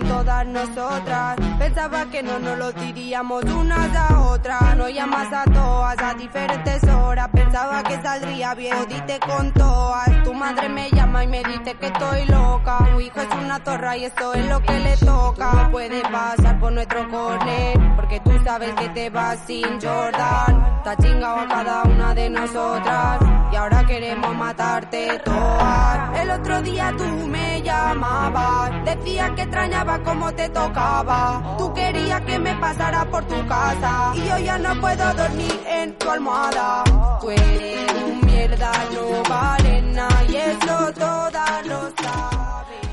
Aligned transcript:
todas 0.00 0.46
nosotras. 0.46 1.36
Pensaba 1.58 2.06
que 2.06 2.22
no 2.22 2.38
nos 2.38 2.58
lo 2.58 2.72
diríamos 2.72 3.44
unas 3.44 3.96
a 3.96 4.20
otras. 4.20 4.76
No 4.76 4.88
llamas 4.88 5.32
a 5.32 5.44
todas 5.44 5.98
a 5.98 6.14
diferentes 6.14 6.82
horas. 6.84 7.28
Pensaba 7.32 7.82
que 7.82 8.00
saldría 8.02 8.54
bien, 8.54 8.76
dite 8.88 9.18
con 9.20 9.52
todas. 9.52 10.22
Tu 10.24 10.34
madre 10.34 10.68
me 10.68 10.90
llama 10.90 11.24
y 11.24 11.26
me 11.28 11.42
dice 11.44 11.74
que 11.74 11.86
estoy 11.86 12.24
loca. 12.26 12.78
Tu 12.92 13.00
hijo 13.00 13.20
es 13.20 13.28
una 13.42 13.62
torra 13.62 13.96
y 13.96 14.04
esto 14.04 14.34
es 14.34 14.46
lo 14.46 14.60
que 14.60 14.78
le 14.78 14.96
toca. 14.96 15.68
Puede 15.70 16.02
pasar 16.02 16.60
por 16.60 16.72
nuestro 16.72 17.08
corner, 17.08 17.96
porque 17.96 18.20
tú 18.20 18.32
sabes 18.44 18.72
que 18.74 18.88
te 18.90 19.10
vas 19.10 19.38
sin 19.46 19.80
Jordan. 19.80 20.78
Está 20.78 20.96
chingado 20.96 21.40
a 21.40 21.48
cada 21.48 21.82
una 21.82 22.14
de 22.14 22.30
nosotras 22.30 23.18
y 23.52 23.56
ahora 23.56 23.84
queremos 23.86 24.36
matarte 24.36 25.20
todas. 25.24 26.20
El 26.20 26.30
otro 26.30 26.62
día 26.62 26.92
tú 26.96 27.04
me 27.26 27.47
llamabas, 27.68 28.84
decías 28.84 29.30
que 29.32 29.42
extrañaba 29.42 30.02
como 30.02 30.32
te 30.32 30.48
tocaba. 30.48 31.56
Tú 31.58 31.72
querías 31.74 32.20
que 32.22 32.38
me 32.38 32.54
pasara 32.56 33.04
por 33.10 33.24
tu 33.24 33.46
casa 33.46 34.12
y 34.16 34.28
yo 34.28 34.38
ya 34.38 34.58
no 34.58 34.80
puedo 34.80 35.14
dormir 35.14 35.60
en 35.66 35.94
tu 35.98 36.10
almohada. 36.10 36.84
Tú 37.20 37.30
eres 37.30 37.92
un 38.04 38.26
mierda, 38.26 38.72
no 38.94 39.22
vale 39.28 39.82
nada 39.92 40.24
y 40.28 40.36
eso 40.36 40.92
todas 40.94 41.66
lo 41.66 41.80
saben. 42.02 42.88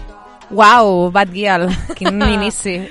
Uau, 0.52 1.12
Bad 1.12 1.30
Gyal, 1.30 1.70
quin 1.98 2.22
inici. 2.22 2.88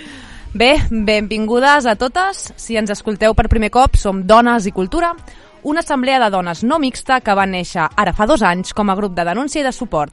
Bé, 0.54 0.78
benvingudes 0.90 1.86
a 1.86 1.96
totes. 1.96 2.52
Si 2.56 2.76
ens 2.78 2.92
escolteu 2.94 3.34
per 3.34 3.48
primer 3.50 3.72
cop, 3.74 3.96
som 3.98 4.22
Dones 4.26 4.68
i 4.70 4.72
Cultura, 4.72 5.12
una 5.64 5.80
assemblea 5.80 6.20
de 6.20 6.28
dones 6.30 6.62
no 6.62 6.78
mixta 6.78 7.18
que 7.24 7.34
va 7.34 7.46
néixer 7.48 7.88
ara 7.96 8.12
fa 8.12 8.26
dos 8.28 8.42
anys 8.44 8.74
com 8.76 8.90
a 8.92 8.96
grup 8.98 9.16
de 9.16 9.24
denúncia 9.24 9.62
i 9.62 9.64
de 9.64 9.72
suport, 9.72 10.12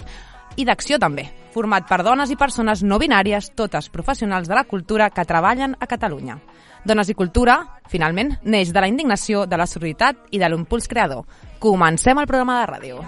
i 0.55 0.65
d'acció 0.65 0.99
també, 0.99 1.27
format 1.53 1.87
per 1.87 2.01
dones 2.03 2.31
i 2.31 2.37
persones 2.39 2.83
no 2.83 2.99
binàries, 2.99 3.51
totes 3.55 3.89
professionals 3.89 4.49
de 4.49 4.55
la 4.55 4.65
cultura 4.65 5.09
que 5.09 5.25
treballen 5.25 5.75
a 5.79 5.87
Catalunya. 5.87 6.39
Dones 6.83 7.09
i 7.09 7.15
Cultura, 7.15 7.59
finalment, 7.87 8.35
neix 8.43 8.73
de 8.73 8.81
la 8.81 8.89
indignació, 8.89 9.45
de 9.45 9.57
la 9.57 9.67
sororitat 9.69 10.31
i 10.31 10.39
de 10.41 10.49
l'impuls 10.49 10.89
creador. 10.89 11.25
Comencem 11.59 12.17
el 12.17 12.27
programa 12.27 12.61
de 12.61 12.71
ràdio. 12.73 13.01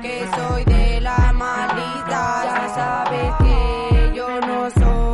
Que 0.00 0.18
soy 0.36 0.64
de 0.64 1.00
la 1.00 1.32
maldita. 1.32 2.22
Ya 2.44 2.68
sabes 2.74 3.34
que 3.42 4.12
yo 4.16 4.40
no 4.40 4.70
soy. 4.70 5.10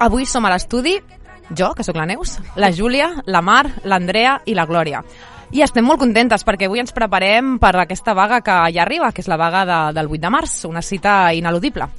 Avui 0.00 0.24
som 0.24 0.46
a 0.48 0.50
l'estudi, 0.54 0.94
jo, 1.56 1.74
que 1.74 1.84
sóc 1.84 1.96
la 1.96 2.06
Neus, 2.06 2.38
la 2.56 2.72
Júlia, 2.72 3.10
la 3.26 3.42
Mar, 3.42 3.66
l'Andrea 3.84 4.40
i 4.46 4.54
la 4.54 4.66
Glòria. 4.66 5.02
I 5.50 5.64
estem 5.64 5.82
molt 5.82 5.98
contentes 5.98 6.44
perquè 6.46 6.68
avui 6.68 6.78
ens 6.78 6.94
preparem 6.94 7.56
per 7.58 7.72
aquesta 7.74 8.14
vaga 8.14 8.38
que 8.46 8.56
ja 8.70 8.84
arriba, 8.84 9.10
que 9.10 9.24
és 9.24 9.28
la 9.28 9.38
vaga 9.40 9.64
de, 9.66 9.78
del 9.98 10.10
8 10.10 10.22
de 10.22 10.30
març, 10.30 10.58
una 10.70 10.82
cita 10.82 11.34
ineludible. 11.34 11.90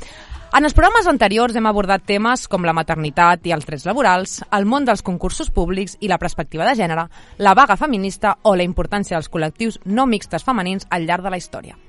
En 0.52 0.68
els 0.68 0.76
programes 0.76 1.08
anteriors 1.08 1.56
hem 1.56 1.68
abordat 1.68 2.04
temes 2.08 2.48
com 2.52 2.66
la 2.68 2.76
maternitat 2.76 3.46
i 3.48 3.54
els 3.56 3.68
drets 3.68 3.86
laborals, 3.88 4.40
el 4.52 4.68
món 4.68 4.88
dels 4.88 5.04
concursos 5.04 5.52
públics 5.52 5.96
i 6.00 6.12
la 6.12 6.20
perspectiva 6.20 6.68
de 6.68 6.76
gènere, 6.80 7.08
la 7.40 7.56
vaga 7.56 7.80
feminista 7.80 8.38
o 8.44 8.56
la 8.56 8.68
importància 8.68 9.16
dels 9.16 9.32
col·lectius 9.32 9.80
no 9.86 10.08
mixtes 10.08 10.44
femenins 10.48 10.88
al 10.90 11.08
llarg 11.08 11.24
de 11.24 11.32
la 11.32 11.40
història. 11.40 11.80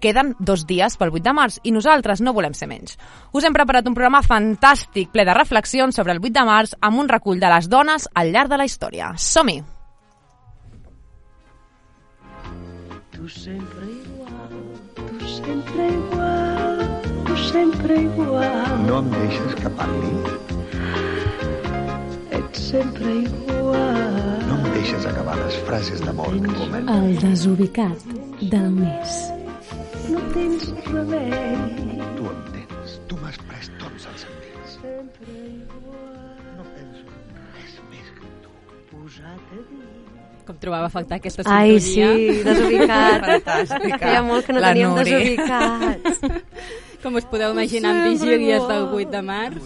Queden 0.00 0.34
dos 0.38 0.66
dies 0.66 0.96
pel 1.00 1.14
8 1.14 1.24
de 1.24 1.32
març 1.36 1.60
i 1.64 1.72
nosaltres 1.72 2.20
no 2.20 2.34
volem 2.36 2.54
ser 2.54 2.68
menys. 2.68 2.98
Us 3.32 3.44
hem 3.44 3.56
preparat 3.56 3.86
un 3.88 3.94
programa 3.96 4.22
fantàstic 4.26 5.12
ple 5.14 5.24
de 5.24 5.34
reflexions 5.36 5.96
sobre 5.96 6.12
el 6.12 6.20
8 6.22 6.34
de 6.36 6.44
març 6.48 6.76
amb 6.80 7.00
un 7.00 7.08
recull 7.08 7.40
de 7.40 7.50
les 7.52 7.70
dones 7.72 8.08
al 8.14 8.32
llarg 8.34 8.52
de 8.52 8.60
la 8.60 8.68
història. 8.68 9.14
Som-hi! 9.16 9.62
Tu 13.16 13.28
sempre 13.28 13.86
igual, 13.90 14.52
tu 14.94 15.26
sempre 15.26 15.88
igual, 15.88 16.82
tu 17.24 17.36
sempre 17.36 18.02
igual. 18.02 18.86
No 18.86 18.98
em 18.98 19.08
deixes 19.10 19.54
que 19.54 19.70
parli? 19.70 20.12
Ets 22.30 22.60
sempre 22.70 23.14
igual. 23.24 24.44
No 24.46 24.60
em 24.60 24.68
deixes 24.76 25.08
acabar 25.08 25.38
les 25.40 25.56
frases 25.64 26.04
d'amor 26.04 26.36
que 26.36 26.52
comences? 26.60 26.92
El 26.92 27.18
desubicat 27.24 28.06
del 28.42 28.70
mes. 28.76 29.35
No 30.12 30.20
tens 30.34 30.68
remei. 30.86 31.30
Tu 32.16 32.24
em 32.30 32.40
tens. 32.54 32.96
Tu 33.10 33.16
m'has 33.22 33.38
pres 33.48 33.70
tots 33.80 34.06
els 34.12 34.24
sentits. 34.26 34.76
Sempre 34.80 35.34
igual. 35.50 36.36
No 36.56 36.66
penso 36.74 37.02
en 37.10 37.40
res 37.56 37.74
més 37.90 38.10
que 38.16 38.24
en 38.28 38.34
tu. 38.44 38.52
Posat 38.92 39.24
a 39.56 39.62
dir. 39.70 39.84
Com 40.46 40.58
trobava 40.62 40.86
a 40.86 40.92
faltar 40.94 41.16
aquesta 41.18 41.42
Ai, 41.50 41.80
sintonia. 41.82 42.12
sí, 42.14 42.44
desubicat. 42.46 43.24
Fantàstica. 43.26 43.98
Feia 44.04 44.22
molt 44.22 44.46
que 44.46 44.54
no 44.54 44.60
La 44.62 44.70
teníem 44.70 44.94
desubicats. 45.00 46.20
Com 47.02 47.18
us 47.18 47.26
podeu 47.30 47.50
imaginar 47.56 47.90
amb 47.96 48.06
vigílies 48.12 48.62
del 48.70 48.86
8 48.94 49.10
de 49.10 49.22
març, 49.26 49.58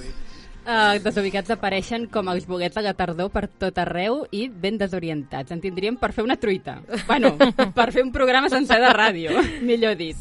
eh, 0.66 0.98
desubicats 1.04 1.52
apareixen 1.54 2.06
com 2.12 2.28
els 2.32 2.46
boguets 2.48 2.76
de 2.76 2.84
la 2.84 2.94
tardor 2.96 3.30
per 3.32 3.46
tot 3.60 3.78
arreu 3.82 4.24
i 4.34 4.46
ben 4.48 4.78
desorientats. 4.80 5.52
En 5.52 5.62
tindríem 5.62 5.98
per 6.00 6.12
fer 6.16 6.24
una 6.26 6.38
truita. 6.40 6.80
Bueno, 7.06 7.36
per 7.78 7.90
fer 7.92 8.04
un 8.04 8.12
programa 8.12 8.50
sencer 8.52 8.80
de 8.82 8.92
ràdio, 8.96 9.36
millor 9.70 9.96
dit. 10.00 10.16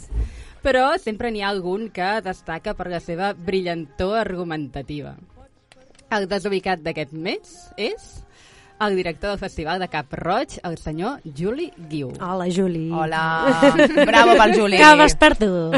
Però 0.64 0.92
sempre 1.00 1.32
n'hi 1.32 1.44
ha 1.44 1.52
algun 1.54 1.88
que 1.94 2.18
destaca 2.24 2.74
per 2.76 2.90
la 2.92 3.00
seva 3.00 3.32
brillantor 3.34 4.18
argumentativa. 4.20 5.16
El 6.12 6.26
desubicat 6.28 6.82
d'aquest 6.84 7.14
mes 7.14 7.54
és 7.78 8.10
el 8.80 8.96
director 8.96 9.32
del 9.32 9.40
Festival 9.40 9.80
de 9.80 9.88
Cap 9.90 10.14
Roig, 10.14 10.60
el 10.64 10.78
senyor 10.78 11.20
Juli 11.38 11.72
Guiu. 11.90 12.14
Hola, 12.22 12.46
Juli. 12.50 12.90
Hola! 12.92 13.60
Bravo 14.08 14.36
pel 14.40 14.56
Juli! 14.56 14.78
Que 14.78 14.96
vas 14.96 15.16
perdut. 15.20 15.76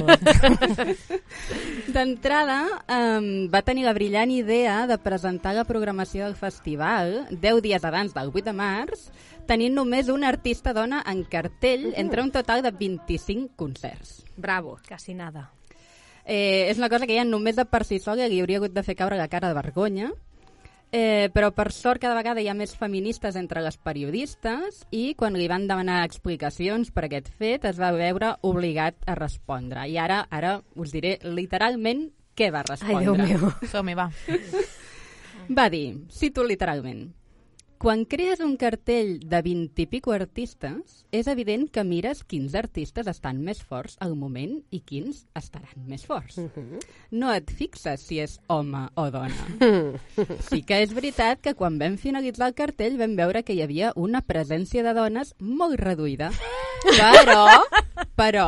D'entrada, 1.96 2.60
um, 2.86 3.30
va 3.52 3.64
tenir 3.66 3.88
la 3.88 3.96
brillant 3.98 4.32
idea 4.32 4.86
de 4.88 5.00
presentar 5.02 5.56
la 5.58 5.66
programació 5.66 6.28
del 6.28 6.38
festival 6.38 7.26
10 7.32 7.62
dies 7.66 7.86
abans 7.88 8.14
del 8.14 8.30
8 8.30 8.46
de 8.52 8.54
març, 8.56 9.08
tenint 9.50 9.74
només 9.76 10.12
una 10.14 10.30
artista 10.30 10.74
dona 10.78 11.02
en 11.10 11.24
cartell 11.26 11.92
entre 11.98 12.22
un 12.22 12.32
total 12.32 12.62
de 12.62 12.72
25 12.72 13.56
concerts. 13.58 14.22
Bravo. 14.38 14.78
Casi 14.88 15.16
nada. 15.16 15.50
Eh, 16.24 16.70
és 16.70 16.78
una 16.78 16.90
cosa 16.90 17.08
que 17.10 17.18
ja 17.18 17.26
només 17.26 17.58
de 17.58 17.66
per 17.66 17.82
si 17.84 17.98
sola 18.00 18.28
li 18.30 18.40
hauria 18.40 18.62
hagut 18.62 18.76
de 18.76 18.84
fer 18.86 18.96
caure 18.96 19.18
la 19.18 19.28
cara 19.28 19.50
de 19.50 19.58
vergonya, 19.58 20.12
eh, 20.92 21.30
però 21.34 21.52
per 21.56 21.72
sort 21.72 22.02
cada 22.04 22.18
vegada 22.18 22.44
hi 22.44 22.50
ha 22.52 22.56
més 22.58 22.76
feministes 22.78 23.38
entre 23.40 23.64
les 23.64 23.78
periodistes 23.80 24.84
i 24.92 25.14
quan 25.18 25.38
li 25.40 25.48
van 25.52 25.68
demanar 25.70 26.04
explicacions 26.06 26.92
per 26.92 27.08
aquest 27.08 27.32
fet 27.40 27.66
es 27.70 27.80
va 27.80 27.94
veure 27.96 28.36
obligat 28.48 29.00
a 29.08 29.16
respondre. 29.20 29.88
I 29.88 29.98
ara 29.98 30.26
ara 30.30 30.60
us 30.76 30.92
diré 30.92 31.18
literalment 31.24 32.10
què 32.36 32.52
va 32.52 32.66
Ai, 32.66 32.70
respondre. 32.76 33.26
Déu 33.26 33.40
meu. 33.48 33.56
Som-hi, 33.72 33.96
va. 33.98 34.12
Va 35.52 35.68
dir, 35.74 35.98
cito 36.14 36.44
literalment, 36.48 37.10
quan 37.82 38.04
crees 38.06 38.40
un 38.46 38.58
cartell 38.62 39.16
de 39.26 39.40
20 39.42 39.82
i 39.82 39.88
pico 39.90 40.12
artistes, 40.14 41.00
és 41.10 41.26
evident 41.32 41.64
que 41.74 41.82
mires 41.82 42.20
quins 42.30 42.54
artistes 42.54 43.08
estan 43.10 43.40
més 43.42 43.64
forts 43.66 43.96
al 44.06 44.14
moment 44.14 44.60
i 44.70 44.84
quins 44.86 45.24
estaran 45.34 45.88
més 45.90 46.06
forts. 46.06 46.38
No 47.10 47.32
et 47.34 47.50
fixes 47.50 48.04
si 48.06 48.20
és 48.22 48.38
home 48.54 48.84
o 48.94 49.08
dona. 49.10 49.48
Sí 50.52 50.62
que 50.68 50.78
és 50.84 50.94
veritat 50.94 51.42
que 51.42 51.56
quan 51.58 51.80
vam 51.82 51.98
finalitzar 51.98 52.52
el 52.52 52.56
cartell 52.58 53.00
vam 53.02 53.16
veure 53.18 53.42
que 53.42 53.56
hi 53.58 53.64
havia 53.66 53.96
una 53.96 54.22
presència 54.22 54.86
de 54.86 54.94
dones 54.94 55.34
molt 55.40 55.82
reduïda. 55.82 56.30
Però, 57.02 57.62
però, 58.18 58.48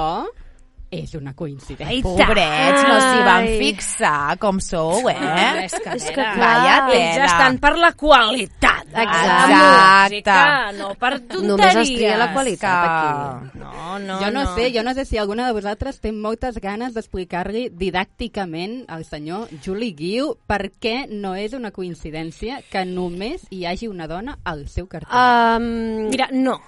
és 0.93 1.13
una 1.17 1.34
coincidència. 1.34 1.90
Ai, 1.90 2.01
pobrets, 2.05 2.84
no 2.87 2.97
s'hi 3.01 3.23
van 3.25 3.47
fixar, 3.59 4.37
com 4.40 4.59
sou, 4.63 5.09
eh? 5.09 5.66
És 5.66 5.73
que, 5.73 5.95
és 5.97 6.05
que 6.11 6.22
Vaya 6.22 6.35
clar, 6.35 6.90
tela. 6.91 6.99
ells 6.99 7.25
estan 7.31 7.57
per 7.63 7.73
la 7.78 7.91
qualitat. 7.93 8.84
Exacte. 8.93 10.13
música, 10.13 10.72
no 10.78 10.93
per 10.95 11.13
tonteries. 11.22 11.47
Només 11.49 11.75
es 11.81 11.93
tria 11.95 12.17
la 12.17 12.28
qualitat 12.34 12.84
Que- 12.84 12.90
aquí. 12.93 13.59
No, 13.59 13.99
no, 13.99 14.19
jo 14.22 14.31
no, 14.31 14.43
sé, 14.55 14.72
jo 14.75 14.84
no 14.84 14.93
sé 14.93 15.05
si 15.05 15.17
alguna 15.17 15.47
de 15.47 15.53
vosaltres 15.53 15.99
té 15.99 16.11
moltes 16.11 16.59
ganes 16.61 16.93
d'explicar-li 16.93 17.69
didàcticament 17.73 18.85
al 18.87 19.03
senyor 19.05 19.47
Juli 19.63 19.93
Guiu 19.97 20.35
per 20.47 20.72
què 20.79 21.07
no 21.09 21.34
és 21.35 21.53
una 21.57 21.72
coincidència 21.72 22.61
que 22.69 22.84
només 22.85 23.47
hi 23.49 23.66
hagi 23.66 23.87
una 23.87 24.07
dona 24.07 24.37
al 24.43 24.67
seu 24.67 24.87
cartell. 24.87 25.09
Um, 25.17 26.09
Mira, 26.09 26.28
no. 26.31 26.59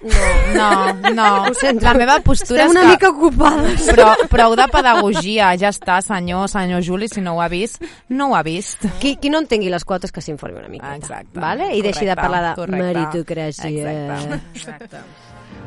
No, 0.55 0.93
no. 1.13 1.53
Sento. 1.53 1.85
La 1.85 1.93
meva 1.93 2.19
postura 2.21 2.65
Estem 2.65 2.71
és 2.71 2.71
una 2.71 2.81
que... 2.81 2.87
mica 2.95 3.09
ocupades. 3.09 3.85
Però 3.91 4.14
prou 4.31 4.55
de 4.57 4.67
pedagogia, 4.71 5.51
ja 5.59 5.71
està, 5.73 5.99
senyor, 6.05 6.47
senyor 6.51 6.83
Juli, 6.85 7.09
si 7.11 7.21
no 7.21 7.35
ho 7.35 7.41
ha 7.43 7.49
vist, 7.51 7.83
no 8.09 8.31
ho 8.31 8.35
ha 8.37 8.43
vist. 8.45 8.85
Qui, 9.01 9.15
qui 9.21 9.29
no 9.33 9.41
entengui 9.43 9.69
les 9.73 9.85
quotes 9.85 10.11
que 10.11 10.23
s'informi 10.23 10.59
una 10.59 10.71
mica. 10.71 10.95
Exacte. 10.95 11.39
Vale? 11.39 11.71
I 11.75 11.81
deixi 11.85 12.05
de 12.05 12.15
Correcte, 12.15 12.21
parlar 12.21 12.43
de 12.49 12.55
correcte. 12.61 12.85
meritocràcia. 12.85 13.69
Exacte. 13.69 14.41
Exacte. 14.55 15.05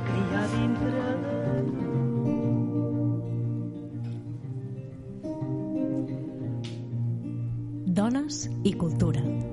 Que 0.09 0.19
hi 0.19 0.37
ha 0.37 0.47
dintre 0.57 0.99
Dones 7.99 8.45
i 8.63 8.73
cultura. 8.79 9.48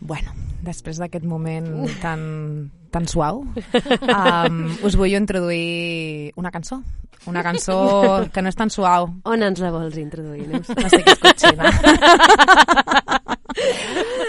Bueno, 0.00 0.32
després 0.62 0.98
d'aquest 1.00 1.24
moment 1.26 1.66
tan, 2.02 2.20
tan 2.94 3.06
suau, 3.10 3.42
um, 3.46 4.58
us 4.86 4.96
vull 4.98 5.16
introduir 5.16 6.32
una 6.36 6.52
cançó. 6.54 6.82
Una 7.26 7.42
cançó 7.42 8.28
que 8.32 8.42
no 8.44 8.52
és 8.52 8.58
tan 8.58 8.70
suau. 8.70 9.08
On 9.26 9.42
ens 9.42 9.58
la 9.62 9.72
vols 9.74 9.96
introduir, 9.98 10.46
Neus? 10.52 10.68
Estic 10.70 11.08
escotxina. 11.16 11.72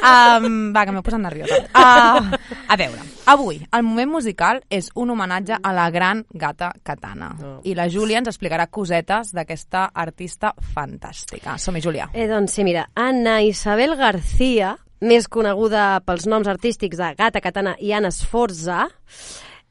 Um, 0.01 0.71
va, 0.75 0.85
que 0.85 0.93
m'he 0.95 1.03
posat 1.05 1.21
nerviosa. 1.21 1.59
Uh, 1.71 2.37
a 2.67 2.77
veure, 2.79 3.03
avui 3.29 3.59
el 3.65 3.85
moment 3.85 4.11
musical 4.17 4.61
és 4.73 4.89
un 4.95 5.11
homenatge 5.13 5.59
a 5.61 5.73
la 5.75 5.87
gran 5.93 6.23
gata 6.33 6.71
Katana. 6.83 7.31
Oh. 7.37 7.55
I 7.67 7.75
la 7.77 7.87
Júlia 7.91 8.21
ens 8.21 8.31
explicarà 8.31 8.67
cosetes 8.71 9.33
d'aquesta 9.35 9.87
artista 9.93 10.53
fantàstica. 10.73 11.57
Som-hi, 11.61 11.83
Júlia. 11.83 12.09
Eh, 12.13 12.27
doncs 12.29 12.57
sí, 12.57 12.65
mira, 12.67 12.87
Anna 12.95 13.39
Isabel 13.45 13.97
García, 13.99 14.75
més 15.01 15.27
coneguda 15.29 15.99
pels 16.05 16.25
noms 16.29 16.47
artístics 16.49 16.97
de 16.97 17.11
Gata 17.17 17.41
Katana 17.43 17.75
i 17.79 17.93
Anna 17.93 18.11
Sforza, 18.11 18.87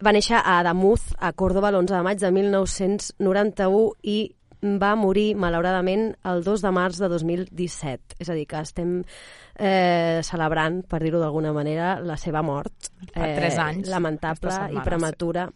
va 0.02 0.12
néixer 0.12 0.36
a 0.38 0.58
Adamuz, 0.60 1.02
a 1.18 1.32
Córdoba, 1.32 1.70
l'11 1.72 1.96
de 1.96 2.02
maig 2.04 2.20
de 2.20 2.30
1991 2.30 3.86
i 4.02 4.18
va 4.62 4.94
morir, 4.96 5.34
malauradament, 5.36 6.08
el 6.24 6.42
2 6.44 6.64
de 6.64 6.72
març 6.72 7.00
de 7.02 7.10
2017. 7.12 8.16
És 8.20 8.30
a 8.30 8.36
dir, 8.38 8.46
que 8.48 8.62
estem 8.62 8.96
eh, 9.02 10.20
celebrant, 10.26 10.82
per 10.88 11.02
dir-ho 11.04 11.20
d'alguna 11.20 11.52
manera, 11.56 11.96
la 12.00 12.16
seva 12.20 12.42
mort. 12.42 12.90
Fa 13.12 13.30
tres 13.36 13.58
anys, 13.58 13.88
Lamentable 13.92 14.58
i 14.72 14.82
prematura 14.84 15.48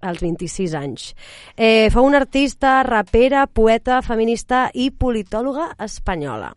als 0.00 0.20
26 0.22 0.74
anys. 0.78 1.10
Eh, 1.56 1.90
fou 1.90 2.06
una 2.06 2.20
artista, 2.22 2.82
rapera, 2.86 3.46
poeta, 3.46 4.00
feminista 4.02 4.68
i 4.74 4.90
politòloga 4.90 5.72
espanyola. 5.84 6.52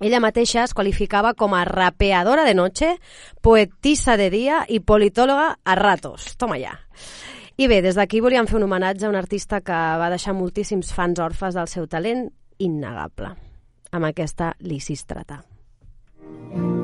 Ella 0.00 0.20
mateixa 0.20 0.62
es 0.64 0.72
qualificava 0.72 1.34
com 1.36 1.52
a 1.52 1.64
rapeadora 1.68 2.46
de 2.46 2.54
noche, 2.56 2.94
poetisa 3.44 4.16
de 4.16 4.30
dia 4.32 4.62
i 4.68 4.80
politòloga 4.80 5.58
a 5.60 5.74
ratos. 5.76 6.36
Toma 6.40 6.56
ja. 6.56 6.72
I 7.60 7.66
bé, 7.68 7.82
des 7.84 7.92
d'aquí 7.98 8.22
volíem 8.24 8.46
fer 8.48 8.56
un 8.56 8.64
homenatge 8.64 9.04
a 9.04 9.10
un 9.12 9.18
artista 9.20 9.58
que 9.60 9.76
va 10.00 10.08
deixar 10.08 10.32
moltíssims 10.32 10.94
fans 10.96 11.20
orfes 11.20 11.58
del 11.58 11.68
seu 11.68 11.84
talent 11.92 12.30
innegable. 12.56 13.34
Amb 13.92 14.08
aquesta 14.08 14.54
Lisistrata. 14.64 15.42
Yo 16.56 16.79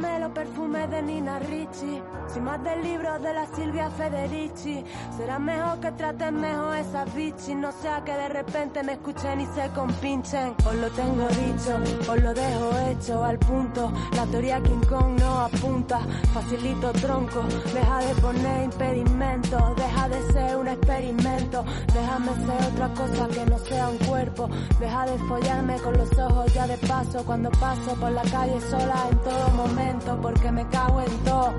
no 0.00 0.08
camelo 0.08 0.34
perfume 0.34 0.86
de 0.88 1.02
Nina 1.02 1.38
Ricci, 1.38 2.02
sin 2.32 2.44
más 2.44 2.62
del 2.62 2.82
libro 2.82 3.18
de 3.18 3.34
la 3.34 3.46
Silvia 3.46 3.90
Federici. 3.90 4.84
Será 5.16 5.38
mejor 5.38 5.78
que 5.80 5.92
traten 5.92 6.40
mejor 6.40 6.76
esas 6.76 7.14
bichis, 7.14 7.56
no 7.56 7.70
sea 7.72 8.02
que 8.04 8.12
de 8.12 8.28
repente 8.28 8.82
me 8.82 8.92
escuchen 8.92 9.40
y 9.40 9.46
se 9.46 9.68
compinchen. 9.74 10.54
Os 10.66 10.74
lo 10.74 10.88
tengo 10.90 11.28
dicho, 11.28 12.10
os 12.10 12.22
lo 12.22 12.34
dejo 12.34 12.70
hecho 12.90 13.24
al 13.24 13.38
punto. 13.38 13.92
La 14.16 14.24
teoría 14.26 14.60
King 14.62 14.86
Kong 14.88 15.18
no 15.18 15.40
apunta, 15.40 16.00
facilito 16.32 16.92
tronco. 16.92 17.42
Deja 17.74 17.98
de 17.98 18.14
poner 18.20 18.64
impedimentos, 18.64 19.76
deja 19.76 20.08
de 20.08 20.32
ser 20.32 20.56
un 20.56 20.68
experimento. 20.68 21.64
Déjame 21.92 22.32
ser 22.46 22.72
otra 22.72 22.88
cosa 22.94 23.28
que 23.28 23.46
no 23.50 23.58
sea 23.58 23.88
un 23.88 23.98
cuerpo. 23.98 24.48
Deja 24.78 25.06
de 25.06 25.18
follarme 25.18 25.76
con 25.78 25.96
los 25.96 26.18
ojos 26.18 26.54
ya 26.54 26.66
de 26.66 26.78
paso 26.78 27.22
cuando 27.24 27.50
paso 27.50 27.94
por 27.96 28.12
la 28.12 28.22
calle 28.22 28.60
sola 28.60 29.06
en 29.10 29.18
todo 29.18 29.48
momento 29.50 29.89
porque 30.22 30.52
me 30.52 30.66
cago 30.68 31.00
en 31.00 31.18
todo. 31.24 31.52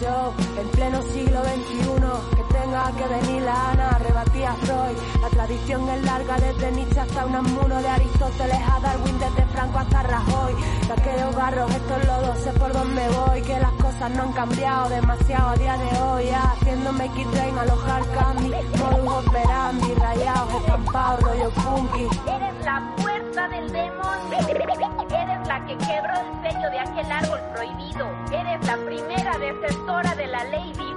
Yo, 0.00 0.32
en 0.58 0.68
pleno 0.68 1.02
siglo 1.02 1.42
XXI, 1.44 2.36
que 2.36 2.58
tenga 2.58 2.90
que 2.92 3.06
venir 3.14 3.42
la 3.42 3.70
Ana, 3.70 3.98
rebatí 3.98 4.42
a 4.42 4.54
Freud. 4.54 4.96
La 5.20 5.28
tradición 5.28 5.86
es 5.90 6.02
larga 6.02 6.36
desde 6.38 6.72
Nietzsche 6.72 7.00
hasta 7.00 7.26
Unamuno, 7.26 7.82
de 7.82 7.88
Aristóteles 7.88 8.56
a 8.56 8.80
Darwin, 8.80 9.18
desde 9.18 9.46
Franco 9.52 9.78
hasta 9.78 10.02
Rajoy. 10.02 10.54
De 10.86 10.92
aquellos 10.94 11.36
barros, 11.36 11.70
estos 11.70 12.06
lodos, 12.06 12.38
sé 12.38 12.52
por 12.52 12.72
dónde 12.72 13.02
voy, 13.08 13.42
que 13.42 13.60
las 13.60 13.72
cosas 13.72 14.10
no 14.12 14.22
han 14.22 14.32
cambiado 14.32 14.88
demasiado 14.88 15.48
a 15.50 15.56
día 15.56 15.76
de 15.76 16.00
hoy. 16.00 16.24
Ya, 16.26 16.52
haciéndome 16.52 17.04
X-Train, 17.04 17.58
alojar 17.58 18.02
Candy, 18.12 18.50
modus 18.78 19.26
operandi, 19.26 19.94
rayados, 19.94 20.54
estampados, 20.54 21.20
rollo 21.20 21.50
punky. 21.50 22.08
Eres 22.26 22.64
la 22.64 22.94
fuerza 22.96 23.48
del 23.48 23.70
demonio. 23.70 25.09
La 25.50 25.66
que 25.66 25.76
quebró 25.78 26.14
el 26.14 26.52
sello 26.52 26.70
de 26.70 26.78
aquel 26.78 27.10
árbol 27.10 27.40
prohibido. 27.52 28.08
Eres 28.30 28.64
la 28.68 28.76
primera 28.76 29.36
defensora 29.36 30.14
de 30.14 30.28
la 30.28 30.44
ley 30.44 30.72
divina. 30.72 30.96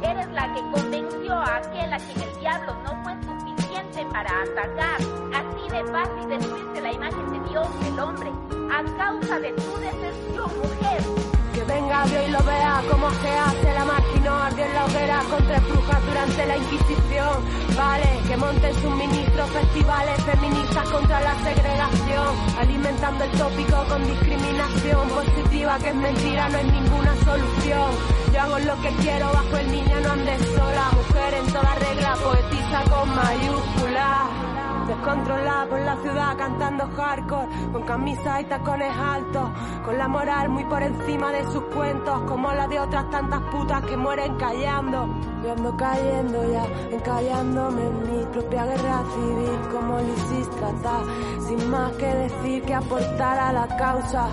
Eres 0.00 0.28
la 0.28 0.54
que 0.54 0.60
convenció 0.70 1.32
a 1.32 1.56
aquel 1.56 1.92
a 1.92 1.96
quien 1.96 2.20
el 2.20 2.38
diablo 2.38 2.76
no 2.84 3.02
fue 3.02 3.14
suficiente 3.24 4.06
para 4.12 4.30
atacar. 4.42 5.00
Así 5.34 5.68
de 5.70 5.84
fácil 5.90 6.28
destruirse 6.28 6.80
la 6.80 6.92
imagen 6.92 7.32
de 7.32 7.48
Dios, 7.48 7.66
el 7.84 7.98
hombre, 7.98 8.30
a 8.72 8.84
causa 8.96 9.40
de 9.40 9.50
tu 9.54 9.76
decepción, 9.78 10.52
mujer. 10.56 11.37
Venga 11.68 12.04
Dios 12.06 12.24
y 12.26 12.30
lo 12.30 12.42
vea 12.44 12.82
como 12.90 13.10
se 13.10 13.28
hace 13.28 13.74
la 13.74 13.84
máquina 13.84 14.08
ardió 14.48 14.64
en 14.64 14.74
la 14.74 14.84
hoguera 14.86 15.22
con 15.30 15.46
tres 15.46 15.62
brujas 15.68 16.06
durante 16.06 16.46
la 16.46 16.56
Inquisición. 16.56 17.36
Vale, 17.76 18.20
que 18.26 18.36
monten 18.36 18.74
sus 18.74 18.94
ministros 18.96 19.50
festivales 19.50 20.24
feministas 20.24 20.90
contra 20.90 21.20
la 21.20 21.34
segregación, 21.44 22.28
alimentando 22.58 23.24
el 23.24 23.30
tópico 23.32 23.84
con 23.88 24.06
discriminación 24.06 25.08
positiva 25.08 25.78
que 25.78 25.88
es 25.88 25.94
mentira, 25.94 26.48
no 26.48 26.58
es 26.58 26.72
ninguna 26.72 27.14
solución. 27.24 27.90
Yo 28.32 28.40
hago 28.40 28.58
lo 28.58 28.80
que 28.82 28.90
quiero 29.02 29.26
bajo 29.32 29.56
el 29.58 29.72
niño, 29.72 30.00
no 30.02 30.12
andes 30.12 30.40
sola, 30.56 30.90
mujer 30.96 31.34
en 31.34 31.46
toda 31.52 31.74
regla, 31.74 32.14
poetisa 32.22 32.82
con 32.90 33.08
mayúsculas. 33.14 34.48
Descontrolada 34.88 35.66
por 35.66 35.80
la 35.80 35.96
ciudad 35.96 36.36
cantando 36.38 36.88
hardcore, 36.96 37.46
con 37.72 37.82
camisas 37.82 38.40
y 38.40 38.44
tacones 38.44 38.90
altos, 38.96 39.50
con 39.84 39.98
la 39.98 40.08
moral 40.08 40.48
muy 40.48 40.64
por 40.64 40.82
encima 40.82 41.30
de 41.30 41.44
sus 41.52 41.62
cuentos, 41.64 42.22
como 42.22 42.50
la 42.52 42.66
de 42.66 42.80
otras 42.80 43.10
tantas 43.10 43.42
putas 43.52 43.84
que 43.84 43.98
mueren 43.98 44.34
callando. 44.36 45.06
Yo 45.44 45.52
ando 45.52 45.76
cayendo 45.76 46.50
ya, 46.50 46.64
encallándome 46.90 47.82
en 47.82 48.16
mi 48.16 48.24
propia 48.32 48.64
guerra 48.64 49.02
civil, 49.14 49.60
como 49.70 49.98
Lisistrata, 49.98 51.00
sin 51.46 51.70
más 51.70 51.92
que 51.92 52.06
decir 52.06 52.62
que 52.62 52.74
aportar 52.74 53.38
a 53.38 53.52
la 53.52 53.76
causa. 53.76 54.28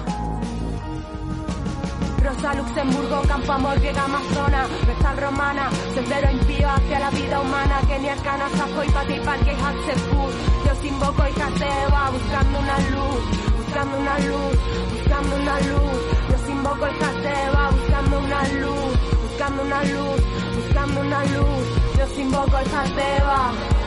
Luxemburgo, 2.54 3.22
Campo 3.28 3.52
Amor, 3.54 3.80
Griega 3.80 4.04
Amazona, 4.06 4.68
Vestal 4.86 5.18
Romana, 5.18 5.70
Sendero 5.94 6.32
impío 6.32 6.70
hacia 6.70 7.00
la 7.00 7.10
vida 7.10 7.42
humana, 7.42 7.82
Kenia, 7.88 8.16
Cana, 8.18 8.48
Sajo 8.50 8.84
y 8.84 8.90
Pati, 8.90 9.20
Parque 9.22 9.54
y 9.54 9.62
Hatsepur. 9.64 10.32
Yo 10.66 10.88
invoco 10.88 11.24
y 11.28 11.34
Cateva, 11.34 12.10
buscando 12.12 12.60
una 12.60 12.78
luz, 12.92 13.22
buscando 13.58 13.98
una 13.98 14.20
luz, 14.20 14.58
buscando 14.94 15.36
una 15.36 15.60
luz. 15.62 15.98
Yo 16.30 16.52
invoco 16.52 16.88
y 16.88 16.96
Cateva, 17.00 17.70
buscando 17.72 18.20
una 18.20 18.44
luz, 18.48 18.92
buscando 19.24 19.62
una 19.64 19.84
luz, 19.84 20.22
buscando 20.56 21.02
una 21.02 21.24
luz. 21.26 21.66
Yo 21.98 22.22
invoco 22.22 22.58
el 22.60 22.70
Cateva. 22.70 23.85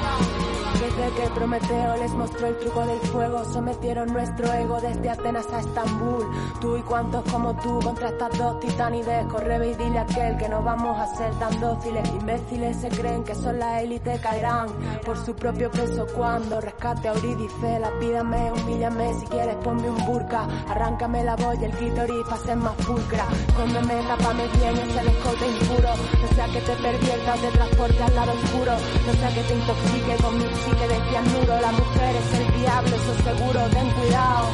Desde 0.98 1.14
que 1.14 1.30
Prometeo 1.30 1.96
les 1.96 2.10
mostró 2.10 2.48
el 2.48 2.58
truco 2.58 2.84
del 2.84 2.98
fuego, 2.98 3.44
sometieron 3.44 4.12
nuestro 4.12 4.52
ego 4.52 4.80
desde 4.80 5.10
Atenas 5.10 5.46
a 5.52 5.60
Estambul. 5.60 6.26
Tú 6.60 6.76
y 6.76 6.82
cuantos 6.82 7.22
como 7.30 7.54
tú 7.54 7.78
contra 7.78 8.08
estas 8.08 8.36
dos 8.36 8.58
titanides, 8.58 9.26
corre 9.26 9.68
y 9.68 9.74
dile 9.74 9.98
a 10.00 10.02
aquel 10.02 10.36
que 10.36 10.48
no 10.48 10.60
vamos 10.60 10.98
a 10.98 11.06
ser 11.14 11.32
tan 11.38 11.60
dóciles. 11.60 12.08
Imbéciles 12.08 12.78
se 12.78 12.88
creen 12.88 13.22
que 13.22 13.36
son 13.36 13.60
la 13.60 13.80
élite, 13.80 14.18
caerán 14.20 14.66
por 15.06 15.16
su 15.24 15.36
propio 15.36 15.70
peso 15.70 16.04
cuando 16.16 16.60
rescate 16.60 17.08
a. 17.08 17.14
La 17.14 17.90
pídame, 18.00 18.52
humíllame, 18.52 19.14
si 19.14 19.26
quieres 19.26 19.54
ponme 19.56 19.88
un 19.88 20.04
burka, 20.04 20.48
arráncame 20.68 21.22
la 21.22 21.36
voz 21.36 21.56
y 21.60 21.64
el 21.64 21.72
clítoris 21.72 22.24
para 22.24 22.42
ser 22.42 22.56
más 22.56 22.74
pulcra. 22.74 23.24
Cóndeme, 23.56 24.02
tápame 24.02 24.48
bien 24.48 24.76
ese 24.76 25.04
descote 25.04 25.46
impuro, 25.46 25.90
no 26.20 26.28
sea 26.34 26.46
que 26.46 26.60
te 26.60 26.74
perviertas, 26.74 27.40
te 27.40 27.48
transporte 27.48 28.02
al 28.02 28.14
lado 28.14 28.32
oscuro, 28.32 28.72
no 29.06 29.12
sea 29.12 29.28
que 29.34 29.42
te 29.42 29.54
intoxique 29.54 30.22
con 30.22 30.38
mi 30.38 30.44
psique 30.44 30.87
de 30.88 31.10
cianuro. 31.10 31.60
La 31.60 31.72
mujer 31.72 32.16
es 32.16 32.40
el 32.40 32.60
diablo, 32.60 32.96
eso 32.96 33.14
seguro, 33.22 33.60
ten 33.70 33.90
cuidado. 33.90 34.48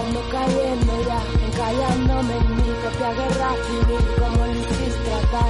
Ando 0.00 0.20
cayendo 0.30 0.92
ya, 1.06 1.20
encallándome 1.46 2.36
en 2.36 2.56
mi 2.56 2.70
propia 2.82 3.10
guerra 3.14 3.50
civil, 3.66 4.04
como 4.18 4.46
Lisistrata. 4.46 5.44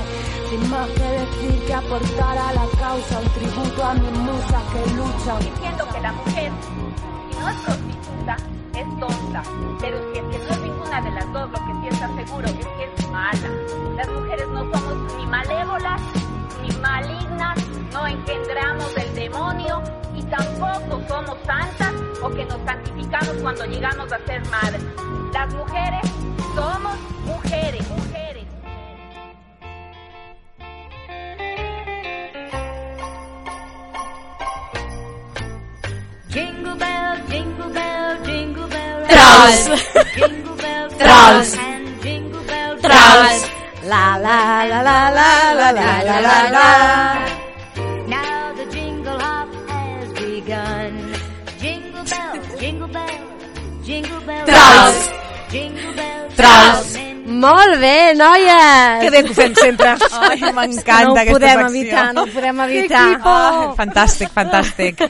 Sin 0.49 0.71
más 0.71 0.89
que 0.91 1.03
decir 1.03 1.67
que 1.67 1.75
aportar 1.75 2.39
a 2.39 2.53
la 2.53 2.67
causa, 2.79 3.19
un 3.19 3.29
tributo 3.31 3.85
a 3.85 3.95
mis 3.95 4.19
musas 4.19 4.63
que 4.73 4.95
luchan. 4.95 5.39
Diciendo 5.41 5.85
que 5.93 6.01
la 6.01 6.13
mujer, 6.13 6.53
si 7.31 7.39
no 7.41 7.49
es 7.49 7.57
prostituta, 7.57 8.37
es 8.75 9.01
tonta. 9.01 9.43
Pero 9.81 9.99
si 10.13 10.19
es 10.19 10.25
que 10.31 10.39
no 10.39 10.55
es 10.55 10.61
ninguna 10.61 11.01
de 11.01 11.11
las 11.11 11.33
dos, 11.33 11.51
lo 11.51 11.59
que 11.67 11.73
sí 11.81 11.89
está 11.91 12.09
seguro 12.15 12.47
es 12.47 12.55
que 12.55 12.85
es 12.85 13.11
mala. 13.11 13.51
Las 13.97 14.09
mujeres 14.09 14.49
no 14.49 14.61
somos 14.73 15.15
ni 15.17 15.27
malévolas, 15.27 16.01
ni 16.63 16.77
malignas, 16.77 17.59
no 17.93 18.07
engendramos 18.07 18.97
o 22.23 22.31
que 22.31 22.45
nos 22.45 22.61
santificamos 22.65 23.37
cuando 23.43 23.65
llegamos 23.67 24.13
a 24.13 24.19
ser 24.27 24.43
madres. 24.49 24.83
Las 25.33 25.53
mujeres 25.55 26.01
somos 26.55 26.99
mujeres, 27.25 27.89
mujeres. 27.89 28.45
Jingle 36.29 36.75
bell, 36.77 37.17
jingle 37.29 37.69
bell, 37.73 38.25
jingle 38.25 38.67
bell. 38.69 39.07
Trolls. 39.09 39.65
Jingle 40.17 40.57
bell, 40.57 40.89
Trolls. 40.99 41.55
and 41.57 42.03
jingle 42.03 42.43
bell, 42.45 42.77
Trolls. 42.81 43.43
La 43.85 44.17
la 44.17 44.65
la 44.71 44.83
la 44.83 44.99
la 45.19 45.53
la 45.55 45.71
la 45.71 46.03
la 46.03 46.21
la 46.21 46.51
la. 46.51 47.26
Trolls. 54.47 55.11
Trolls. 56.37 56.93
Molt 57.27 57.75
bé, 57.83 58.15
noies! 58.17 59.01
Que 59.03 59.11
bé 59.11 59.21
que 59.27 59.33
ho 59.33 59.35
fem 59.37 59.55
sempre. 59.59 59.91
Ai, 60.23 60.39
m'encanta 60.55 61.09
no 61.09 61.17
aquesta 61.19 61.33
podem 61.35 61.59
secció. 61.59 61.67
evitar, 61.69 62.05
no 62.15 62.23
ho 62.23 62.31
podem 62.33 62.61
evitar. 62.65 63.03
Ah, 63.27 63.75
fantàstic, 63.77 64.31
fantàstic. 64.33 65.03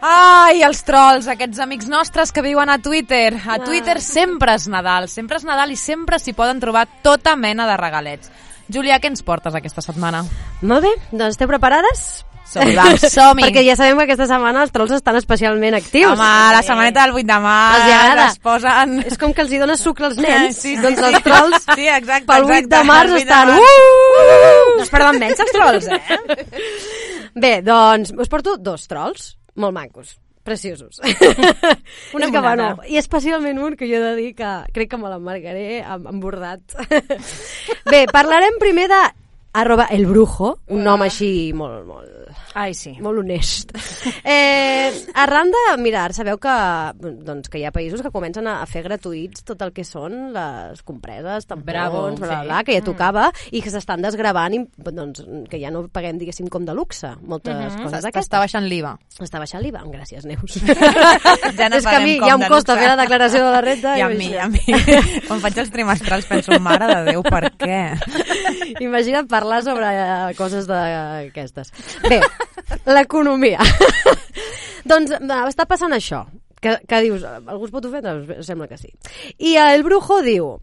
Ai, 0.00 0.62
els 0.66 0.80
trolls, 0.88 1.28
aquests 1.30 1.60
amics 1.62 1.86
nostres 1.92 2.32
que 2.32 2.42
viuen 2.42 2.72
a 2.72 2.78
Twitter. 2.82 3.36
A 3.46 3.60
Twitter 3.62 4.00
sempre 4.02 4.56
és 4.58 4.66
Nadal, 4.72 5.06
sempre 5.12 5.38
és 5.38 5.44
Nadal 5.46 5.76
i 5.76 5.78
sempre 5.78 6.18
s'hi 6.18 6.34
poden 6.34 6.58
trobar 6.58 6.86
tota 7.04 7.36
mena 7.36 7.68
de 7.68 7.76
regalets. 7.78 8.32
Júlia, 8.68 8.98
què 8.98 9.12
ens 9.12 9.22
portes 9.24 9.54
aquesta 9.54 9.84
setmana? 9.84 10.24
Molt 10.62 10.84
bé, 10.88 10.94
doncs 11.12 11.36
esteu 11.36 11.48
preparades? 11.48 12.24
Som-hi, 12.48 12.74
va, 12.78 12.84
som-hi. 12.96 13.44
Perquè 13.44 13.62
ja 13.66 13.74
sabem 13.76 13.98
que 14.00 14.06
aquesta 14.06 14.26
setmana 14.30 14.62
els 14.64 14.72
trolls 14.72 14.94
estan 14.96 15.18
especialment 15.20 15.76
actius. 15.76 16.14
Home, 16.14 16.28
la 16.54 16.62
setmaneta 16.64 17.04
del 17.04 17.16
8 17.18 17.26
de 17.28 17.38
març 17.44 17.78
Els 17.78 17.88
hi 17.90 17.96
agrada. 17.96 18.28
es 18.32 18.38
posen... 18.48 18.94
És 19.10 19.18
com 19.20 19.34
que 19.36 19.44
els 19.44 19.52
hi 19.52 19.58
dones 19.60 19.82
sucre 19.84 20.08
als 20.08 20.20
nens. 20.22 20.56
Sí, 20.56 20.76
sí, 20.76 20.82
doncs 20.82 21.02
els 21.10 21.26
trolls 21.26 21.66
Sí, 21.74 21.88
exacte, 21.92 22.28
pel 22.30 22.48
8 22.48 22.70
de 22.72 22.80
març 22.88 23.12
el 23.12 23.18
8 23.18 23.20
de 23.20 23.26
estan... 23.26 23.52
març. 23.52 23.60
Uh! 23.68 24.78
No 24.78 24.86
es 24.86 24.94
perden 24.94 25.20
menys 25.20 25.44
els 25.44 25.52
trolls, 25.58 25.90
eh? 25.92 26.00
Bé, 27.44 27.52
doncs 27.66 28.14
us 28.16 28.32
porto 28.32 28.56
dos 28.56 28.88
trolls 28.88 29.28
molt 29.58 29.74
macos, 29.74 30.16
preciosos. 30.46 31.00
Una 31.04 32.26
És 32.28 32.32
que, 32.32 32.40
bueno, 32.40 32.70
I 32.88 32.96
especialment 33.00 33.58
un 33.60 33.76
que 33.76 33.88
jo 33.90 33.98
he 33.98 34.04
de 34.04 34.16
dir 34.16 34.32
que 34.38 34.52
crec 34.72 34.94
que 34.94 35.00
me 35.00 35.12
l'emmarcaré 35.12 35.82
amb, 35.82 36.08
amb 36.14 36.22
bordat. 36.24 36.78
Bé, 37.92 38.06
parlarem 38.12 38.56
primer 38.62 38.88
de 38.88 39.02
arroba 39.58 39.88
el 39.90 40.06
brujo, 40.06 40.58
un 40.72 40.84
nom 40.86 41.02
així 41.02 41.50
molt, 41.56 41.84
molt, 41.88 42.17
Ai, 42.54 42.72
sí. 42.74 42.96
molt 43.00 43.20
honest. 43.24 43.74
Eh, 44.28 44.92
arran 45.14 45.48
de, 45.52 45.60
mira, 45.80 46.02
ara 46.04 46.14
sabeu 46.14 46.36
que, 46.40 46.52
doncs, 47.24 47.48
que 47.50 47.58
hi 47.60 47.64
ha 47.66 47.72
països 47.72 48.02
que 48.04 48.10
comencen 48.12 48.46
a, 48.48 48.58
a 48.62 48.66
fer 48.68 48.82
gratuïts 48.84 49.44
tot 49.46 49.60
el 49.64 49.72
que 49.74 49.84
són 49.86 50.30
les 50.34 50.82
compreses, 50.86 51.46
tampons, 51.48 51.66
Bravo, 51.68 52.02
bla, 52.12 52.16
bla, 52.18 52.38
sí. 52.40 52.46
bla, 52.48 52.58
que 52.66 52.76
ja 52.76 52.84
tocava, 52.84 53.26
i 53.52 53.62
que 53.64 53.72
s'estan 53.72 54.04
desgravant, 54.04 54.54
i, 54.56 54.60
doncs, 54.84 55.22
que 55.50 55.60
ja 55.60 55.72
no 55.74 55.84
paguem, 55.92 56.18
diguéssim, 56.20 56.48
com 56.52 56.66
de 56.68 56.76
luxe, 56.76 57.10
moltes 57.20 57.56
coses 57.78 57.98
S'està 57.98 58.02
d'aquestes. 58.08 58.38
baixant 58.44 58.68
l'IVA. 58.68 58.94
Està 59.24 59.40
baixant 59.42 59.64
l'IVA? 59.64 59.84
Gràcies, 59.92 60.28
Neus. 60.28 60.58
Ja 61.58 61.68
no 61.72 61.78
és 61.78 61.86
que 61.86 61.96
a 61.96 62.02
mi 62.04 62.16
ja 62.20 62.34
em 62.36 62.42
de 62.44 62.48
costa 62.50 62.76
fer 62.78 62.90
la 62.90 62.96
declaració 63.00 63.40
de 63.44 63.52
la 63.54 63.60
renta. 63.64 63.94
I 63.98 64.04
a 64.04 64.08
mi, 64.12 64.28
a 64.36 64.46
mi. 64.50 64.60
Quan 65.28 65.40
faig 65.42 65.58
els 65.64 65.72
trimestrals 65.74 66.28
penso, 66.28 66.58
mare 66.62 66.88
de 66.90 66.98
Déu, 67.10 67.24
per 67.24 67.50
què? 67.58 67.80
Imagina't 68.84 69.28
parlar 69.30 69.62
sobre 69.66 69.88
eh, 69.90 70.34
coses 70.38 70.68
d'aquestes. 70.70 71.72
Bé, 72.08 72.20
l'economia. 72.86 73.58
doncs 74.90 75.16
està 75.18 75.66
passant 75.66 75.92
això, 75.92 76.24
que, 76.60 76.78
que 76.86 77.02
dius, 77.04 77.24
algú 77.24 77.66
es 77.66 77.74
pot 77.74 77.90
ofendre? 77.90 78.42
Sembla 78.46 78.68
que 78.70 78.78
sí. 78.78 78.92
I 79.38 79.56
el 79.62 79.84
brujo 79.86 80.22
diu, 80.22 80.56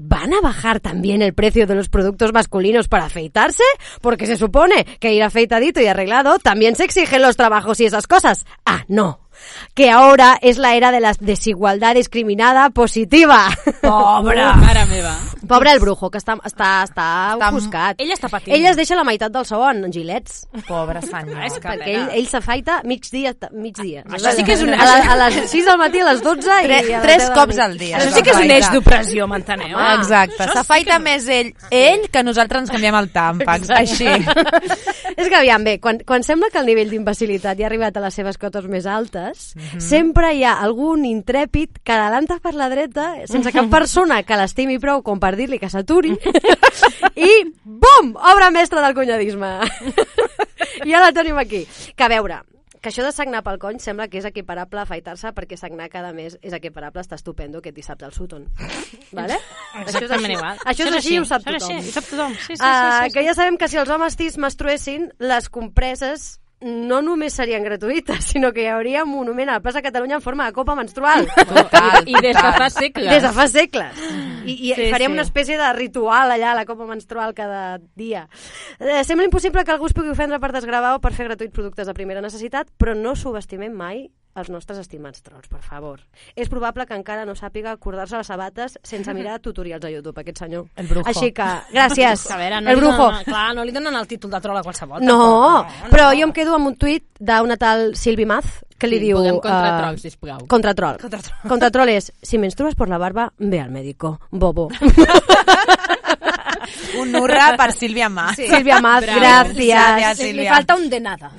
¿Van 0.00 0.32
a 0.32 0.40
bajar 0.40 0.78
también 0.78 1.22
el 1.22 1.34
precio 1.34 1.66
de 1.66 1.74
los 1.74 1.88
productos 1.88 2.32
masculinos 2.32 2.86
para 2.86 3.06
afeitarse? 3.06 3.64
Porque 4.00 4.26
se 4.26 4.36
supone 4.36 4.84
que 5.00 5.12
ir 5.12 5.24
afeitadito 5.24 5.80
y 5.80 5.86
arreglado 5.86 6.38
también 6.38 6.76
se 6.76 6.84
exigen 6.84 7.20
los 7.20 7.36
trabajos 7.36 7.80
y 7.80 7.86
esas 7.86 8.06
cosas. 8.06 8.46
Ah, 8.64 8.84
no. 8.86 9.27
Que 9.74 9.90
ahora 9.90 10.38
es 10.42 10.58
la 10.58 10.74
era 10.74 10.90
de 10.90 11.00
la 11.00 11.12
desigualdad 11.18 11.94
discriminada 11.94 12.70
positiva. 12.70 13.48
Pobre. 13.80 14.44
Mare 14.44 14.84
meva. 14.86 15.16
Pobre 15.48 15.72
el 15.72 15.78
brujo, 15.80 16.10
que 16.10 16.18
està, 16.18 16.34
està, 16.44 16.82
està, 16.84 17.06
Està- 17.36 17.48
ofuscat. 17.48 18.00
Ell 18.00 18.10
està 18.12 18.28
patint. 18.28 18.54
Ell 18.56 18.66
es 18.66 18.76
deixa 18.76 18.96
la 18.98 19.04
meitat 19.04 19.32
del 19.32 19.46
sou 19.46 19.62
en 19.68 19.86
gilets, 19.92 20.46
Pobre 20.66 21.00
senyor. 21.02 21.42
És 21.46 21.54
que 21.58 21.68
perquè 21.68 21.88
ell, 21.94 22.08
ell 22.18 22.26
s'afaita 22.28 22.80
migdia. 22.84 23.34
migdia. 23.52 24.02
Això 24.04 24.32
sí 24.36 24.44
que 24.44 24.52
és 24.52 24.62
un- 24.62 24.74
A, 24.74 24.84
la, 24.84 25.12
a 25.12 25.16
les 25.28 25.50
6 25.50 25.64
del 25.64 25.78
matí, 25.78 26.00
a 26.00 26.12
les 26.12 26.22
12 26.22 26.38
i... 26.62 26.66
Tre, 26.66 26.78
a 26.78 26.82
les 26.82 27.02
tres 27.02 27.16
10 27.18 27.22
de 27.22 27.28
la 27.28 27.34
cops 27.34 27.58
al 27.58 27.78
dia. 27.78 27.98
Això 27.98 28.12
sí 28.14 28.22
que 28.22 28.30
és 28.30 28.36
un 28.36 28.50
eix 28.50 28.70
d'opressió, 28.72 29.26
m'enteneu? 29.28 29.76
Ah, 29.78 29.94
Exacte, 29.98 30.48
s'afaita 30.52 30.98
més 30.98 31.26
ell, 31.28 31.52
ell 31.70 32.08
que 32.10 32.22
nosaltres 32.22 32.62
ens 32.66 32.70
canviem 32.70 32.94
el 32.98 33.10
tàmpax, 33.12 33.70
així. 33.70 34.06
és 35.16 35.28
que 35.28 35.36
aviam, 35.36 35.64
bé, 35.64 35.78
quan, 35.80 35.98
quan 36.06 36.22
sembla 36.22 36.48
que 36.52 36.58
el 36.60 36.66
nivell 36.66 36.90
d'imbecilitat 36.90 37.58
ja 37.58 37.66
ha 37.66 37.70
arribat 37.70 37.96
a 37.96 38.00
les 38.04 38.14
seves 38.14 38.38
cotes 38.38 38.64
més 38.70 38.86
altes, 38.86 39.27
Mhm. 39.54 39.80
sempre 39.80 40.32
hi 40.34 40.44
ha 40.44 40.54
algun 40.62 41.04
intrèpid 41.04 41.78
que 41.84 41.92
adelanta 41.92 42.38
per 42.40 42.54
la 42.54 42.68
dreta 42.68 43.26
sense 43.26 43.52
cap 43.52 43.68
persona 43.78 44.22
que 44.22 44.36
l'estimi 44.36 44.78
prou 44.78 45.02
com 45.02 45.18
per 45.20 45.34
dir-li 45.36 45.58
que 45.58 45.70
s'aturi 45.70 46.12
i 47.16 47.32
bum! 47.64 48.14
Obra 48.16 48.50
mestra 48.50 48.80
del 48.84 48.94
cunyadisme. 48.94 49.58
ja 50.86 51.00
la 51.04 51.12
tenim 51.12 51.38
aquí. 51.38 51.66
Que 51.96 52.04
a 52.04 52.08
veure, 52.08 52.40
que 52.80 52.90
això 52.92 53.02
de 53.02 53.10
sagnar 53.12 53.42
pel 53.42 53.58
cony 53.58 53.80
sembla 53.82 54.06
que 54.08 54.18
és 54.20 54.24
equiparable 54.28 54.78
a 54.78 54.84
afaitar-se 54.86 55.32
perquè 55.34 55.56
sagnar 55.58 55.88
cada 55.90 56.12
mes 56.14 56.36
és 56.42 56.52
equiparable, 56.54 57.02
està 57.02 57.16
estupendo 57.18 57.60
que 57.62 57.72
t'hi 57.74 57.82
saps 57.82 58.04
el 58.06 58.12
Sutton. 58.14 58.46
Vale? 59.12 59.38
Exactament 59.82 60.36
igual. 60.36 60.58
Això 60.64 60.86
és 60.86 60.94
així, 61.00 61.18
ho 61.18 61.24
sap 61.26 61.42
Això 61.42 61.56
és 61.56 61.62
tothom. 61.64 61.76
així, 61.78 61.88
ho 61.88 61.92
sap 61.92 62.04
tothom. 62.12 62.34
Sí, 62.34 62.46
sí, 62.54 62.56
sí, 62.56 62.62
Ah, 62.62 63.00
sí, 63.02 63.10
sí. 63.10 63.14
que 63.18 63.24
ja 63.26 63.34
sabem 63.34 63.58
que 63.58 63.68
si 63.68 63.76
els 63.82 63.90
homes 63.90 64.16
tis 64.16 64.38
menstruessin, 64.38 65.10
les 65.18 65.48
compreses 65.48 66.38
no 66.60 67.00
només 67.06 67.34
serien 67.38 67.62
gratuïtes, 67.62 68.24
sinó 68.32 68.52
que 68.52 68.64
hi 68.64 68.70
hauria 68.72 69.04
un 69.04 69.12
monument 69.12 69.48
a 69.48 69.58
la 69.58 69.62
plaça 69.64 69.82
Catalunya 69.82 70.16
en 70.18 70.22
forma 70.24 70.46
de 70.46 70.52
copa 70.56 70.74
menstrual. 70.74 71.28
Total, 71.36 72.02
I 72.06 72.14
des 72.20 72.34
de 72.36 72.52
fa 72.58 72.70
segles. 72.70 73.10
Des 73.12 73.22
de 73.22 73.32
fa 73.34 73.46
segles. 73.48 74.00
I, 74.48 74.54
i 74.70 74.74
Sí, 74.74 74.88
faríem 74.90 75.12
sí. 75.12 75.16
una 75.18 75.26
espècie 75.26 75.58
de 75.60 75.72
ritual 75.76 76.32
allà, 76.34 76.54
la 76.56 76.64
copa 76.66 76.86
menstrual 76.88 77.34
cada 77.34 77.78
dia. 77.94 78.28
Eh, 78.80 79.04
sembla 79.04 79.26
impossible 79.28 79.64
que 79.64 79.74
algú 79.74 79.86
es 79.86 79.94
pugui 79.94 80.10
ofendre 80.10 80.40
per 80.40 80.52
desgravar 80.56 80.96
o 80.96 81.02
per 81.04 81.12
fer 81.12 81.28
gratuït 81.28 81.52
productes 81.52 81.86
de 81.86 81.94
primera 81.94 82.22
necessitat, 82.24 82.70
però 82.78 82.94
no 82.96 83.14
subestimem 83.14 83.72
mai 83.74 84.08
els 84.40 84.50
nostres 84.50 84.78
estimats 84.82 85.22
trolls, 85.22 85.48
per 85.50 85.60
favor. 85.62 86.00
És 86.36 86.48
probable 86.48 86.86
que 86.86 86.96
encara 86.96 87.24
no 87.28 87.34
sàpiga 87.38 87.72
acordar-se 87.74 88.16
les 88.20 88.26
sabates 88.30 88.78
sense 88.82 89.14
mirar 89.14 89.38
tutorials 89.44 89.84
a 89.84 89.90
YouTube, 89.92 90.20
aquest 90.22 90.44
senyor. 90.44 90.68
El 90.76 90.86
brujo. 90.90 91.06
Així 91.08 91.32
que, 91.36 91.48
gràcies. 91.72 92.24
A 92.34 92.38
veure, 92.40 92.60
no 92.62 92.70
el 92.70 92.80
brujo. 92.80 93.10
Donen, 93.10 93.26
clar, 93.28 93.50
no 93.56 93.64
li 93.66 93.74
donen 93.74 93.98
el 93.98 94.08
títol 94.10 94.30
de 94.32 94.40
troll 94.44 94.60
a 94.60 94.64
qualsevol. 94.66 95.02
No, 95.04 95.18
tampoc, 95.66 95.90
però 95.92 96.10
jo 96.14 96.28
em 96.28 96.32
quedo 96.36 96.54
amb 96.56 96.70
un 96.72 96.78
tuit 96.78 97.04
d'una 97.18 97.56
tal 97.58 97.92
Silvi 97.98 98.26
Maz 98.28 98.60
que 98.78 98.86
li 98.86 99.00
Sí, 99.00 99.08
diu... 99.08 99.16
posem 99.18 99.40
contra 99.42 99.68
eh, 99.68 99.78
troll, 99.82 99.98
sisplau. 99.98 100.44
Contra 100.46 100.74
troll. 100.78 101.00
Contra 101.02 101.18
troll. 101.24 101.48
Contra 101.50 101.70
troll 101.74 101.90
és, 101.96 102.12
si 102.22 102.38
menstrues 102.38 102.76
por 102.78 102.88
la 102.88 102.98
barba, 103.02 103.32
ve 103.38 103.58
al 103.60 103.72
médico. 103.74 104.18
Bobo. 104.30 104.68
Un 107.00 107.14
hurra 107.16 107.54
per 107.56 107.72
Sílvia 107.72 108.08
Mas. 108.08 108.36
Sí. 108.36 108.46
Silvia 108.48 108.80
Maz, 108.80 109.04
Bravo. 109.04 109.20
gràcies. 109.20 109.74
Gràcies, 109.74 110.18
Li 110.18 110.24
Sílvia. 110.32 110.54
falta 110.54 110.74
un 110.76 110.88
de 110.90 111.00
nada. 111.00 111.30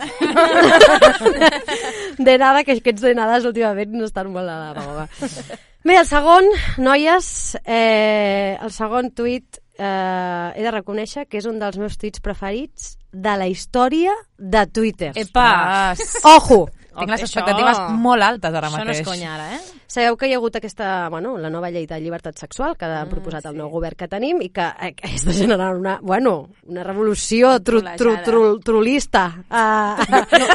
De 2.18 2.38
nada, 2.38 2.64
que 2.64 2.74
aquests 2.78 3.02
de 3.02 3.14
nades 3.16 3.46
últimament 3.48 3.92
no 3.96 4.06
estan 4.08 4.32
molt 4.34 4.50
a 4.50 4.74
la 4.74 4.84
boga. 4.84 5.06
Bé, 5.88 5.96
el 5.96 6.06
segon, 6.08 6.46
noies, 6.84 7.30
eh, 7.64 8.58
el 8.62 8.72
segon 8.76 9.12
tuit 9.16 9.60
eh, 9.80 10.52
he 10.56 10.64
de 10.66 10.72
reconèixer 10.76 11.24
que 11.32 11.40
és 11.40 11.48
un 11.48 11.60
dels 11.62 11.78
meus 11.80 11.96
tuits 11.98 12.20
preferits 12.20 12.98
de 13.14 13.36
la 13.40 13.48
història 13.48 14.12
de 14.38 14.66
Twitter. 14.68 15.14
Epa. 15.16 15.94
Ojo! 16.36 16.66
Tinc 17.00 17.08
les 17.14 17.22
Això- 17.22 17.30
expectatives 17.30 17.80
molt 17.96 18.24
altes 18.26 18.52
ara 18.54 18.68
Això 18.68 18.82
no 18.82 18.84
mateix. 18.84 19.00
és 19.00 19.08
conya, 19.08 19.36
ara, 19.38 19.54
eh? 19.56 19.62
Sabeu 19.90 20.16
que 20.22 20.28
hi 20.30 20.34
ha 20.34 20.38
hagut 20.38 20.54
aquesta, 20.56 21.10
bueno, 21.10 21.32
la 21.42 21.50
nova 21.50 21.72
llei 21.74 21.88
de 21.90 21.98
llibertat 22.00 22.38
sexual 22.38 22.76
que 22.78 22.86
ha 22.86 23.08
proposat 23.10 23.48
el 23.50 23.56
nou 23.58 23.72
govern 23.74 23.98
que 23.98 24.06
tenim 24.08 24.38
i 24.46 24.52
que 24.54 24.68
eh, 24.86 24.92
que 24.94 25.10
està 25.18 25.34
generant 25.34 25.80
una, 25.80 25.96
bueno, 26.06 26.34
una 26.70 26.84
revolució 26.86 27.56
tru, 27.66 27.82
tru, 27.98 28.14
tru, 28.24 28.44
trulista. 28.62 29.24
Uh, 29.50 29.98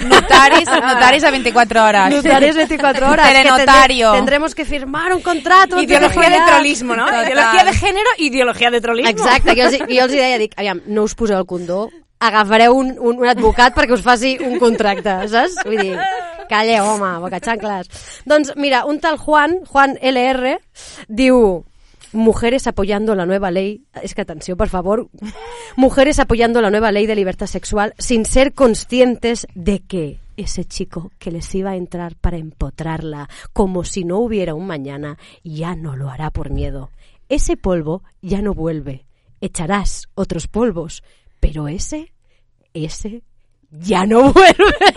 Notaris, 0.07 0.71
notaris 0.71 1.25
a 1.27 1.31
24 1.35 1.83
hores. 1.83 2.15
Notaris 2.15 2.55
24 2.63 3.11
horas. 3.11 3.29
Telenotario. 3.33 4.13
Que 4.13 4.19
tendré- 4.19 4.19
tendremos 4.21 4.55
que 4.55 4.65
firmar 4.65 5.13
un 5.13 5.21
contrato. 5.21 5.77
antes 5.79 6.15
de 6.31 6.53
trollismo, 6.53 6.95
no? 6.95 7.07
Total. 7.07 7.27
Ideología 7.27 7.65
de 7.65 7.73
género, 7.73 8.11
ideología 8.19 8.71
de 8.71 8.81
trollismo. 8.81 9.11
Exacte, 9.11 9.57
jo 9.57 9.67
els, 9.67 9.79
jo 9.81 10.05
els 10.07 10.13
hi 10.15 10.17
deia, 10.23 10.39
dic, 10.39 10.55
aviam, 10.57 10.81
no 10.87 11.03
us 11.03 11.15
poseu 11.19 11.39
el 11.43 11.47
condó, 11.47 11.89
agafareu 12.21 12.77
un, 12.77 12.95
un, 12.99 13.19
un 13.21 13.29
advocat 13.29 13.75
perquè 13.75 13.97
us 13.97 14.05
faci 14.05 14.37
un 14.43 14.59
contracte, 14.63 15.17
saps? 15.29 15.61
Vull 15.67 15.81
dir, 15.81 15.99
home, 16.81 17.19
bocachancles. 17.21 17.89
Doncs 18.25 18.55
mira, 18.57 18.85
un 18.85 19.01
tal 19.01 19.19
Juan, 19.19 19.61
Juan 19.67 19.99
LR, 20.01 20.59
diu 21.09 21.65
mujeres 22.13 22.67
apoyando 22.67 23.15
la 23.15 23.27
nueva 23.27 23.51
ley, 23.51 23.83
es 24.03 24.15
que 24.15 24.23
atenció, 24.23 24.57
por 24.57 24.69
favor, 24.69 25.09
mujeres 25.77 26.19
apoyando 26.19 26.63
la 26.63 26.71
nueva 26.71 26.93
ley 26.93 27.07
de 27.07 27.17
libertad 27.17 27.47
sexual 27.47 27.93
sin 27.99 28.25
ser 28.25 28.55
conscientes 28.55 29.47
de 29.55 29.81
que 29.81 30.21
ese 30.37 30.65
chico 30.65 31.13
que 31.19 31.31
les 31.31 31.53
iba 31.55 31.71
a 31.71 31.77
entrar 31.77 32.17
para 32.17 32.39
empotrarla, 32.39 33.29
como 33.53 33.85
si 33.85 34.05
no 34.05 34.19
hubiera 34.19 34.55
un 34.55 34.67
mañana, 34.67 35.19
ya 35.43 35.75
no 35.75 35.97
lo 35.97 36.11
hará 36.11 36.31
por 36.31 36.51
miedo. 36.51 36.91
Ese 37.29 37.57
polvo 37.57 38.03
ya 38.21 38.43
no 38.43 38.55
vuelve. 38.55 39.07
Echarás 39.41 40.09
otros 40.15 40.47
polvos, 40.49 41.03
pero 41.45 41.69
ese, 41.69 42.11
ese 42.73 43.23
ja 43.83 44.07
no 44.07 44.33
vuelve. 44.33 44.87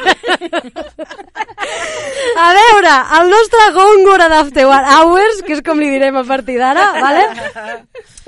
A 2.38 2.54
veure, 2.54 2.94
el 3.20 3.30
nostre 3.30 3.60
Góngora 3.74 4.30
d'After 4.30 4.66
Hours, 4.66 5.42
que 5.44 5.58
és 5.58 5.63
com 5.66 5.82
li 5.82 5.89
direm 5.92 6.16
a 6.16 6.24
partir 6.24 6.56
d'ara, 6.62 6.86
vale? 7.01 7.25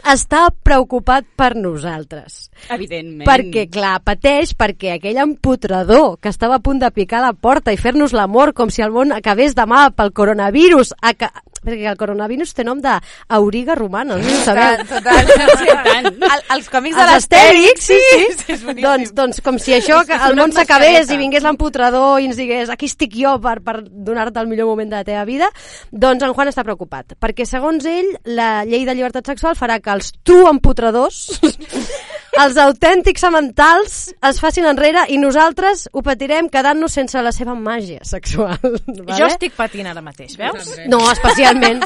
està 0.03 0.47
preocupat 0.63 1.25
per 1.37 1.53
nosaltres. 1.59 2.49
Evidentment. 2.71 3.27
Perquè, 3.27 3.67
clar, 3.71 3.99
pateix 4.03 4.53
perquè 4.57 4.95
aquell 4.95 5.19
empotrador 5.21 6.17
que 6.19 6.31
estava 6.31 6.57
a 6.57 6.63
punt 6.63 6.79
de 6.81 6.89
picar 6.95 7.21
la 7.23 7.33
porta 7.33 7.73
i 7.75 7.79
fer-nos 7.79 8.15
l'amor 8.15 8.53
com 8.57 8.71
si 8.73 8.83
el 8.83 8.91
món 8.95 9.13
acabés 9.15 9.55
demà 9.55 9.89
pel 9.95 10.11
coronavirus, 10.15 10.95
aca... 11.01 11.31
perquè 11.65 11.89
el 11.91 11.97
coronavirus 11.99 12.53
té 12.57 12.65
nom 12.67 12.81
d'auriga 12.83 13.75
romana, 13.79 14.17
no 14.19 14.33
ho 14.35 14.41
sabeu. 14.45 14.83
Total, 14.89 15.25
total. 15.27 16.09
El, 16.09 16.43
els 16.55 16.69
còmics 16.71 16.97
de 16.97 17.07
l'Astèrix, 17.09 17.79
Astèrix, 17.79 17.85
sí, 17.85 17.99
sí. 18.43 18.53
és 18.53 18.63
boníssim. 18.65 18.85
doncs, 18.85 19.13
doncs 19.17 19.41
com 19.45 19.59
si 19.61 19.75
això, 19.77 20.01
que 20.07 20.17
el 20.29 20.37
món 20.39 20.53
s'acabés 20.55 21.11
i 21.13 21.19
vingués 21.19 21.45
l'empotrador 21.45 22.19
i 22.21 22.29
ens 22.29 22.39
digués 22.39 22.71
aquí 22.73 22.89
estic 22.89 23.15
jo 23.19 23.35
per, 23.43 23.59
per 23.65 23.79
donar-te 23.83 24.41
el 24.41 24.49
millor 24.51 24.71
moment 24.71 24.91
de 24.91 25.01
la 25.01 25.07
teva 25.07 25.25
vida, 25.29 25.49
doncs 25.91 26.25
en 26.25 26.35
Juan 26.35 26.51
està 26.51 26.65
preocupat, 26.67 27.17
perquè 27.19 27.47
segons 27.49 27.85
ell 27.89 28.13
la 28.29 28.65
llei 28.67 28.85
de 28.87 28.95
llibertat 28.95 29.27
sexual 29.33 29.57
farà 29.59 29.79
que 29.83 29.93
els 29.93 30.13
tu 30.23 30.41
empotradors 30.49 31.39
els 32.43 32.57
autèntics 32.61 33.23
sementals 33.25 33.97
es 34.29 34.39
facin 34.41 34.67
enrere 34.69 35.05
i 35.11 35.17
nosaltres 35.21 35.87
ho 35.91 36.03
patirem 36.05 36.49
quedant-nos 36.51 36.95
sense 36.95 37.21
la 37.23 37.33
seva 37.35 37.55
màgia 37.55 38.03
sexual. 38.07 38.57
Vale? 38.63 39.17
Jo 39.17 39.27
estic 39.29 39.55
patint 39.57 39.89
ara 39.91 40.03
mateix, 40.05 40.37
veus? 40.39 40.71
No, 40.91 41.01
especialment. 41.11 41.83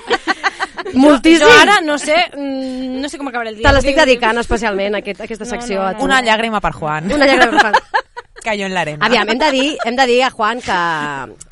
Moltíssim. 0.93 1.45
Jo 1.45 1.51
ara 1.61 1.79
no 1.81 1.97
sé, 2.01 2.17
mm, 2.35 3.01
no 3.01 3.09
sé 3.09 3.17
com 3.17 3.29
acabaré 3.31 3.53
el 3.53 3.59
dia. 3.59 3.67
Te 3.67 3.75
l'estic 3.77 3.97
dedicant 3.97 4.41
especialment, 4.41 4.99
aquest, 4.99 5.21
aquesta 5.25 5.47
secció. 5.49 5.81
no, 5.81 5.87
a 5.87 5.93
tu. 5.97 6.05
Una 6.05 6.21
llàgrima 6.25 6.61
per 6.61 6.73
Juan. 6.77 7.11
Una 7.11 7.29
llàgrima 7.29 7.51
per 7.51 7.61
Juan. 7.61 8.09
Cayó 8.43 8.67
en 8.67 8.73
l'arena. 8.75 9.05
Aviam, 9.07 9.29
hem 9.31 9.39
de 9.39 9.51
dir, 9.55 9.69
hem 9.85 9.95
de 9.95 10.05
dir 10.09 10.19
a 10.27 10.31
Juan 10.33 10.59
que, 10.61 10.79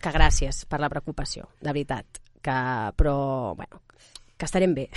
que 0.03 0.11
gràcies 0.11 0.65
per 0.67 0.81
la 0.83 0.89
preocupació, 0.91 1.47
de 1.61 1.71
veritat. 1.71 2.19
Que, 2.43 2.57
però, 2.97 3.53
bueno, 3.55 3.79
que 4.41 4.49
estarem 4.49 4.73
bé. 4.73 4.87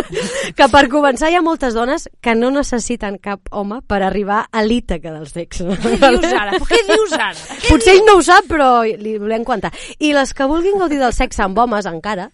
que 0.58 0.68
per 0.68 0.84
començar 0.92 1.30
hi 1.32 1.38
ha 1.38 1.44
moltes 1.44 1.74
dones 1.76 2.06
que 2.20 2.34
no 2.36 2.52
necessiten 2.52 3.16
cap 3.22 3.48
home 3.56 3.80
per 3.88 4.02
arribar 4.04 4.42
a 4.52 4.64
l'ítaca 4.66 5.14
del 5.14 5.26
sexe. 5.30 5.64
Què 5.80 5.96
dius 6.04 6.28
ara? 6.36 6.60
Què 6.68 6.82
dius 6.90 7.16
ara? 7.16 7.32
Potser 7.70 7.96
ell 7.96 8.04
no 8.04 8.18
ho 8.18 8.24
sap, 8.26 8.50
però 8.50 8.70
li 8.84 9.16
volem 9.18 9.46
contar. 9.48 9.72
I 9.98 10.12
les 10.16 10.36
que 10.36 10.48
vulguin 10.50 10.80
gaudir 10.82 11.00
del 11.00 11.16
sexe 11.16 11.46
amb 11.46 11.58
homes 11.58 11.88
encara, 11.88 12.28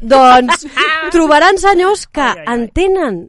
doncs 0.00 0.66
trobaran 1.14 1.58
senyors 1.58 2.04
que 2.12 2.28
entenen 2.44 3.24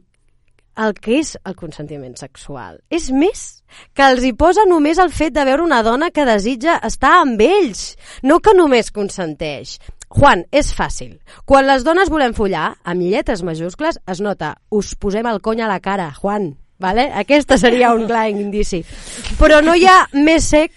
el 0.76 0.92
que 1.00 1.22
és 1.22 1.32
el 1.48 1.56
consentiment 1.56 2.16
sexual. 2.20 2.76
És 2.92 3.08
més 3.08 3.46
que 3.96 4.04
els 4.04 4.24
hi 4.24 4.34
posa 4.36 4.66
només 4.68 5.00
el 5.00 5.08
fet 5.08 5.32
de 5.32 5.44
veure 5.48 5.64
una 5.64 5.82
dona 5.82 6.10
que 6.12 6.28
desitja 6.28 6.76
estar 6.84 7.16
amb 7.22 7.40
ells, 7.40 7.94
no 8.22 8.42
que 8.44 8.52
només 8.56 8.92
consenteix. 8.92 9.78
Juan, 10.16 10.46
és 10.50 10.70
fàcil. 10.74 11.18
Quan 11.44 11.66
les 11.68 11.84
dones 11.84 12.08
volem 12.12 12.32
follar, 12.36 12.70
amb 12.88 13.04
lletres 13.04 13.42
majúscules, 13.44 13.98
es 14.08 14.20
nota, 14.24 14.54
us 14.72 14.94
posem 14.96 15.26
el 15.28 15.42
cony 15.44 15.60
a 15.60 15.68
la 15.68 15.80
cara, 15.84 16.10
Juan. 16.16 16.54
Vale? 16.78 17.06
Aquesta 17.16 17.56
seria 17.56 17.94
un 17.96 18.06
clar 18.08 18.26
indici. 18.30 18.82
Però 19.40 19.62
no 19.64 19.74
hi 19.76 19.86
ha 19.88 20.02
més 20.12 20.44
sec 20.44 20.72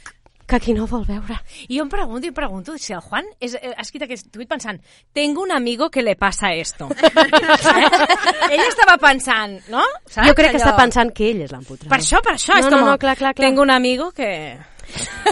que 0.49 0.57
qui 0.63 0.73
no 0.73 0.87
vol 0.89 1.03
veure. 1.05 1.35
I 1.67 1.77
jo 1.77 1.83
em 1.83 1.89
pregunto 1.91 2.25
i 2.25 2.31
pregunto 2.33 2.73
si 2.81 2.93
el 2.95 3.01
Juan 3.05 3.27
és, 3.39 3.53
eh, 3.53 3.73
ha 3.75 3.83
escrit 3.83 4.01
aquest 4.07 4.31
tuit 4.33 4.47
pensant 4.49 4.79
tengo 5.13 5.43
un 5.43 5.51
amigo 5.51 5.91
que 5.91 6.01
le 6.01 6.15
pasa 6.15 6.53
esto. 6.55 6.87
eh? 6.89 7.11
Ell 8.55 8.63
estava 8.65 8.95
pensant, 8.97 9.59
no? 9.69 9.83
Saps? 10.07 10.25
Jo 10.27 10.33
crec 10.33 10.55
que 10.55 10.57
Allò- 10.57 10.71
està 10.71 10.75
pensant 10.79 11.11
que 11.13 11.29
ell 11.29 11.43
és 11.45 11.51
l'empotrador. 11.53 11.91
Per 11.93 11.99
això, 12.01 12.21
per 12.25 12.33
això. 12.33 12.55
No, 12.55 12.59
és 12.63 12.65
no, 12.65 12.71
com, 12.79 12.87
no, 12.89 12.97
clar, 12.97 13.15
clar, 13.19 13.35
clar. 13.35 13.45
Tengo 13.47 13.61
un 13.61 13.71
amigo 13.75 14.09
que... 14.11 14.57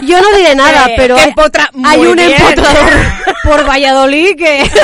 Yo 0.02 0.20
no 0.20 0.36
diré 0.36 0.54
nada, 0.54 0.86
Eh, 0.88 0.94
pero 0.96 1.16
hay 1.84 2.06
un 2.06 2.16
bien. 2.16 2.32
empotrador 2.32 2.92
por 3.44 3.68
Valladolid 3.68 4.36
que... 4.36 4.62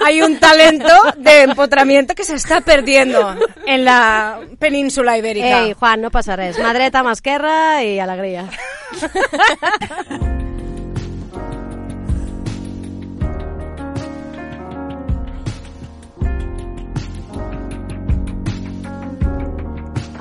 Hay 0.00 0.22
un 0.22 0.38
talento 0.38 0.92
de 1.16 1.42
empotramiento 1.42 2.14
que 2.14 2.22
se 2.22 2.36
está 2.36 2.60
perdiendo 2.60 3.34
en 3.66 3.84
la 3.84 4.38
península 4.58 5.18
ibérica. 5.18 5.64
Ei, 5.64 5.72
Juan, 5.74 6.00
no 6.00 6.10
passa 6.14 6.36
res. 6.36 6.56
Mà 6.62 6.70
dreta, 6.72 7.02
mà 7.02 7.12
esquerra 7.18 7.82
i 7.82 7.98
alegria. 7.98 8.46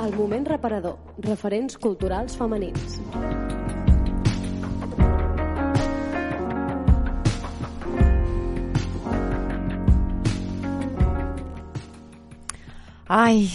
El 0.03 0.13
moment 0.17 0.47
reparador. 0.47 0.97
Referents 1.25 1.77
culturals 1.77 2.37
femenins. 2.37 2.99
Ai. 13.07 13.47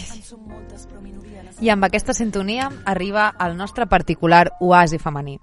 I 1.63 1.71
amb 1.71 1.85
aquesta 1.87 2.15
sintonia 2.17 2.71
arriba 2.85 3.33
el 3.41 3.57
nostre 3.57 3.87
particular 3.87 4.49
oasi 4.61 4.99
femení. 4.99 5.39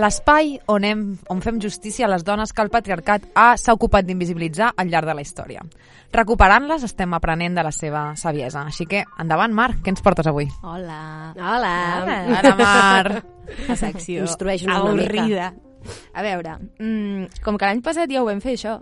L'espai 0.00 0.54
on, 0.72 0.86
hem, 0.88 1.00
on 1.28 1.42
fem 1.44 1.58
justícia 1.60 2.06
a 2.06 2.08
les 2.08 2.22
dones 2.24 2.54
que 2.56 2.64
el 2.64 2.70
patriarcat 2.72 3.26
ha 3.36 3.50
s'ha 3.60 3.74
ocupat 3.76 4.06
d'invisibilitzar 4.08 4.70
al 4.72 4.88
llarg 4.88 5.10
de 5.10 5.16
la 5.18 5.24
història. 5.24 5.64
Recuperant-les 6.12 6.86
estem 6.88 7.12
aprenent 7.12 7.58
de 7.58 7.64
la 7.66 7.72
seva 7.76 8.06
saviesa. 8.16 8.64
Així 8.70 8.86
que, 8.88 9.02
endavant, 9.20 9.52
Mar, 9.52 9.68
què 9.84 9.92
ens 9.92 10.00
portes 10.04 10.30
avui? 10.30 10.48
Hola. 10.62 11.34
Hola. 11.36 11.74
Ara, 12.38 12.54
Mar. 12.56 13.22
La 13.68 13.76
secció 13.76 14.24
Instrueix-nos 14.24 14.88
una 14.88 14.96
mica. 14.96 15.52
A 16.14 16.24
veure, 16.24 16.56
mm, 16.78 17.42
com 17.44 17.58
que 17.58 17.68
l'any 17.68 17.82
passat 17.84 18.08
ja 18.08 18.22
ho 18.22 18.28
vam 18.28 18.40
fer 18.40 18.54
això, 18.56 18.78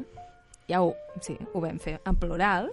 ja 0.68 0.82
ho, 0.84 0.92
sí, 1.24 1.34
ho 1.54 1.62
vam 1.62 1.78
fer 1.82 1.96
en 2.06 2.18
plural, 2.20 2.68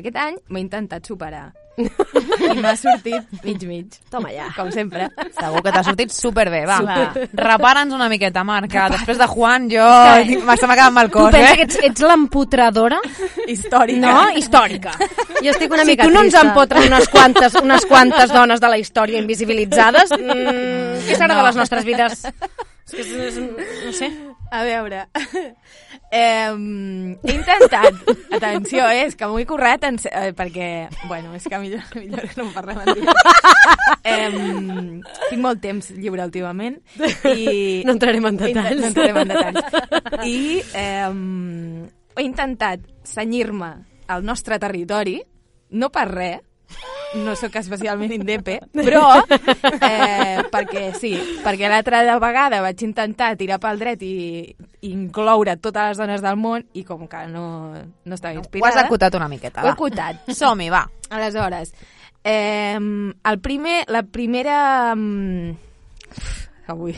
aquest 0.00 0.20
any 0.20 0.36
m'he 0.48 0.62
intentat 0.64 1.06
superar. 1.06 1.48
I 1.78 2.56
m'ha 2.58 2.72
sortit 2.74 3.44
mig-mig. 3.44 3.98
Toma 4.10 4.32
ja. 4.34 4.48
Com 4.56 4.70
sempre. 4.74 5.06
Segur 5.36 5.62
que 5.62 5.72
t'ha 5.74 5.82
sortit 5.86 6.12
superbé, 6.14 6.64
va. 6.66 6.78
Super. 6.82 7.28
Repara'ns 7.38 7.94
una 7.94 8.08
miqueta, 8.10 8.42
Mar, 8.46 8.64
que 8.70 8.86
després 8.96 9.20
de 9.20 9.28
Juan 9.30 9.68
jo... 9.70 9.86
Se 10.58 10.66
m'ha 10.66 10.74
quedat 10.74 10.94
mal 10.94 11.10
Tu 11.10 11.14
cos, 11.14 11.30
pensa 11.30 11.52
eh? 11.52 11.58
que 11.60 11.66
ets, 11.68 11.78
ets 11.90 12.02
l'empotradora? 12.02 12.98
Històrica. 13.46 14.00
No? 14.02 14.24
Històrica. 14.40 14.96
Jo 15.38 15.52
estic 15.52 15.70
una 15.70 15.84
si 15.86 15.92
mica 15.92 16.08
tu 16.08 16.14
no 16.14 16.24
ens 16.26 16.34
empotres 16.40 16.88
unes 16.90 17.06
quantes, 17.12 17.54
unes 17.62 17.86
quantes 17.86 18.34
dones 18.34 18.64
de 18.64 18.72
la 18.72 18.80
història 18.82 19.22
invisibilitzades, 19.22 20.10
mm, 20.18 21.06
què 21.06 21.20
serà 21.20 21.38
de 21.38 21.46
les 21.46 21.62
nostres 21.62 21.86
vides? 21.86 22.26
És 22.88 22.94
que 22.94 23.04
és, 23.04 23.36
és, 23.36 23.38
no 23.84 23.92
sé. 23.92 24.08
A 24.50 24.62
veure, 24.64 25.02
eh, 26.10 26.48
he 26.48 27.34
intentat, 27.34 27.98
atenció, 28.38 28.86
eh, 28.88 29.02
és 29.04 29.16
que 29.18 29.28
m'ho 29.28 29.36
he 29.36 29.44
currat 29.48 29.84
en, 29.84 29.98
eh, 30.08 30.30
perquè, 30.36 30.68
bueno, 31.04 31.34
és 31.36 31.44
que 31.44 31.60
millor, 31.60 31.84
millor 32.00 32.24
que 32.24 32.38
no 32.40 32.46
en 32.46 32.54
parlem 32.54 32.80
en 32.80 32.96
eh, 34.08 34.30
tinc 35.28 35.42
molt 35.44 35.60
temps 35.60 35.90
lliure 35.98 36.24
últimament 36.30 36.78
i... 37.28 37.84
No 37.84 37.92
entrarem 37.98 38.30
en 38.30 38.40
detalls. 38.40 38.80
No 38.80 38.88
entrarem 38.88 39.20
en 39.20 39.34
detalls. 39.34 40.24
I 40.24 40.38
eh, 40.72 41.12
he 42.16 42.24
intentat 42.24 42.88
senyir-me 43.04 43.72
al 44.08 44.24
nostre 44.24 44.56
territori, 44.56 45.18
no 45.76 45.92
per 45.92 46.08
res, 46.08 46.40
no 47.16 47.34
sóc 47.36 47.54
especialment 47.56 48.12
indepe, 48.12 48.58
però 48.76 49.22
eh, 49.80 50.42
perquè 50.52 50.92
sí, 50.96 51.12
perquè 51.44 51.70
l'altra 51.70 52.02
vegada 52.20 52.60
vaig 52.64 52.82
intentar 52.84 53.30
tirar 53.40 53.58
pel 53.62 53.78
dret 53.80 54.02
i, 54.04 54.16
i 54.82 54.90
incloure 54.92 55.56
totes 55.56 55.92
les 55.92 56.00
dones 56.02 56.24
del 56.24 56.36
món 56.36 56.66
i 56.74 56.84
com 56.84 57.06
que 57.08 57.24
no, 57.32 57.46
no 57.72 58.14
estava 58.18 58.34
Ho 58.34 58.40
has 58.40 58.46
inspirada... 58.46 58.84
acotat 58.86 59.14
una 59.20 59.28
miqueta, 59.28 59.62
Ho 59.62 59.66
he 59.66 59.70
va. 59.70 59.76
acotat. 59.76 60.28
Som-hi, 60.36 60.68
va. 60.70 60.84
Aleshores, 61.10 61.72
eh, 62.24 62.76
el 62.78 63.40
primer, 63.40 63.84
la 63.88 64.02
primera... 64.02 64.94
mm, 64.94 65.56
Avui. 66.68 66.94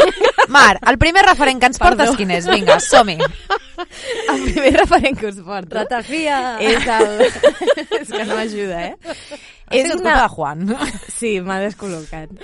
Mar, 0.54 0.78
el 0.88 0.96
primer 0.98 1.22
referent 1.26 1.60
que 1.60 1.68
ens 1.70 1.78
portes 1.78 2.14
quin 2.18 2.30
és? 2.34 2.46
Vinga, 2.48 2.78
som-hi. 2.82 3.18
El 4.32 4.42
primer 4.44 4.72
referent 4.76 5.18
que 5.18 5.28
us 5.30 5.38
porto 5.44 5.76
Ratafia. 5.78 6.58
és 6.60 6.84
el... 6.84 7.22
és 8.00 8.10
que 8.10 8.24
no 8.28 8.34
m'ajuda, 8.36 8.80
eh? 8.90 9.14
Sigut 9.70 9.94
culpa 9.94 10.16
de 10.18 10.28
Juan. 10.34 10.66
Sí, 11.08 11.32
m'ha 11.44 11.60
descol·locat. 11.62 12.34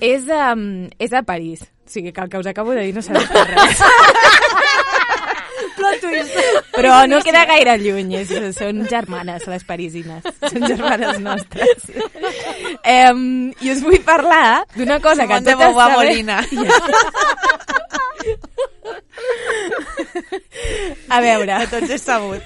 És, 0.00 0.24
um, 0.32 0.86
és 1.02 1.12
a 1.12 1.22
París. 1.26 1.66
O 1.86 1.90
sigui 1.90 2.12
que 2.12 2.24
el 2.24 2.32
que 2.32 2.40
us 2.40 2.48
acabo 2.52 2.72
de 2.76 2.86
dir 2.86 2.96
no 2.96 3.04
serveix 3.04 3.28
per 3.28 3.44
res. 3.50 3.84
Però 6.76 7.06
no 7.08 7.20
queda 7.24 7.44
gaire 7.48 7.76
lluny, 7.80 8.12
és, 8.20 8.32
són 8.56 8.82
germanes, 8.90 9.46
les 9.50 9.64
parisines. 9.68 10.22
Són 10.44 10.66
germanes 10.66 11.18
nostres. 11.24 11.88
Um, 12.86 13.50
I 13.64 13.72
us 13.72 13.82
vull 13.84 13.98
parlar 14.06 14.64
d'una 14.76 15.00
cosa 15.04 15.26
que 15.26 15.40
totes 15.46 15.74
saben... 15.74 15.96
Molina. 15.96 16.38
A 21.08 21.20
veure... 21.24 21.52
A 21.56 21.66
tots 21.70 21.90
és 21.96 22.02
sabut. 22.04 22.44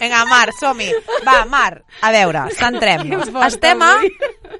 Vinga, 0.00 0.24
Mar, 0.30 0.48
som-hi. 0.58 0.90
Va, 1.26 1.44
Mar, 1.50 1.82
a 2.02 2.10
veure, 2.14 2.46
centrem-nos. 2.58 3.28
Estem 3.48 3.82
a... 3.84 3.92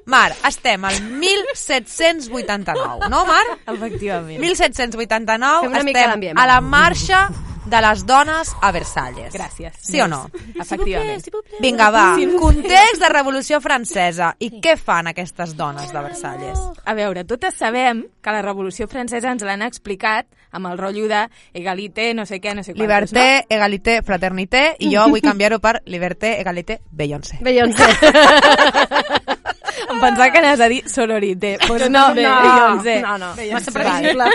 Mar, 0.05 0.31
estem 0.47 0.85
al 0.85 0.99
1789, 1.21 3.09
no, 3.09 3.25
Mar? 3.25 3.45
Efectivament. 3.65 4.39
1789 4.41 5.61
Fem 5.65 5.71
una 5.71 5.83
mica 5.87 6.05
estem 6.13 6.37
a 6.37 6.45
la 6.49 6.61
marxa 6.61 7.29
de 7.65 7.81
les 7.81 8.05
dones 8.05 8.51
a 8.61 8.71
Versalles. 8.71 9.33
Gràcies. 9.33 9.73
Sí 9.81 10.01
o 10.01 10.07
no? 10.07 10.25
Efectivament. 10.53 11.23
Vinga, 11.59 11.89
va. 11.93 12.05
Context 12.39 13.01
de 13.01 13.09
Revolució 13.09 13.59
Francesa. 13.61 14.33
I 14.39 14.51
què 14.61 14.75
fan 14.77 15.09
aquestes 15.11 15.55
dones 15.57 15.91
de 15.91 16.01
Versalles? 16.05 16.61
A 16.85 16.93
veure, 16.97 17.25
totes 17.25 17.57
sabem 17.57 18.05
que 18.21 18.35
la 18.35 18.41
Revolució 18.45 18.87
Francesa 18.91 19.31
ens 19.33 19.45
l'han 19.45 19.65
explicat 19.65 20.27
amb 20.55 20.69
el 20.71 20.77
rotllo 20.79 21.09
de 21.11 21.25
egalité, 21.53 22.13
no 22.15 22.25
sé 22.25 22.39
què, 22.39 22.55
no 22.55 22.63
sé 22.63 22.71
quantos, 22.71 22.85
Liberté, 22.85 23.45
egalité, 23.49 23.99
fraternité, 24.07 24.63
i 24.79 24.93
jo 24.93 25.03
vull 25.11 25.23
canviar-ho 25.23 25.59
per 25.59 25.81
liberté, 25.85 26.37
egalité, 26.39 26.79
Beyoncé. 26.91 27.41
Beyoncé. 27.43 27.89
no? 27.91 29.33
Em 29.85 29.99
pensava 29.99 30.31
que 30.31 30.39
anaves 30.39 30.61
a 30.61 30.69
dir 30.71 30.83
sororité. 30.89 31.57
Pues 31.67 31.83
Jo 31.83 31.89
no, 31.89 32.07
també. 32.07 32.23
Beyoncé. 32.23 33.01
No, 33.01 33.17
no, 33.17 33.33
massa 33.51 33.71
previsible. 33.75 34.31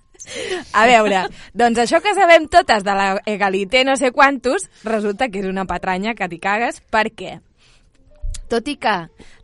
A 0.72 0.86
veure, 0.88 1.24
doncs 1.54 1.80
això 1.82 2.00
que 2.02 2.14
sabem 2.16 2.48
totes 2.50 2.84
de 2.86 2.96
la 2.96 3.08
egalité 3.26 3.84
no 3.84 3.96
sé 3.96 4.12
quantos, 4.14 4.68
resulta 4.84 5.28
que 5.28 5.42
és 5.42 5.48
una 5.50 5.66
patranya 5.70 6.14
que 6.14 6.28
t'hi 6.28 6.40
cagues. 6.42 6.82
Per 6.90 7.06
què? 7.14 7.38
Tot 8.50 8.66
i 8.66 8.74
que 8.82 8.96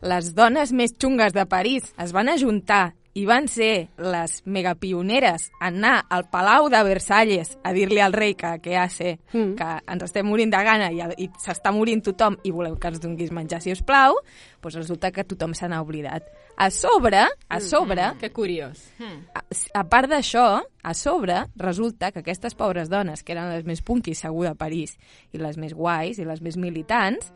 les 0.03 0.33
dones 0.35 0.73
més 0.75 0.93
xungues 0.99 1.35
de 1.35 1.45
París 1.47 1.93
es 2.03 2.11
van 2.15 2.27
ajuntar 2.29 2.96
i 3.17 3.25
van 3.25 3.47
ser 3.49 3.87
les 3.97 4.41
megapioneres 4.45 5.47
en 5.57 5.77
anar 5.77 6.05
al 6.09 6.27
Palau 6.29 6.67
de 6.69 6.79
Versalles 6.85 7.55
a 7.65 7.71
dir-li 7.73 7.99
al 8.01 8.13
rei 8.13 8.35
que 8.37 8.49
què 8.61 8.75
hace, 8.77 9.15
mm. 9.31 9.55
que 9.57 9.69
ens 9.93 10.05
estem 10.05 10.27
morint 10.27 10.51
de 10.53 10.61
gana 10.65 10.91
i, 10.93 11.01
i 11.23 11.27
s'està 11.41 11.73
morint 11.73 12.03
tothom 12.05 12.37
i 12.45 12.53
volem 12.53 12.77
que 12.77 12.91
ens 12.91 13.01
donguis 13.01 13.33
menjar, 13.33 13.61
si 13.63 13.73
us 13.73 13.81
plau, 13.85 14.19
doncs 14.61 14.77
resulta 14.77 15.11
que 15.13 15.25
tothom 15.25 15.55
se 15.57 15.69
n'ha 15.69 15.81
oblidat. 15.81 16.29
A 16.57 16.69
sobre, 16.73 17.23
a 17.25 17.59
sobre, 17.61 18.07
Mm, 18.13 18.19
que 18.19 18.31
curiós. 18.31 18.85
a, 19.33 19.41
a 19.73 19.83
part 19.89 20.09
d'això, 20.09 20.61
a 20.83 20.93
sobre, 20.93 21.45
resulta 21.55 22.11
que 22.11 22.19
aquestes 22.19 22.55
pobres 22.55 22.89
dones, 22.89 23.23
que 23.23 23.33
eren 23.33 23.49
les 23.53 23.65
més 23.65 23.81
punkis 23.81 24.21
segur 24.25 24.45
de 24.47 24.55
París, 24.55 24.97
i 25.33 25.41
les 25.41 25.57
més 25.57 25.73
guais, 25.73 26.17
i 26.17 26.25
les 26.25 26.41
més 26.41 26.57
militants, 26.57 27.31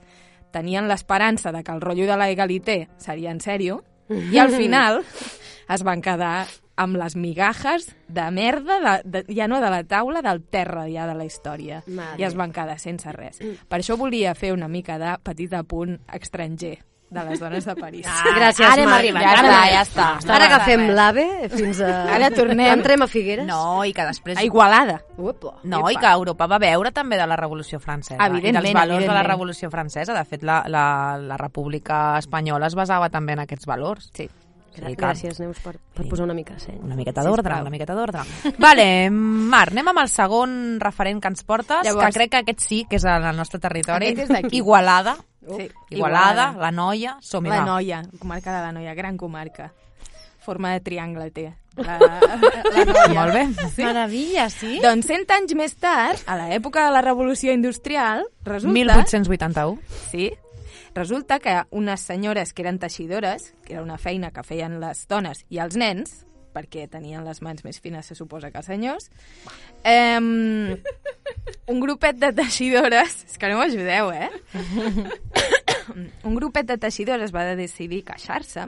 tenien 0.52 0.88
l'esperança 0.88 1.52
de 1.52 1.64
que 1.64 1.72
el 1.72 1.82
rotllo 1.82 2.06
de 2.10 2.18
la 2.18 2.30
egalité 2.30 2.88
seria 2.98 3.32
en 3.32 3.40
sèrio, 3.40 3.84
i 4.10 4.38
al 4.38 4.52
final 4.62 5.06
es 5.74 5.84
van 5.88 6.02
quedar 6.04 6.48
amb 6.82 6.98
les 6.98 7.16
migajes 7.16 7.90
de 8.08 8.28
merda, 8.34 8.80
de, 9.04 9.24
de, 9.24 9.36
ja 9.36 9.48
no 9.48 9.60
de 9.62 9.70
la 9.70 9.84
taula, 9.84 10.22
del 10.26 10.42
terra 10.44 10.88
ja 10.90 11.06
de 11.08 11.16
la 11.18 11.26
història. 11.28 11.84
Mare. 11.88 12.18
I 12.22 12.26
es 12.26 12.38
van 12.38 12.54
quedar 12.56 12.80
sense 12.82 13.12
res. 13.16 13.42
Per 13.42 13.82
això 13.82 13.98
volia 14.00 14.34
fer 14.36 14.54
una 14.56 14.72
mica 14.72 14.98
de 15.02 15.18
petit 15.24 15.54
apunt 15.54 16.00
estranger 16.12 16.80
de 17.12 17.24
les 17.28 17.42
dones 17.42 17.66
de 17.68 17.74
París. 17.76 18.06
Ah, 18.08 18.32
Gràcies, 18.38 18.66
Ara 18.66 18.86
hem 18.86 18.92
arribat, 18.96 19.22
Ja 19.22 19.32
ara 19.36 19.42
està, 19.44 19.64
ja 19.68 19.82
està. 19.84 20.06
Està 20.22 20.36
Ara 20.38 20.46
agafem 20.48 20.84
l'AVE 20.96 21.26
fins 21.52 21.82
a... 21.84 21.90
Ara 22.16 22.30
tornem. 22.32 22.72
Entrem 22.72 23.04
a 23.04 23.08
Figueres. 23.12 23.46
No, 23.50 23.84
i 23.84 23.92
que 23.94 24.06
després... 24.08 24.40
A 24.40 24.46
Igualada. 24.48 25.02
Uepa. 25.20 25.58
No, 25.68 25.84
i 25.92 26.00
que 26.00 26.08
Europa 26.08 26.48
va 26.48 26.60
veure 26.64 26.94
també 26.96 27.20
de 27.20 27.28
la 27.28 27.36
Revolució 27.36 27.82
Francesa. 27.84 28.16
I 28.16 28.32
Evidentment, 28.32 28.64
dels 28.64 28.80
valors 28.80 29.06
de 29.10 29.18
la. 29.18 29.26
Revolució 29.28 29.70
Francesa. 29.70 30.16
De 30.16 30.24
fet, 30.24 30.48
la, 30.48 30.62
la, 30.72 30.86
la 31.20 31.38
República 31.38 32.18
Espanyola 32.18 32.72
es 32.72 32.80
basava 32.80 33.12
també 33.12 33.36
en 33.36 33.44
aquests 33.44 33.68
valors. 33.68 34.08
Sí. 34.16 34.30
Sí, 34.74 34.94
Gràcies, 34.96 35.40
Neus, 35.42 35.58
per, 35.60 35.74
per 35.94 36.06
posar 36.08 36.24
una 36.24 36.34
mica 36.34 36.54
de 36.56 36.62
seny. 36.64 36.78
Una 36.80 36.96
miqueta 36.96 37.24
d'ordre, 37.26 37.58
una 37.60 37.70
miqueta 37.74 37.94
d'ordre. 37.98 38.22
Vale, 38.58 38.86
Mar, 39.12 39.66
anem 39.74 39.90
amb 39.92 40.00
el 40.00 40.08
segon 40.10 40.54
referent 40.80 41.20
que 41.22 41.28
ens 41.28 41.44
portes, 41.44 41.84
Llavors- 41.84 42.08
que 42.08 42.20
crec 42.22 42.32
que 42.32 42.38
aquest 42.46 42.64
sí, 42.64 42.86
que 42.90 42.96
és 42.96 43.04
en 43.04 43.26
el 43.28 43.36
nostre 43.36 43.60
territori. 43.60 44.14
Aquest 44.14 44.30
és 44.30 44.36
d'aquí. 44.38 44.56
Igualada. 44.62 45.18
Sí. 45.42 45.68
Igualada, 45.90 46.52
la 46.58 46.70
Noia, 46.72 47.18
som 47.20 47.44
La 47.50 47.66
Noia, 47.66 48.04
comarca 48.20 48.54
de 48.56 48.62
la 48.62 48.72
Noia, 48.72 48.94
gran 48.94 49.18
comarca. 49.18 49.72
Forma 50.42 50.72
de 50.74 50.80
triangle 50.80 51.30
té. 51.32 51.50
La, 51.76 51.98
la 52.00 52.36
Noia. 52.86 53.08
Molt 53.14 53.34
bé. 53.34 53.44
Sí? 53.76 53.84
Meravella, 53.84 54.50
sí? 54.50 54.80
Doncs 54.82 55.06
100 55.10 55.34
anys 55.36 55.54
més 55.58 55.76
tard, 55.76 56.22
a 56.28 56.38
l'època 56.40 56.86
de 56.88 56.92
la 56.96 57.02
Revolució 57.02 57.52
Industrial, 57.54 58.24
resulta... 58.46 58.74
1881. 58.74 59.78
Sí. 60.12 60.32
Resulta 60.94 61.40
que 61.40 61.54
unes 61.72 62.02
senyores 62.02 62.52
que 62.54 62.64
eren 62.64 62.80
teixidores, 62.80 63.54
que 63.64 63.74
era 63.78 63.84
una 63.84 63.98
feina 63.98 64.32
que 64.32 64.44
feien 64.44 64.80
les 64.82 65.06
dones 65.08 65.46
i 65.50 65.60
els 65.64 65.78
nens, 65.80 66.26
perquè 66.52 66.84
tenien 66.92 67.24
les 67.24 67.40
mans 67.42 67.64
més 67.64 67.80
fines, 67.80 68.06
se 68.06 68.16
suposa 68.16 68.50
que 68.52 68.60
els 68.60 68.68
senyors, 68.68 69.06
eh, 69.88 70.20
un 70.20 71.80
grupet 71.80 72.18
de 72.20 72.34
teixidores... 72.36 73.22
És 73.30 73.38
que 73.40 73.48
no 73.48 73.62
m'ajudeu, 73.62 74.12
eh? 74.12 74.30
un 76.28 76.36
grupet 76.36 76.68
de 76.68 76.76
teixidores 76.78 77.32
va 77.32 77.46
decidir 77.56 78.04
queixar-se 78.08 78.68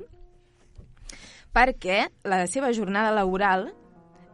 perquè 1.53 2.07
la 2.25 2.45
seva 2.47 2.71
jornada 2.73 3.11
laboral 3.13 3.67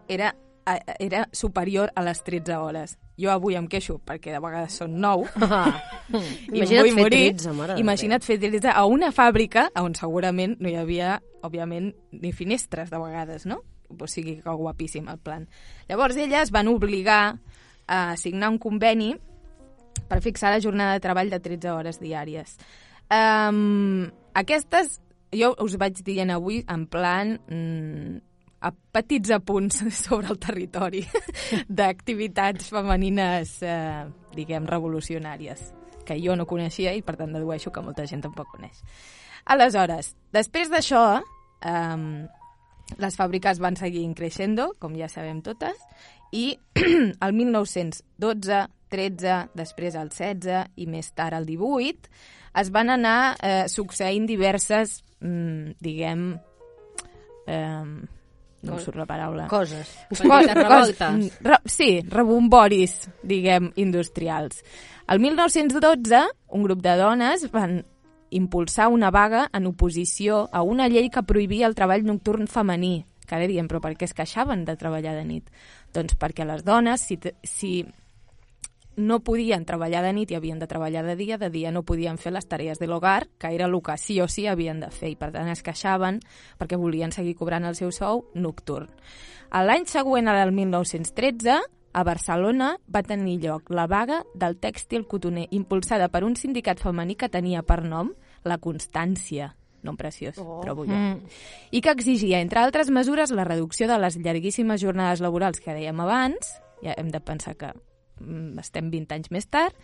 era, 0.08 0.36
a- 0.66 0.78
era 1.00 1.26
superior 1.34 1.92
a 1.96 2.02
les 2.06 2.22
13 2.24 2.56
hores. 2.56 2.98
Jo 3.20 3.32
avui 3.34 3.58
em 3.60 3.68
queixo 3.68 3.98
perquè 4.06 4.32
de 4.32 4.40
vegades 4.40 4.78
són 4.80 4.96
9 5.02 5.28
Ah. 5.50 5.74
i 6.10 6.58
Imagina't 6.58 6.86
vull 6.86 6.96
fer 6.96 7.04
morir. 7.04 7.24
13, 7.36 7.54
mare 7.58 7.74
de 7.76 7.82
Imagina't 7.84 8.24
fer 8.26 8.38
13 8.40 8.72
a 8.72 8.86
una 8.90 9.12
fàbrica 9.12 9.68
on 9.82 9.94
segurament 9.98 10.56
no 10.60 10.70
hi 10.72 10.78
havia, 10.80 11.18
òbviament, 11.46 11.92
ni 12.12 12.32
finestres 12.34 12.90
de 12.90 12.98
vegades, 13.02 13.46
no? 13.46 13.60
O 13.90 14.08
sigui 14.08 14.38
que 14.42 14.54
guapíssim 14.54 15.08
el 15.10 15.18
plan. 15.18 15.48
Llavors 15.90 16.16
elles 16.18 16.52
van 16.54 16.70
obligar 16.70 17.40
a 17.90 18.16
signar 18.18 18.50
un 18.54 18.60
conveni 18.62 19.16
per 20.08 20.22
fixar 20.22 20.54
la 20.54 20.62
jornada 20.62 20.94
de 20.96 21.04
treball 21.04 21.30
de 21.30 21.40
13 21.42 21.72
hores 21.74 22.00
diàries. 22.00 22.56
Um, 23.10 24.10
aquestes, 24.38 25.00
jo 25.34 25.56
us 25.62 25.76
vaig 25.82 26.02
dient 26.06 26.30
avui 26.34 26.64
en 26.70 26.86
plan 26.90 27.36
mm, 27.50 28.18
a 28.62 28.72
petits 28.72 29.32
apunts 29.32 29.84
sobre 30.04 30.32
el 30.34 30.40
territori 30.40 31.04
d'activitats 31.82 32.72
femenines, 32.74 33.60
eh, 33.64 34.06
diguem, 34.36 34.68
revolucionàries, 34.70 35.72
que 36.06 36.20
jo 36.22 36.36
no 36.36 36.48
coneixia 36.50 36.96
i 36.96 37.04
per 37.06 37.18
tant 37.20 37.34
dedueixo 37.36 37.72
que 37.72 37.84
molta 37.86 38.08
gent 38.10 38.26
tampoc 38.26 38.52
coneix. 38.56 38.82
Aleshores, 39.50 40.14
després 40.36 40.70
d'això, 40.72 41.04
eh, 41.66 42.28
les 42.98 43.16
fàbriques 43.16 43.62
van 43.62 43.78
seguir 43.78 44.04
creixendo, 44.18 44.74
com 44.80 44.98
ja 44.98 45.10
sabem 45.10 45.44
totes, 45.46 45.78
i 46.32 46.58
el 47.26 47.34
1912, 47.34 48.68
13, 48.90 49.40
després 49.54 49.96
el 49.96 50.10
16 50.10 50.80
i 50.82 50.88
més 50.90 51.12
tard 51.14 51.38
el 51.38 51.46
18, 51.46 52.10
es 52.60 52.72
van 52.74 52.90
anar 52.90 53.36
eh, 53.46 53.68
succeint 53.70 54.26
diverses, 54.30 55.04
mm, 55.22 55.78
diguem, 55.86 56.32
eh, 57.46 58.18
no 58.62 58.76
em 58.76 58.82
surt 58.84 59.00
la 59.00 59.06
paraula. 59.10 59.48
Coses. 59.52 59.92
Petites 60.10 60.56
revoltes. 60.56 61.38
Re, 61.46 61.60
sí, 61.66 61.90
rebomboris, 62.08 62.96
diguem, 63.24 63.72
industrials. 63.80 64.64
El 65.10 65.22
1912, 65.24 66.26
un 66.56 66.66
grup 66.68 66.84
de 66.86 66.96
dones 67.00 67.48
van 67.54 67.80
impulsar 68.30 68.90
una 68.94 69.10
vaga 69.10 69.48
en 69.54 69.66
oposició 69.66 70.48
a 70.52 70.62
una 70.62 70.88
llei 70.88 71.10
que 71.10 71.24
prohibia 71.24 71.68
el 71.68 71.76
treball 71.76 72.06
nocturn 72.06 72.48
femení. 72.48 73.06
Que 73.26 73.38
ara 73.38 73.48
diem, 73.50 73.68
però 73.70 73.82
per 73.82 73.94
què 73.98 74.08
es 74.10 74.16
queixaven 74.18 74.66
de 74.66 74.76
treballar 74.78 75.16
de 75.18 75.26
nit? 75.26 75.50
Doncs 75.94 76.18
perquè 76.18 76.46
les 76.46 76.64
dones, 76.66 77.02
si, 77.02 77.18
si 77.46 77.74
no 78.96 79.22
podien 79.24 79.66
treballar 79.66 80.04
de 80.04 80.14
nit 80.14 80.32
i 80.32 80.36
havien 80.36 80.60
de 80.60 80.68
treballar 80.68 81.06
de 81.06 81.16
dia, 81.16 81.38
de 81.38 81.50
dia 81.50 81.72
no 81.72 81.84
podien 81.84 82.18
fer 82.18 82.34
les 82.34 82.48
tarees 82.48 82.80
de 82.80 82.88
l'hogar, 82.88 83.28
que 83.40 83.54
era 83.56 83.66
el 83.66 83.82
que 83.82 83.98
sí 83.98 84.20
o 84.22 84.28
sí 84.28 84.48
havien 84.48 84.80
de 84.80 84.90
fer, 84.92 85.14
i 85.14 85.16
per 85.16 85.32
tant 85.32 85.48
es 85.48 85.64
queixaven 85.64 86.20
perquè 86.60 86.78
volien 86.78 87.12
seguir 87.12 87.36
cobrant 87.36 87.66
el 87.66 87.76
seu 87.76 87.92
sou 87.92 88.26
nocturn. 88.36 88.90
A 89.50 89.64
L'any 89.64 89.88
següent, 89.90 90.28
al 90.28 90.52
1913, 90.52 91.60
a 91.92 92.04
Barcelona 92.04 92.76
va 92.94 93.02
tenir 93.02 93.40
lloc 93.42 93.72
la 93.74 93.88
vaga 93.88 94.24
del 94.36 94.60
tèxtil 94.60 95.08
cotoner, 95.08 95.48
impulsada 95.52 96.10
per 96.10 96.24
un 96.24 96.36
sindicat 96.36 96.80
femení 96.80 97.16
que 97.16 97.30
tenia 97.30 97.64
per 97.64 97.82
nom 97.84 98.12
la 98.44 98.60
Constància, 98.62 99.56
nom 99.82 99.98
preciós, 99.98 100.38
oh. 100.38 100.60
trobo 100.62 100.86
jo, 100.86 100.94
Mm. 100.94 101.22
i 101.72 101.82
que 101.82 101.92
exigia, 101.92 102.42
entre 102.42 102.60
altres 102.60 102.90
mesures, 102.90 103.32
la 103.32 103.44
reducció 103.44 103.88
de 103.88 103.98
les 103.98 104.18
llarguíssimes 104.18 104.82
jornades 104.82 105.22
laborals 105.22 105.60
que 105.60 105.74
dèiem 105.74 106.00
abans, 106.00 106.60
ja 106.84 106.94
hem 106.98 107.10
de 107.10 107.20
pensar 107.20 107.56
que 107.56 107.74
estem 108.60 108.90
20 108.92 109.16
anys 109.18 109.32
més 109.32 109.48
tard, 109.48 109.76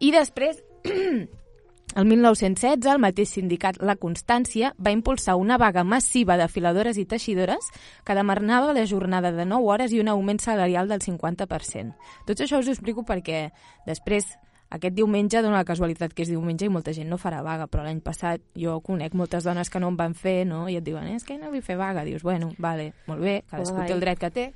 i 0.00 0.10
després, 0.14 0.62
el 1.98 2.06
1916, 2.10 2.86
el 2.90 3.02
mateix 3.02 3.34
sindicat 3.36 3.80
La 3.80 3.96
Constància 4.00 4.72
va 4.78 4.92
impulsar 4.94 5.36
una 5.40 5.58
vaga 5.58 5.84
massiva 5.84 6.36
de 6.40 6.48
filadores 6.48 6.98
i 6.98 7.06
teixidores 7.06 7.70
que 8.04 8.16
demanava 8.18 8.74
la 8.74 8.86
jornada 8.86 9.32
de 9.32 9.46
9 9.46 9.70
hores 9.70 9.92
i 9.92 10.00
un 10.02 10.10
augment 10.10 10.42
salarial 10.42 10.88
del 10.88 11.04
50%. 11.04 11.94
Tot 12.26 12.40
això 12.40 12.58
us 12.58 12.68
ho 12.68 12.74
explico 12.74 13.06
perquè 13.06 13.50
després 13.86 14.34
aquest 14.74 14.96
diumenge 14.96 15.38
dona 15.42 15.60
la 15.60 15.66
casualitat 15.68 16.14
que 16.16 16.24
és 16.24 16.30
diumenge 16.32 16.66
i 16.66 16.72
molta 16.72 16.92
gent 16.96 17.06
no 17.06 17.18
farà 17.20 17.44
vaga, 17.46 17.68
però 17.70 17.84
l'any 17.84 18.00
passat 18.02 18.42
jo 18.58 18.80
conec 18.82 19.14
moltes 19.14 19.46
dones 19.46 19.70
que 19.70 19.78
no 19.78 19.92
en 19.92 19.98
van 20.00 20.16
fer, 20.18 20.40
no? 20.50 20.64
I 20.68 20.80
et 20.80 20.86
diuen, 20.86 21.06
eh, 21.06 21.18
és 21.20 21.26
que 21.26 21.36
no 21.38 21.52
vull 21.52 21.62
fer 21.62 21.76
vaga. 21.78 22.02
Dius, 22.02 22.24
bueno, 22.26 22.50
vale, 22.58 22.92
molt 23.06 23.22
bé, 23.22 23.42
cadascú 23.50 23.76
Guai. 23.78 23.86
té 23.86 23.94
el 23.94 24.02
dret 24.02 24.18
que 24.18 24.30
té, 24.34 24.46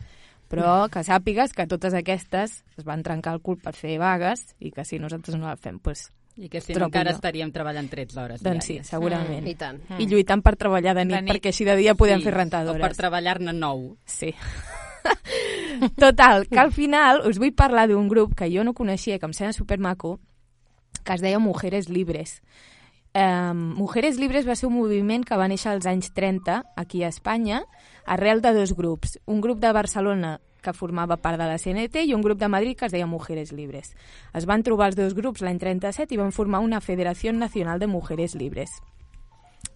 però 0.48 0.88
que 0.90 1.02
sàpigues 1.04 1.52
que 1.52 1.66
totes 1.66 1.94
aquestes 1.94 2.62
es 2.76 2.84
van 2.84 3.02
trencar 3.02 3.34
el 3.34 3.40
cul 3.44 3.58
per 3.60 3.74
fer 3.76 3.98
vagues 4.00 4.54
i 4.60 4.70
que 4.72 4.84
si 4.84 4.98
nosaltres 4.98 5.36
no 5.36 5.46
la 5.46 5.56
fem, 5.56 5.78
doncs 5.84 6.10
I 6.38 6.48
que 6.48 6.60
si 6.62 6.72
no 6.72 6.86
encara 6.86 7.10
estaríem 7.10 7.50
treballant 7.52 7.88
13 7.90 8.20
hores 8.20 8.42
doncs 8.42 8.64
sí, 8.64 8.74
diàries. 8.78 8.86
segurament. 8.88 9.46
I 9.50 9.54
tant. 9.58 9.80
I 9.98 10.06
lluitant 10.06 10.40
per 10.42 10.54
treballar 10.56 10.94
de 10.94 11.04
nit, 11.04 11.16
De 11.16 11.22
nit. 11.22 11.32
perquè 11.34 11.50
així 11.50 11.64
de 11.66 11.74
dia 11.76 11.94
podem 11.98 12.18
Sí, 12.20 12.24
fer 12.24 12.32
O 12.32 12.36
rentadores. 12.36 12.80
per 12.80 12.94
treballar-ne 12.96 13.52
nou. 13.52 13.96
Sí. 14.06 14.32
Total, 15.96 16.46
que 16.48 16.58
al 16.58 16.72
final 16.72 17.22
us 17.26 17.38
vull 17.38 17.52
parlar 17.54 17.88
d'un 17.88 18.08
grup 18.08 18.34
que 18.38 18.48
jo 18.52 18.64
no 18.64 18.74
coneixia, 18.74 19.18
que 19.18 19.26
em 19.26 19.32
sembla 19.34 19.52
supermaco, 19.52 20.18
que 21.04 21.14
es 21.14 21.20
deia 21.22 21.38
Mujeres 21.38 21.88
Libres. 21.88 22.42
Um, 23.14 23.74
Mujeres 23.74 24.18
Libres 24.18 24.46
va 24.46 24.54
ser 24.54 24.68
un 24.68 24.76
moviment 24.76 25.24
que 25.24 25.36
va 25.40 25.48
néixer 25.48 25.72
als 25.72 25.86
anys 25.88 26.12
30 26.12 26.60
aquí 26.76 27.02
a 27.02 27.08
Espanya 27.08 27.62
arrel 28.04 28.42
de 28.44 28.52
dos 28.52 28.74
grups. 28.76 29.18
Un 29.26 29.40
grup 29.40 29.60
de 29.60 29.72
Barcelona 29.72 30.38
que 30.62 30.74
formava 30.74 31.16
part 31.22 31.38
de 31.40 31.46
la 31.48 31.56
CNT 31.58 32.04
i 32.04 32.14
un 32.14 32.22
grup 32.22 32.38
de 32.38 32.50
Madrid 32.52 32.76
que 32.76 32.86
es 32.86 32.92
deia 32.92 33.06
Mujeres 33.06 33.52
Libres. 33.52 33.94
Es 34.34 34.44
van 34.44 34.62
trobar 34.62 34.90
els 34.90 34.98
dos 34.98 35.14
grups 35.16 35.40
l'any 35.40 35.58
37 35.58 36.14
i 36.14 36.20
van 36.20 36.34
formar 36.34 36.60
una 36.60 36.82
Federació 36.84 37.32
Nacional 37.32 37.78
de 37.78 37.88
Mujeres 37.88 38.34
Libres 38.34 38.76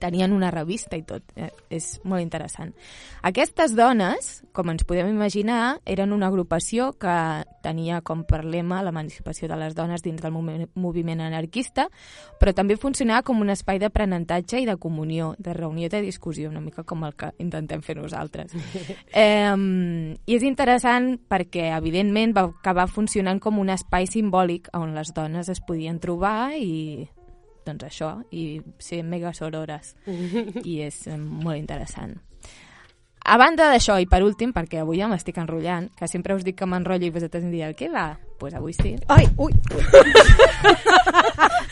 tenien 0.03 0.33
una 0.33 0.51
revista 0.51 0.97
i 0.99 1.05
tot. 1.07 1.23
Eh, 1.37 1.51
és 1.71 2.01
molt 2.05 2.23
interessant. 2.25 2.73
Aquestes 3.23 3.77
dones, 3.79 4.43
com 4.53 4.73
ens 4.73 4.83
podem 4.89 5.13
imaginar, 5.13 5.79
eren 5.87 6.13
una 6.13 6.27
agrupació 6.27 6.91
que 6.99 7.15
tenia 7.63 8.01
com 8.03 8.25
per 8.27 8.43
lema 8.45 8.83
l'emancipació 8.83 9.47
de 9.49 9.61
les 9.61 9.77
dones 9.79 10.03
dins 10.03 10.21
del 10.23 10.35
movi- 10.35 10.67
moviment 10.75 11.23
anarquista, 11.23 11.87
però 12.41 12.55
també 12.55 12.77
funcionava 12.77 13.23
com 13.23 13.41
un 13.41 13.55
espai 13.55 13.79
d'aprenentatge 13.79 14.61
i 14.61 14.67
de 14.67 14.77
comunió, 14.77 15.37
de 15.39 15.55
reunió 15.55 15.87
i 15.87 15.93
de 15.93 16.03
discussió, 16.03 16.51
una 16.51 16.61
mica 16.61 16.83
com 16.83 17.07
el 17.07 17.15
que 17.15 17.31
intentem 17.39 17.83
fer 17.83 17.97
nosaltres. 18.01 18.53
eh, 19.15 19.55
I 19.55 20.35
és 20.35 20.43
interessant 20.43 21.15
perquè, 21.31 21.71
evidentment, 21.77 22.35
va 22.35 22.49
acabar 22.51 22.89
funcionant 22.91 23.39
com 23.39 23.63
un 23.63 23.71
espai 23.71 24.11
simbòlic 24.11 24.73
on 24.75 24.97
les 24.97 25.15
dones 25.15 25.49
es 25.49 25.63
podien 25.63 26.03
trobar 26.03 26.53
i 26.59 27.07
doncs 27.67 27.87
això, 27.89 28.13
i 28.31 28.61
ser 28.83 29.03
mega 29.05 29.33
sorores. 29.37 29.95
I 30.73 30.81
és 30.89 31.07
eh, 31.07 31.17
molt 31.19 31.59
interessant. 31.59 32.19
A 33.23 33.37
banda 33.39 33.69
d'això, 33.71 34.01
i 34.03 34.09
per 34.11 34.25
últim, 34.27 34.51
perquè 34.51 34.81
avui 34.83 34.99
ja 34.99 35.07
m'estic 35.11 35.39
enrotllant, 35.39 35.93
que 35.95 36.09
sempre 36.11 36.35
us 36.35 36.43
dic 36.43 36.57
que 36.59 36.67
m'enrotllo 36.67 37.07
i 37.07 37.15
vosaltres 37.15 37.47
em 37.47 37.53
dieu, 37.55 37.75
què 37.79 37.91
va? 37.93 38.09
Pues 38.43 38.55
avui 38.59 38.73
sí. 38.75 38.97
Ai, 39.07 39.29
ui. 39.39 39.53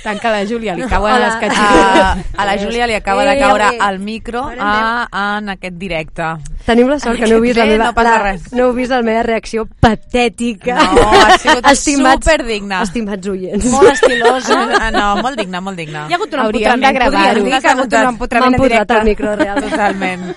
Tant 0.05 0.21
que 0.21 0.29
a 0.29 0.31
la 0.31 0.45
Júlia 0.47 0.77
li 0.79 0.85
cauen 0.89 1.13
Hola. 1.17 1.27
les 1.27 1.35
A, 1.35 1.41
catxines. 1.41 2.27
a 2.39 2.45
la 2.47 2.55
Júlia 2.63 2.87
li 2.87 2.95
acaba 2.95 3.25
de 3.25 3.33
Eh, 3.35 3.41
caure 3.41 3.65
el 3.91 3.99
micro 3.99 4.45
a, 4.57 5.09
en 5.39 5.49
aquest 5.51 5.75
directe. 5.77 6.23
Tenim 6.65 6.87
la 6.89 6.99
sort 7.01 7.19
que 7.19 7.27
no 7.27 7.37
heu 7.37 7.43
vist 7.43 7.59
la 7.59 7.65
Bé, 7.65 7.71
meva, 7.75 7.87
no 7.91 7.95
passa 7.95 8.23
la, 8.23 8.37
no 8.53 8.69
heu 8.69 8.73
vist 8.73 8.91
la 8.95 9.03
meva 9.03 9.23
reacció 9.27 9.67
patètica. 9.81 10.77
No, 10.79 11.11
ha 11.11 11.37
sigut 11.75 12.21
superdigna. 12.23 12.83
Estimats 12.87 13.27
oients. 13.29 13.67
Molt 13.75 13.91
estilosa. 13.93 14.61
Ah, 14.81 14.91
No, 14.95 15.17
molt 15.23 15.37
digna, 15.37 15.61
molt 15.61 15.77
digna. 15.77 16.07
Hi 16.09 16.13
ha 16.15 16.17
hagut 16.17 16.33
un 16.33 16.41
Hauríem 16.47 16.81
de 16.81 16.93
gravar-ho. 16.93 17.45
Que 17.45 17.55
ha 17.67 17.73
hagut 17.75 17.93
un 17.93 18.09
empotrament 18.15 18.53
M'han 18.53 18.55
en 18.55 18.61
posat 18.61 18.73
directe. 18.73 18.95
el 18.97 19.05
micro 19.11 19.37
real. 19.37 19.63
Totalment. 19.69 20.35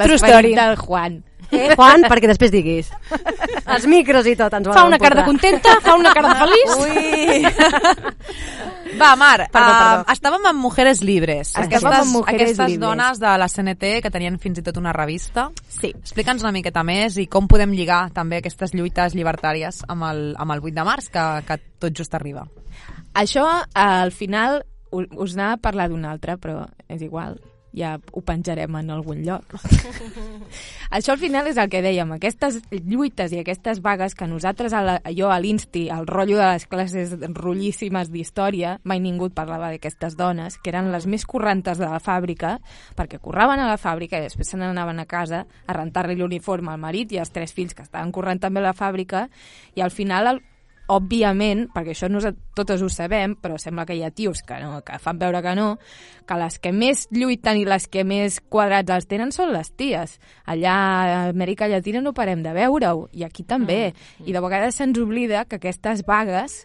L'esperit 0.00 0.22
story. 0.24 0.54
del 0.54 0.76
Juan. 0.76 1.22
Eh, 1.50 1.74
Juan, 1.76 2.02
perquè 2.10 2.26
després 2.30 2.50
diguis. 2.50 2.88
Els 3.66 3.86
micros 3.86 4.26
i 4.26 4.34
tot 4.38 4.52
ens 4.58 4.66
Fa 4.74 4.84
una 4.88 4.98
cara 4.98 5.20
de 5.20 5.24
contenta, 5.28 5.76
fa 5.84 5.94
una 5.98 6.12
cara 6.14 6.32
de 6.32 6.38
feliç. 6.42 6.70
Ui. 6.82 7.46
Va, 8.96 9.10
Mar, 9.16 9.48
Perdó, 9.52 9.68
uh, 9.68 9.78
perdó. 9.78 10.12
estàvem 10.14 10.46
amb 10.48 10.60
Mujeres 10.62 11.02
Libres. 11.04 11.50
Estàvem 11.52 11.66
aquestes, 11.68 11.98
amb 12.00 12.12
Mujeres 12.16 12.40
aquestes 12.40 12.70
Libres. 12.70 12.80
dones 12.80 13.18
de 13.20 13.32
la 13.42 13.48
CNT 13.52 13.90
que 14.02 14.10
tenien 14.14 14.38
fins 14.40 14.58
i 14.58 14.64
tot 14.64 14.78
una 14.80 14.92
revista. 14.96 15.48
Sí. 15.68 15.90
Explica'ns 15.98 16.42
una 16.46 16.52
miqueta 16.54 16.82
més 16.86 17.18
i 17.20 17.26
com 17.28 17.48
podem 17.50 17.74
lligar 17.76 18.06
també 18.16 18.38
aquestes 18.40 18.72
lluites 18.74 19.14
llibertàries 19.18 19.82
amb 19.92 20.06
el, 20.08 20.22
amb 20.38 20.54
el 20.56 20.64
8 20.64 20.74
de 20.78 20.86
març, 20.88 21.10
que, 21.12 21.26
que 21.48 21.58
tot 21.82 21.92
just 21.98 22.14
arriba. 22.16 22.46
Això, 23.16 23.44
al 23.74 24.12
final, 24.12 24.62
us 24.92 25.36
anava 25.36 25.58
a 25.58 25.62
parlar 25.68 25.90
d'un 25.92 26.04
altre, 26.08 26.38
però 26.40 26.64
és 26.88 27.02
igual, 27.04 27.36
ja 27.76 27.96
ho 28.12 28.22
penjarem 28.24 28.78
en 28.80 28.90
algun 28.90 29.20
lloc. 29.26 29.56
Això 30.96 31.12
al 31.12 31.20
final 31.20 31.48
és 31.50 31.58
el 31.60 31.68
que 31.70 31.82
dèiem, 31.84 32.14
aquestes 32.16 32.58
lluites 32.72 33.34
i 33.36 33.42
aquestes 33.42 33.82
vagues 33.84 34.16
que 34.16 34.28
nosaltres, 34.30 34.72
a 34.72 34.82
la, 34.82 34.96
jo 35.12 35.28
a 35.30 35.38
l'Insti, 35.42 35.86
al 35.92 36.08
rotllo 36.08 36.40
de 36.40 36.48
les 36.54 36.66
classes 36.70 37.14
rotllíssimes 37.36 38.10
d'història, 38.12 38.76
mai 38.88 39.02
ningú 39.04 39.28
parlava 39.36 39.70
d'aquestes 39.74 40.16
dones, 40.16 40.56
que 40.62 40.72
eren 40.72 40.90
les 40.94 41.06
més 41.06 41.26
correntes 41.28 41.78
de 41.82 41.90
la 41.90 42.00
fàbrica, 42.00 42.56
perquè 42.96 43.20
corraven 43.22 43.60
a 43.60 43.68
la 43.68 43.78
fàbrica 43.80 44.18
i 44.18 44.26
després 44.26 44.54
se 44.54 44.60
n'anaven 44.60 45.02
a 45.02 45.08
casa 45.10 45.44
a 45.44 45.76
rentar-li 45.76 46.16
l'uniforme 46.16 46.72
al 46.72 46.80
marit 46.80 47.12
i 47.12 47.20
als 47.20 47.34
tres 47.34 47.52
fills 47.52 47.76
que 47.76 47.84
estaven 47.84 48.14
corrent 48.14 48.40
també 48.40 48.64
a 48.64 48.70
la 48.70 48.76
fàbrica, 48.76 49.26
i 49.76 49.84
al 49.84 49.92
final 49.92 50.32
el, 50.32 50.44
òbviament, 50.92 51.66
perquè 51.74 51.94
això 51.94 52.08
nosaltres 52.10 52.42
totes 52.56 52.82
ho 52.82 52.88
sabem, 52.88 53.34
però 53.36 53.58
sembla 53.60 53.84
que 53.84 53.96
hi 53.96 54.02
ha 54.06 54.10
tios 54.14 54.40
que, 54.46 54.56
no, 54.62 54.80
que 54.86 54.98
fan 55.02 55.18
veure 55.20 55.42
que 55.44 55.54
no, 55.58 55.66
que 56.26 56.38
les 56.40 56.58
que 56.62 56.72
més 56.72 57.06
lluiten 57.12 57.60
i 57.60 57.66
les 57.68 57.88
que 57.92 58.04
més 58.06 58.38
quadrats 58.52 58.94
els 58.94 59.08
tenen 59.10 59.34
són 59.34 59.52
les 59.52 59.72
ties. 59.76 60.16
Allà 60.46 60.76
a 60.76 61.18
Amèrica 61.34 61.68
Llatina 61.68 62.00
no 62.04 62.14
parem 62.16 62.44
de 62.46 62.54
veure-ho, 62.56 63.08
i 63.12 63.26
aquí 63.26 63.44
també. 63.44 63.92
I 64.24 64.32
de 64.32 64.40
vegades 64.44 64.78
se'ns 64.80 64.98
oblida 65.02 65.44
que 65.44 65.60
aquestes 65.60 66.06
vagues 66.06 66.64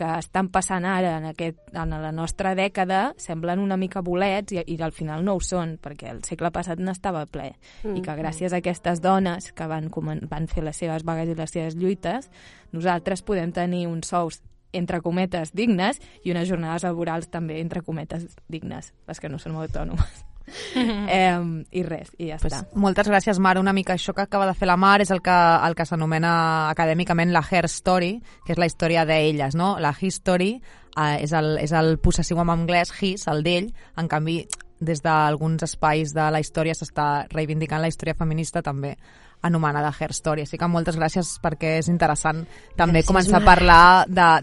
que 0.00 0.08
estan 0.16 0.48
passant 0.52 0.86
ara 0.88 1.16
en, 1.18 1.26
aquest, 1.34 1.58
en 1.76 1.92
la 1.92 2.12
nostra 2.16 2.54
dècada 2.56 3.10
semblen 3.20 3.60
una 3.60 3.76
mica 3.80 4.00
bolets 4.04 4.54
i, 4.56 4.62
i 4.72 4.78
al 4.80 4.94
final 4.96 5.24
no 5.26 5.36
ho 5.36 5.42
són, 5.44 5.76
perquè 5.82 6.14
el 6.14 6.22
segle 6.24 6.52
passat 6.54 6.80
n'estava 6.80 7.26
ple. 7.28 7.50
Mm. 7.84 7.98
I 8.00 8.04
que 8.06 8.16
gràcies 8.16 8.54
a 8.54 8.62
aquestes 8.62 9.02
dones 9.04 9.50
que 9.56 9.68
van, 9.68 9.90
van 10.30 10.48
fer 10.48 10.64
les 10.64 10.80
seves 10.80 11.04
vagues 11.04 11.28
i 11.28 11.36
les 11.36 11.52
seves 11.52 11.76
lluites, 11.76 12.30
nosaltres 12.72 13.24
podem 13.26 13.52
tenir 13.52 13.86
uns 13.90 14.08
sous 14.14 14.40
entre 14.72 15.02
cometes 15.04 15.52
dignes 15.52 16.00
i 16.24 16.32
unes 16.32 16.48
jornades 16.48 16.86
laborals 16.86 17.28
també 17.28 17.60
entre 17.60 17.84
cometes 17.84 18.28
dignes, 18.48 18.94
les 19.10 19.20
que 19.20 19.28
no 19.28 19.42
són 19.42 19.58
autònomes. 19.60 20.29
eh, 20.74 21.64
I 21.70 21.82
res, 21.86 22.10
i 22.18 22.30
ja 22.30 22.38
Pues, 22.40 22.52
està. 22.52 22.66
moltes 22.74 23.08
gràcies, 23.08 23.38
Mar. 23.38 23.58
Una 23.58 23.72
mica 23.72 23.94
això 23.94 24.14
que 24.14 24.22
acaba 24.22 24.46
de 24.46 24.54
fer 24.54 24.68
la 24.68 24.76
Mar 24.76 25.00
és 25.02 25.10
el 25.10 25.22
que, 25.22 25.36
el 25.66 25.74
que 25.76 25.86
s'anomena 25.86 26.70
acadèmicament 26.70 27.32
la 27.32 27.44
Her 27.48 27.64
Story, 27.66 28.20
que 28.46 28.52
és 28.54 28.58
la 28.58 28.66
història 28.66 29.04
d'elles, 29.06 29.54
no? 29.54 29.78
La 29.80 29.94
History 29.98 30.54
eh, 30.56 31.16
és, 31.22 31.32
el, 31.32 31.56
és 31.62 31.72
el 31.72 31.98
possessiu 31.98 32.40
en 32.42 32.50
anglès, 32.50 32.92
his, 33.00 33.26
el 33.28 33.42
d'ell, 33.46 33.70
en 33.96 34.08
canvi 34.08 34.42
des 34.80 35.02
d'alguns 35.04 35.62
espais 35.62 36.14
de 36.16 36.30
la 36.32 36.40
història 36.40 36.72
s'està 36.72 37.26
reivindicant 37.34 37.82
la 37.82 37.90
història 37.92 38.16
feminista 38.16 38.62
també 38.64 38.94
anomenada 39.42 39.92
Her 39.98 40.12
Story. 40.12 40.44
Així 40.44 40.58
que 40.58 40.68
moltes 40.68 40.98
gràcies 40.98 41.32
perquè 41.42 41.76
és 41.80 41.88
interessant 41.88 42.42
també 42.76 43.00
Gràcies, 43.00 43.08
començar 43.08 43.40
a 43.40 43.46
parlar 43.46 44.40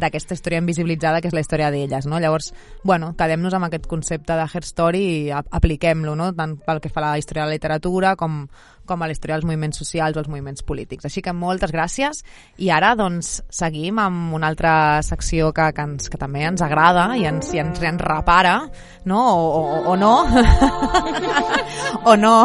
d'aquesta 0.00 0.34
història 0.34 0.62
invisibilitzada 0.62 1.20
que 1.20 1.30
és 1.30 1.36
la 1.36 1.44
història 1.44 1.70
d'elles. 1.70 2.08
No? 2.10 2.20
Llavors, 2.20 2.52
bueno, 2.84 3.12
quedem-nos 3.18 3.54
amb 3.54 3.68
aquest 3.70 3.86
concepte 3.90 4.36
de 4.36 4.48
Her 4.48 4.64
Story 4.66 5.04
i 5.10 5.30
apliquem-lo, 5.30 6.16
no? 6.18 6.32
tant 6.34 6.58
pel 6.66 6.82
que 6.82 6.90
fa 6.92 7.02
a 7.04 7.08
la 7.12 7.18
història 7.18 7.44
de 7.44 7.52
la 7.52 7.58
literatura 7.58 8.16
com, 8.18 8.42
com 8.90 9.02
a 9.02 9.06
la 9.06 9.14
història 9.14 9.38
dels 9.38 9.46
moviments 9.46 9.78
socials 9.78 10.18
o 10.18 10.24
els 10.24 10.30
moviments 10.30 10.66
polítics. 10.66 11.06
Així 11.06 11.22
que 11.22 11.34
moltes 11.36 11.72
gràcies 11.74 12.24
i 12.58 12.72
ara 12.74 12.96
doncs 12.98 13.38
seguim 13.54 14.02
amb 14.02 14.34
una 14.34 14.50
altra 14.50 14.74
secció 15.06 15.54
que, 15.54 15.70
que, 15.76 15.86
ens, 15.86 16.10
que 16.10 16.18
també 16.20 16.44
ens 16.48 16.62
agrada 16.66 17.10
i 17.16 17.26
ens, 17.30 17.54
i 17.54 17.62
ens, 17.62 17.78
ens 17.80 18.02
repara, 18.02 18.58
no? 19.06 19.22
O, 19.30 19.50
o, 19.62 19.80
o 19.94 19.98
no. 20.00 20.14
o 22.10 22.16
no. 22.18 22.36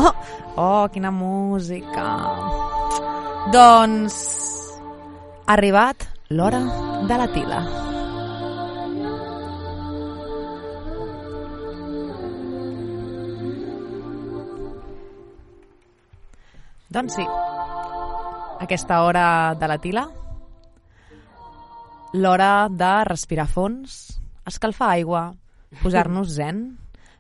Oh, 0.58 0.88
quina 0.88 1.10
música. 1.12 2.04
Doncs 3.52 4.14
ha 5.44 5.52
arribat 5.52 6.06
l'hora 6.32 6.62
de 7.10 7.18
la 7.20 7.26
tila. 7.34 7.60
Doncs 16.96 17.20
sí, 17.20 17.28
aquesta 18.64 19.02
hora 19.04 19.28
de 19.60 19.68
la 19.68 19.78
tila, 19.84 20.08
l'hora 22.16 22.70
de 22.72 22.96
respirar 23.12 23.50
fons, 23.52 24.16
escalfar 24.48 24.94
aigua, 24.96 25.28
posar-nos 25.84 26.32
zen, 26.40 26.66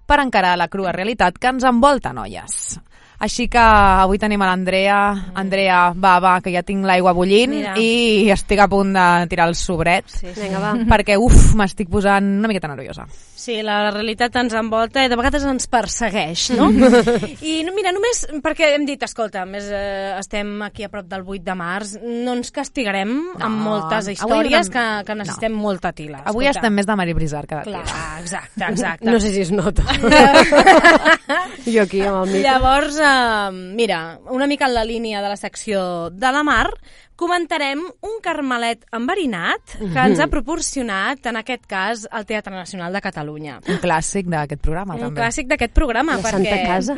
per 0.07 0.21
encarar 0.23 0.55
la 0.55 0.71
crua 0.71 0.95
realitat 0.95 1.35
que 1.35 1.51
ens 1.51 1.67
envolta, 1.67 2.15
noies. 2.15 2.77
Així 3.25 3.47
que 3.49 3.61
avui 3.61 4.19
tenim 4.21 4.41
a 4.45 4.49
l'Andrea. 4.51 4.97
Andrea, 5.41 5.79
va, 5.97 6.17
va, 6.21 6.35
que 6.45 6.51
ja 6.53 6.61
tinc 6.65 6.85
l'aigua 6.85 7.13
bullint 7.17 7.55
Mira. 7.55 7.73
i 7.81 8.29
estic 8.33 8.59
a 8.61 8.67
punt 8.69 8.91
de 8.93 9.05
tirar 9.31 9.47
el 9.49 9.55
sobret. 9.57 10.05
Sí, 10.11 10.27
sí. 10.27 10.41
Vinga, 10.43 10.61
va. 10.61 10.73
Perquè, 10.93 11.17
uf, 11.17 11.55
m'estic 11.57 11.89
posant 11.89 12.35
una 12.39 12.51
miqueta 12.51 12.69
nerviosa. 12.69 13.07
Sí, 13.45 13.59
la 13.65 13.91
realitat 13.91 14.33
ens 14.39 14.53
envolta 14.57 15.03
i 15.05 15.09
de 15.11 15.17
vegades 15.19 15.43
ens 15.45 15.67
persegueix, 15.69 16.47
no? 16.57 16.69
I 17.49 17.55
no, 17.65 17.73
mira, 17.75 17.91
només 17.93 18.23
perquè 18.41 18.71
hem 18.73 18.85
dit, 18.87 19.01
escolta, 19.05 19.43
més 19.49 19.67
eh, 19.69 20.15
estem 20.17 20.53
aquí 20.65 20.85
a 20.85 20.89
prop 20.89 21.05
del 21.09 21.25
8 21.25 21.43
de 21.45 21.55
març, 21.59 21.95
no 22.01 22.33
ens 22.37 22.49
castigarem 22.55 23.11
amb 23.35 23.59
moltes 23.67 24.07
avui 24.07 24.15
històries 24.17 24.69
no- 24.69 24.73
que, 24.73 24.85
que 25.09 25.17
necessitem 25.19 25.53
no. 25.53 25.61
molta 25.65 25.91
tila. 25.97 26.21
Avui 26.23 26.45
escolta. 26.47 26.61
estem 26.61 26.77
més 26.79 26.89
de 26.89 26.97
Mari 27.01 27.17
Brizar 27.17 27.43
que 27.45 27.59
de 27.59 27.65
Clar, 27.67 27.83
exacte, 28.21 28.65
exacte. 28.69 29.09
No 29.09 29.19
sé 29.21 29.33
si 29.35 29.45
es 29.45 29.51
nota. 29.53 29.85
jo 31.65 31.81
aquí 31.83 32.01
amb 32.05 32.23
el 32.23 32.33
micro. 32.33 32.43
Llavors, 32.47 32.97
eh, 32.97 33.14
mira, 33.51 34.19
una 34.29 34.47
mica 34.47 34.65
en 34.67 34.73
la 34.73 34.83
línia 34.85 35.21
de 35.21 35.29
la 35.29 35.37
secció 35.37 36.09
de 36.09 36.31
la 36.31 36.43
Mar, 36.43 36.69
comentarem 37.15 37.79
un 38.03 38.15
carmelet 38.21 38.83
enverinat 38.95 39.75
que 39.79 40.03
ens 40.03 40.19
ha 40.19 40.27
proporcionat, 40.27 41.23
en 41.31 41.39
aquest 41.39 41.63
cas, 41.71 42.03
el 42.11 42.25
Teatre 42.27 42.53
Nacional 42.55 42.91
de 42.93 43.01
Catalunya. 43.01 43.59
Un 43.71 43.79
clàssic 43.83 44.27
d'aquest 44.27 44.61
programa, 44.61 44.95
Un 44.97 45.05
també. 45.07 45.21
clàssic 45.21 45.47
d'aquest 45.47 45.73
programa, 45.73 46.17
La 46.17 46.23
perquè 46.23 46.31
Santa 46.31 46.63
Casa. 46.67 46.95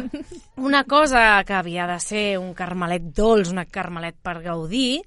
una 0.58 0.84
cosa 0.86 1.44
que 1.46 1.54
havia 1.54 1.86
de 1.88 2.00
ser 2.00 2.26
un 2.40 2.54
carmelet 2.58 3.12
dolç, 3.14 3.52
un 3.54 3.64
carmelet 3.70 4.16
per 4.22 4.40
gaudir, 4.42 5.04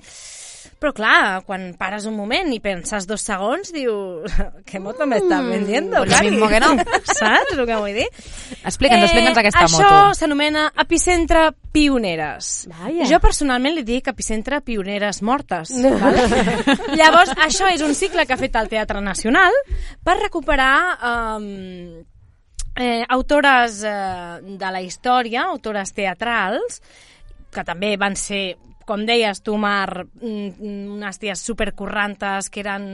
però 0.81 0.95
clar, 0.97 1.43
quan 1.45 1.69
pares 1.79 2.07
un 2.09 2.15
moment 2.17 2.49
i 2.55 2.59
penses 2.65 3.05
dos 3.07 3.21
segons, 3.27 3.69
dius, 3.75 4.33
què 4.69 4.81
moto 4.81 5.05
m'estàs 5.07 5.45
vendiendo, 5.45 5.99
pues 6.01 6.09
lo 6.11 6.17
Cari?" 6.17 6.31
mismo 6.31 6.49
que 6.49 6.61
no. 6.65 6.71
Saps 7.19 7.53
el 7.55 7.67
que 7.69 7.77
vull 7.77 7.97
dir? 7.99 8.07
Explica'ns, 8.65 9.05
explica'ns 9.11 9.41
aquesta 9.43 9.61
Eh, 9.61 9.69
això 9.69 9.83
moto. 9.91 10.15
s'anomena 10.19 10.67
Epicentre 10.81 11.51
Pioneres. 11.71 12.49
Vaja. 12.73 13.07
Jo 13.13 13.21
personalment 13.21 13.77
li 13.77 13.85
dic 13.87 14.09
Epicentre 14.11 14.61
Pioneres 14.65 15.21
Mortes. 15.23 15.75
Vale? 15.85 16.25
Llavors, 16.99 17.35
això 17.45 17.69
és 17.71 17.85
un 17.85 17.93
cicle 17.95 18.25
que 18.27 18.33
ha 18.35 18.41
fet 18.41 18.57
el 18.57 18.69
Teatre 18.73 19.01
Nacional 19.05 19.53
per 20.03 20.17
recuperar 20.23 20.73
um, 21.37 22.01
eh, 22.77 23.05
autores 23.09 23.83
eh, 23.85 24.41
de 24.57 24.73
la 24.73 24.81
història, 24.81 25.45
autores 25.53 25.93
teatrals, 25.93 26.81
que 27.51 27.65
també 27.67 27.97
van 27.99 28.17
ser 28.17 28.57
com 28.91 29.05
deies 29.07 29.39
tu, 29.47 29.55
Mar, 29.61 30.03
mm, 30.19 30.97
unes 30.99 31.21
ties 31.23 31.39
supercorrantes 31.47 32.49
que 32.51 32.65
eren 32.65 32.89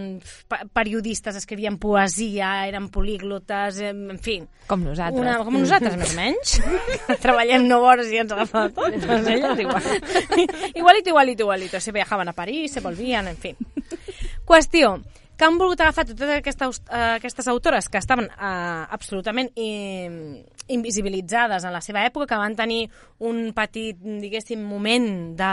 pe- 0.48 0.66
periodistes, 0.76 1.38
escrivien 1.40 1.78
poesia, 1.80 2.66
eren 2.68 2.90
políglotes, 2.92 3.80
eh, 3.80 3.94
en 3.94 4.18
fi. 4.20 4.42
Com 4.68 4.84
nosaltres. 4.84 5.22
Una, 5.24 5.38
com 5.46 5.56
nosaltres, 5.56 5.96
més 5.96 6.12
o 6.12 6.16
menys. 6.20 6.56
Treballem 7.24 7.64
9 7.66 7.88
hores 7.88 8.12
i 8.12 8.20
ens 8.20 8.36
agafa 8.36 8.66
tot. 8.76 8.92
Doncs 9.06 9.30
elles 9.32 9.64
igual. 9.64 9.90
igualito, 10.82 11.08
igualito, 11.14 11.42
igualito. 11.48 11.80
Se 11.80 11.92
viajaven 11.96 12.28
a 12.28 12.36
París, 12.36 12.72
se 12.76 12.80
volvien, 12.84 13.28
en 13.32 13.36
fi. 13.40 13.54
Qüestió, 14.44 14.98
que 15.36 15.44
han 15.44 15.58
volgut 15.60 15.80
agafar 15.84 16.06
totes 16.08 16.30
aquestes, 16.38 16.80
uh, 16.88 17.16
aquestes 17.16 17.48
autores 17.52 17.90
que 17.92 18.00
estaven 18.00 18.30
uh, 18.32 18.86
absolutament 18.90 19.50
invisibilitzades 19.56 21.64
en 21.64 21.72
la 21.74 21.82
seva 21.84 22.04
època, 22.08 22.26
que 22.26 22.40
van 22.40 22.56
tenir 22.58 22.90
un 23.26 23.52
petit, 23.54 23.96
diguéssim, 23.96 24.62
moment 24.66 25.36
de 25.38 25.52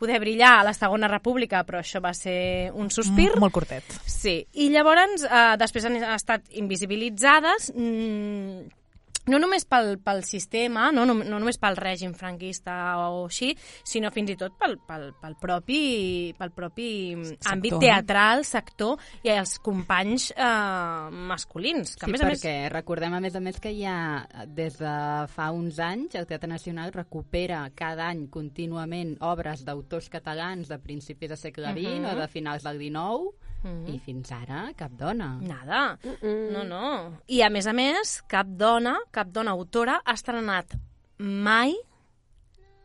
poder 0.00 0.20
brillar 0.22 0.60
a 0.60 0.64
la 0.70 0.74
Segona 0.76 1.08
República, 1.10 1.64
però 1.68 1.78
això 1.82 2.00
va 2.02 2.14
ser 2.16 2.70
un 2.72 2.90
sospir. 2.90 3.32
Molt 3.42 3.54
curtet. 3.54 3.84
Sí, 4.06 4.46
i 4.54 4.68
llavors 4.72 5.26
eh, 5.26 5.56
després 5.60 5.84
han 5.88 5.98
estat 6.14 6.42
invisibilitzades 6.62 7.72
mm, 7.74 8.81
no 9.26 9.38
només 9.38 9.64
pel, 9.64 9.98
pel 10.02 10.22
sistema, 10.24 10.90
no, 10.92 11.04
no, 11.06 11.14
no 11.14 11.38
només 11.38 11.58
pel 11.58 11.76
règim 11.76 12.14
franquista 12.14 12.96
o 12.98 13.26
així, 13.26 13.52
sinó 13.84 14.10
fins 14.10 14.30
i 14.30 14.36
tot 14.36 14.56
pel, 14.58 14.78
pel, 14.88 15.12
pel 15.20 15.36
propi, 15.40 16.34
pel 16.38 16.50
propi 16.50 16.88
sector, 17.22 17.52
àmbit 17.52 17.76
no? 17.76 17.78
teatral, 17.84 18.44
sector 18.44 18.98
i 19.22 19.30
els 19.30 19.58
companys 19.62 20.32
eh, 20.36 21.10
masculins. 21.10 21.94
Que, 21.96 22.06
Sí, 22.06 22.10
a 22.10 22.12
més 22.12 22.22
a 22.24 22.28
perquè 22.30 22.54
més, 22.64 22.72
recordem 22.72 23.14
a 23.14 23.20
més 23.20 23.36
a 23.38 23.40
més 23.40 23.60
que 23.62 23.72
ha, 23.86 24.26
des 24.46 24.78
de 24.80 24.94
fa 25.32 25.50
uns 25.54 25.78
anys, 25.82 26.14
el 26.18 26.26
Teatre 26.26 26.50
Nacional 26.50 26.92
recupera 26.92 27.62
cada 27.74 28.08
any 28.10 28.26
contínuament 28.32 29.16
obres 29.22 29.64
d'autors 29.64 30.08
catalans 30.12 30.68
de 30.68 30.78
principis 30.82 31.28
del 31.30 31.38
segle 31.38 31.72
XX 31.72 32.00
Mhm. 32.02 32.10
o 32.12 32.16
de 32.20 32.28
finals 32.28 32.62
del 32.64 32.78
XIX, 32.78 33.32
Mhm. 33.62 33.88
i 33.94 33.98
fins 34.00 34.32
ara 34.32 34.72
cap 34.76 34.90
dona. 34.98 35.38
nada. 35.40 35.96
No, 36.22 36.64
no. 36.64 37.20
I 37.28 37.42
a 37.42 37.50
més 37.50 37.66
a 37.68 37.72
més, 37.72 38.22
cap 38.26 38.46
dona, 38.46 38.96
cap 39.12 39.28
dona 39.32 39.52
autora 39.52 40.00
ha 40.04 40.14
estrenat 40.16 40.72
mai 41.18 41.74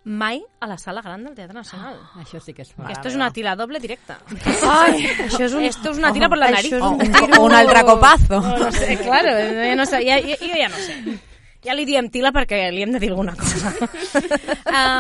mai 0.07 0.39
a 0.63 0.67
la 0.67 0.77
sala 0.77 1.01
gran 1.03 1.23
del 1.25 1.35
Teatre 1.35 1.53
Nacional. 1.57 1.97
Això 2.21 2.39
sí 2.39 2.53
que 2.55 2.61
és 2.63 2.69
fort. 2.71 2.89
esto 2.91 3.09
es 3.09 3.15
una 3.15 3.31
tira 3.35 3.55
doble 3.59 3.79
directa. 3.83 4.21
Ai, 4.63 5.03
això 5.25 5.43
és 5.43 5.53
un... 5.53 5.65
Esto 5.67 5.91
es 5.91 5.97
una 5.97 6.13
tira 6.15 6.29
por 6.29 6.39
la 6.39 6.47
nariz. 6.51 6.71
Això 6.71 6.77
és 6.77 6.83
O 6.83 6.91
un 6.95 6.99
tiro... 7.11 7.41
un 7.43 7.53
altre 7.53 7.83
copazo. 7.83 8.39
No, 8.39 8.57
no 8.57 8.71
sé, 8.71 8.95
claro, 9.01 9.33
ja 9.35 9.75
no 9.75 9.85
sé, 9.85 9.99
ja, 10.07 10.19
ja, 10.23 10.37
jo 10.39 10.61
ja 10.61 10.69
no 10.71 10.77
sé. 10.77 11.17
Ja 11.65 11.75
li 11.75 11.83
diem 11.89 12.07
tila 12.13 12.31
perquè 12.31 12.69
li 12.71 12.85
hem 12.85 12.93
de 12.95 13.01
dir 13.03 13.09
alguna 13.11 13.33
cosa. 13.35 13.73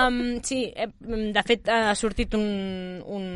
um, 0.09 0.41
sí, 0.43 0.65
de 0.75 1.43
fet 1.47 1.69
ha 1.71 1.95
sortit 1.95 2.35
un, 2.35 2.99
un... 3.05 3.29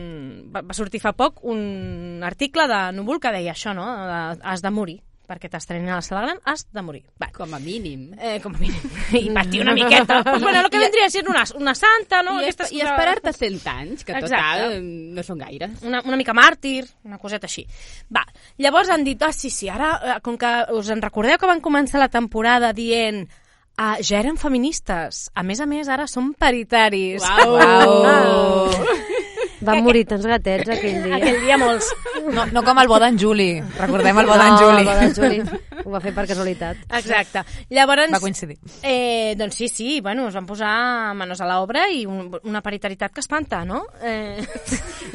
va 0.51 0.65
va 0.67 0.75
sortir 0.75 0.99
fa 0.99 1.13
poc 1.15 1.39
un 1.47 2.19
article 2.27 2.67
de 2.67 2.81
Núvol 2.97 3.21
que 3.23 3.31
deia 3.31 3.55
això, 3.55 3.71
no? 3.77 3.87
De, 4.09 4.19
has 4.43 4.65
de 4.65 4.73
morir 4.75 4.99
perquè 5.31 5.49
t'estrenin 5.51 5.89
a 5.91 5.99
la 6.01 6.05
sala 6.05 6.25
gran, 6.25 6.39
has 6.51 6.65
de 6.67 6.83
morir. 6.83 7.03
Vale. 7.21 7.31
Com 7.35 7.53
a 7.55 7.59
mínim. 7.63 8.09
Eh, 8.19 8.39
com 8.43 8.55
a 8.55 8.59
mínim. 8.59 8.95
I 9.21 9.29
patir 9.35 9.63
una 9.63 9.75
miqueta. 9.77 10.21
Pues 10.27 10.41
bueno, 10.45 10.61
lo 10.61 10.69
que 10.69 10.79
vendria 10.79 11.05
a 11.07 11.09
ser 11.09 11.27
una, 11.29 11.45
una 11.55 11.75
santa, 11.75 12.21
no? 12.23 12.39
I, 12.41 12.49
Aquestes 12.49 12.73
I 12.75 12.83
esperar-te 12.83 13.33
100 13.33 13.61
anys, 13.71 14.03
que 14.03 14.15
Exacte. 14.17 14.35
total 14.35 14.75
eh, 14.75 14.81
no 14.81 15.23
són 15.23 15.39
gaires. 15.39 15.77
una, 15.87 16.01
una 16.03 16.19
mica 16.19 16.35
màrtir, 16.35 16.83
una 17.07 17.19
coseta 17.21 17.47
així. 17.47 17.63
Va, 18.13 18.25
llavors 18.59 18.91
han 18.91 19.05
dit, 19.07 19.21
ah, 19.23 19.31
sí, 19.33 19.49
sí, 19.49 19.69
ara, 19.71 19.93
eh, 20.03 20.17
com 20.25 20.37
que 20.37 20.51
us 20.75 20.91
en 20.91 21.01
recordeu 21.01 21.39
que 21.39 21.49
van 21.49 21.63
començar 21.63 22.01
la 22.01 22.11
temporada 22.11 22.73
dient 22.75 23.23
ah, 23.77 23.95
ja 24.03 24.19
eren 24.19 24.37
feministes. 24.37 25.29
A 25.33 25.43
més 25.47 25.61
a 25.63 25.69
més, 25.69 25.87
ara 25.89 26.07
són 26.11 26.33
paritaris. 26.37 27.23
Uau! 27.47 28.69
Van 29.61 29.83
morir 29.85 30.05
tants 30.09 30.25
gatets 30.25 30.69
aquell 30.73 31.03
dia. 31.05 31.17
Aquell 31.19 31.39
dia 31.45 31.57
molts. 31.61 31.89
No, 32.33 32.45
no 32.53 32.63
com 32.65 32.79
el 32.81 32.89
bo 32.89 32.97
d'en 33.01 33.17
Juli. 33.19 33.49
Recordem 33.77 34.17
el 34.21 34.27
bo 34.29 34.37
d'en 34.37 34.51
No, 34.55 34.57
Juli. 34.61 34.81
el 34.81 34.87
bo 34.89 34.95
d'en 34.99 35.13
Juli. 35.15 35.59
Ho 35.81 35.89
va 35.93 36.01
fer 36.03 36.11
per 36.13 36.25
casualitat. 36.29 36.83
Exacte. 36.99 37.41
Llavors, 37.73 38.11
Va 38.13 38.19
coincidir. 38.21 38.57
Eh, 38.83 39.33
doncs 39.37 39.55
sí, 39.57 39.67
sí, 39.69 40.01
bueno, 40.01 40.27
es 40.29 40.35
van 40.37 40.45
posar 40.45 41.13
manos 41.17 41.41
a 41.41 41.47
l'obra 41.49 41.87
i 41.89 42.05
un, 42.05 42.29
una 42.43 42.61
paritaritat 42.61 43.13
que 43.13 43.23
espanta, 43.23 43.63
no? 43.65 43.83
Eh, 44.03 44.43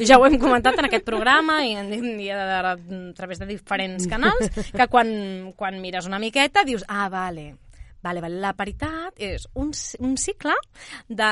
ja 0.07 0.17
ho 0.19 0.25
hem 0.27 0.35
comentat 0.41 0.79
en 0.79 0.89
aquest 0.89 1.05
programa 1.07 1.61
i, 1.65 1.75
en, 1.79 1.93
i 2.19 2.27
a, 2.31 2.41
a, 2.59 2.73
a 2.73 3.13
través 3.15 3.39
de 3.39 3.47
diferents 3.47 4.07
canals, 4.11 4.51
que 4.73 4.87
quan, 4.91 5.53
quan 5.55 5.79
mires 5.81 6.05
una 6.07 6.19
miqueta 6.19 6.63
dius, 6.67 6.83
ah, 6.87 7.07
vale, 7.09 7.53
Vale, 8.07 8.21
vale. 8.21 8.37
La 8.39 8.51
paritat 8.53 9.17
és 9.25 9.47
un, 9.57 9.71
un 10.05 10.13
cicle 10.21 10.53
de 11.09 11.27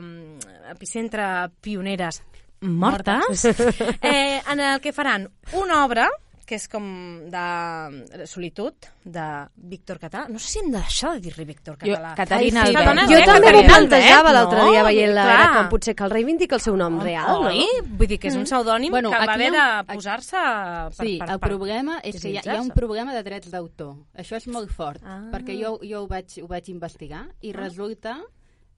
mm, 0.00 0.54
epicentre 0.72 1.26
pioneres 1.60 2.22
mortes, 2.66 3.44
eh, 4.02 4.42
en 4.52 4.60
el 4.60 4.80
que 4.80 4.92
faran 4.92 5.28
una 5.52 5.84
obra 5.84 6.10
que 6.46 6.54
és 6.54 6.68
com 6.70 6.84
de 7.26 8.26
solitud, 8.30 8.86
de 9.02 9.22
Víctor 9.56 9.98
Català. 9.98 10.28
No 10.30 10.38
sé 10.38 10.46
si 10.52 10.60
hem 10.60 10.68
de 10.70 10.78
deixar 10.78 11.16
de 11.16 11.24
dir-li 11.24 11.44
Víctor 11.48 11.74
Català. 11.80 12.12
Caterina 12.14 12.62
Ai, 12.62 12.70
sí, 12.70 12.76
Albert. 12.76 12.86
perdona, 12.86 13.06
Jo 13.10 13.16
eh, 13.18 13.24
també 13.26 13.52
m'ho 13.56 13.62
plantejava 13.66 14.32
l'altre 14.36 14.60
no? 14.60 14.68
dia 14.70 14.84
veient-la, 14.86 15.24
era 15.32 15.48
com 15.56 15.70
potser 15.72 15.96
que 15.98 16.06
el 16.06 16.14
reivindica 16.14 16.54
el 16.54 16.62
seu 16.62 16.78
nom 16.78 17.00
real, 17.02 17.42
no? 17.42 17.50
Oi? 17.50 17.66
Vull 17.98 18.10
dir 18.12 18.20
que 18.22 18.30
és 18.30 18.38
un 18.38 18.46
pseudònim 18.46 18.94
Bueno, 18.94 19.10
que 19.10 19.18
va 19.26 19.34
haver 19.34 19.50
de 19.56 19.66
posar-se 19.90 20.36
per, 20.38 20.94
Sí, 21.00 21.16
per, 21.18 21.30
el 21.34 21.40
per, 21.42 21.48
problema 21.50 21.98
és 22.04 22.22
que 22.22 22.30
hi 22.30 22.38
ha, 22.38 22.46
hi 22.46 22.54
ha 22.54 22.62
un 22.62 22.70
problema 22.70 23.18
de 23.18 23.24
drets 23.26 23.50
d'autor. 23.50 23.96
Això 24.14 24.38
és 24.38 24.46
molt 24.46 24.70
fort, 24.70 25.02
Ah. 25.02 25.18
perquè 25.34 25.58
jo, 25.58 25.80
jo 25.82 26.04
ho, 26.04 26.06
vaig, 26.06 26.38
ho 26.42 26.46
vaig 26.46 26.70
investigar 26.70 27.26
i 27.42 27.50
resulta 27.58 28.20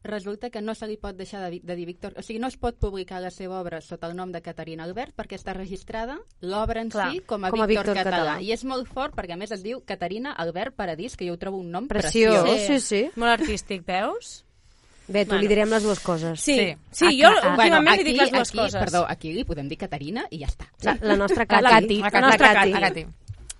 resulta 0.04 0.48
que 0.50 0.60
no 0.62 0.74
se 0.74 0.86
li 0.86 0.96
pot 0.96 1.16
deixar 1.16 1.40
de, 1.44 1.50
di- 1.50 1.60
de 1.60 1.74
dir 1.76 1.84
Víctor... 1.86 2.14
O 2.16 2.22
sigui, 2.22 2.38
no 2.38 2.46
es 2.48 2.56
pot 2.56 2.76
publicar 2.78 3.20
la 3.20 3.30
seva 3.30 3.60
obra 3.60 3.80
sota 3.80 4.06
el 4.08 4.14
nom 4.16 4.30
de 4.32 4.40
Caterina 4.40 4.84
Albert 4.84 5.14
perquè 5.18 5.36
està 5.36 5.52
registrada 5.56 6.18
l'obra 6.40 6.80
en 6.80 6.88
Clar, 6.90 7.10
si 7.12 7.20
com 7.20 7.44
a, 7.44 7.50
com 7.50 7.60
a 7.60 7.66
Víctor, 7.66 7.90
Víctor 7.92 8.04
Català. 8.04 8.16
Català. 8.34 8.42
I 8.42 8.52
és 8.54 8.64
molt 8.64 8.86
fort 8.88 9.14
perquè, 9.18 9.34
a 9.34 9.36
més, 9.40 9.50
es 9.52 9.62
diu 9.62 9.82
Caterina 9.84 10.32
Albert 10.32 10.76
Paradís, 10.78 11.16
que 11.16 11.26
jo 11.26 11.34
ho 11.34 11.38
trobo 11.38 11.58
un 11.58 11.70
nom 11.74 11.88
Preciós, 11.88 12.42
preciós. 12.44 12.66
sí, 12.66 12.80
sí. 12.80 13.10
Molt 13.16 13.40
artístic, 13.40 13.84
veus? 13.86 14.44
Bé, 15.08 15.24
tu 15.24 15.30
Bueno. 15.30 15.40
li 15.40 15.48
direm 15.48 15.70
les 15.72 15.82
dues 15.82 16.00
coses. 16.00 16.40
Sí, 16.40 16.54
sí, 16.54 16.76
Sí. 16.90 17.06
sí 17.08 17.20
jo 17.22 17.30
últimament 17.32 17.96
li 17.96 18.04
dic 18.12 18.20
les 18.20 18.30
dues 18.30 18.50
aquí, 18.50 18.58
coses. 18.58 18.80
Perdó, 18.82 19.06
aquí 19.08 19.32
li 19.32 19.44
podem 19.44 19.66
dir 19.68 19.78
Caterina 19.78 20.26
i 20.30 20.38
ja 20.42 20.46
està. 20.52 20.66
La, 20.84 20.98
la 21.00 21.16
nostra 21.16 21.46
La 21.48 21.70
Cati. 21.70 21.72
Cati, 21.72 21.96
la 22.12 22.20
nostra 22.20 22.52
Cati. 22.54 22.72
La 22.72 22.80
Cati. 22.90 23.06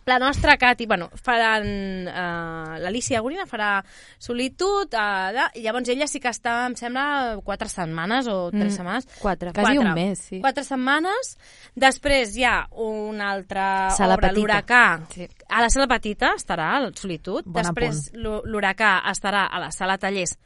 La 0.09 0.17
nostra 0.19 0.57
Cati, 0.57 0.87
bueno, 0.89 1.11
faran... 1.21 1.67
Uh, 2.09 2.79
L'Alicia 2.81 3.21
Gorina 3.21 3.45
farà 3.45 3.83
solitud, 4.19 4.95
uh, 4.97 5.33
de, 5.37 5.43
i 5.61 5.65
llavors 5.67 5.91
ella 5.93 6.07
sí 6.09 6.17
que 6.23 6.31
està, 6.33 6.55
em 6.71 6.75
sembla, 6.81 7.37
quatre 7.45 7.69
setmanes 7.69 8.27
o 8.33 8.49
tres 8.51 8.73
Mm. 8.73 8.77
setmanes. 8.79 9.09
Quatre. 9.21 9.53
Quasi 9.53 9.77
Quatre. 9.77 9.85
un 9.85 9.95
mes, 9.95 10.19
sí. 10.31 10.41
Quatre 10.41 10.65
setmanes. 10.65 11.35
Després 11.77 12.33
hi 12.39 12.45
ha 12.49 12.55
una 12.73 13.33
altra 13.35 13.67
Sala 13.91 14.17
obra, 14.17 14.33
l'Huracà. 14.33 14.83
Sí. 15.13 15.29
A 15.49 15.61
la 15.61 15.69
sala 15.69 15.87
petita 15.93 16.33
estarà 16.39 16.71
el 16.81 16.95
Solitud. 16.97 17.45
Bon 17.45 17.61
Després 17.63 18.09
l'Hu- 18.15 18.41
l'Huracà 18.49 19.03
estarà 19.13 19.45
a 19.51 19.61
la 19.61 19.71
sala 19.71 19.99
Tallers 19.99 20.39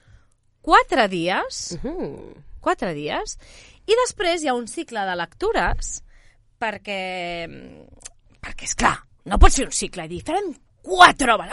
quatre 0.60 1.06
dies, 1.08 1.78
Mhm. 1.82 2.34
quatre 2.60 2.92
dies, 2.94 3.38
i 3.86 3.94
després 4.06 4.42
hi 4.42 4.48
ha 4.48 4.54
un 4.54 4.66
cicle 4.66 5.00
de 5.06 5.16
lectures 5.16 6.02
perquè, 6.58 7.46
perquè 8.42 8.64
és 8.68 8.74
clar, 8.78 8.98
no 9.30 9.38
pots 9.38 9.58
fer 9.60 9.66
un 9.68 9.74
cicle 9.76 10.06
i 10.06 10.10
dir, 10.10 10.22
farem 10.26 10.52
quatre 10.82 11.34
obres, 11.34 11.52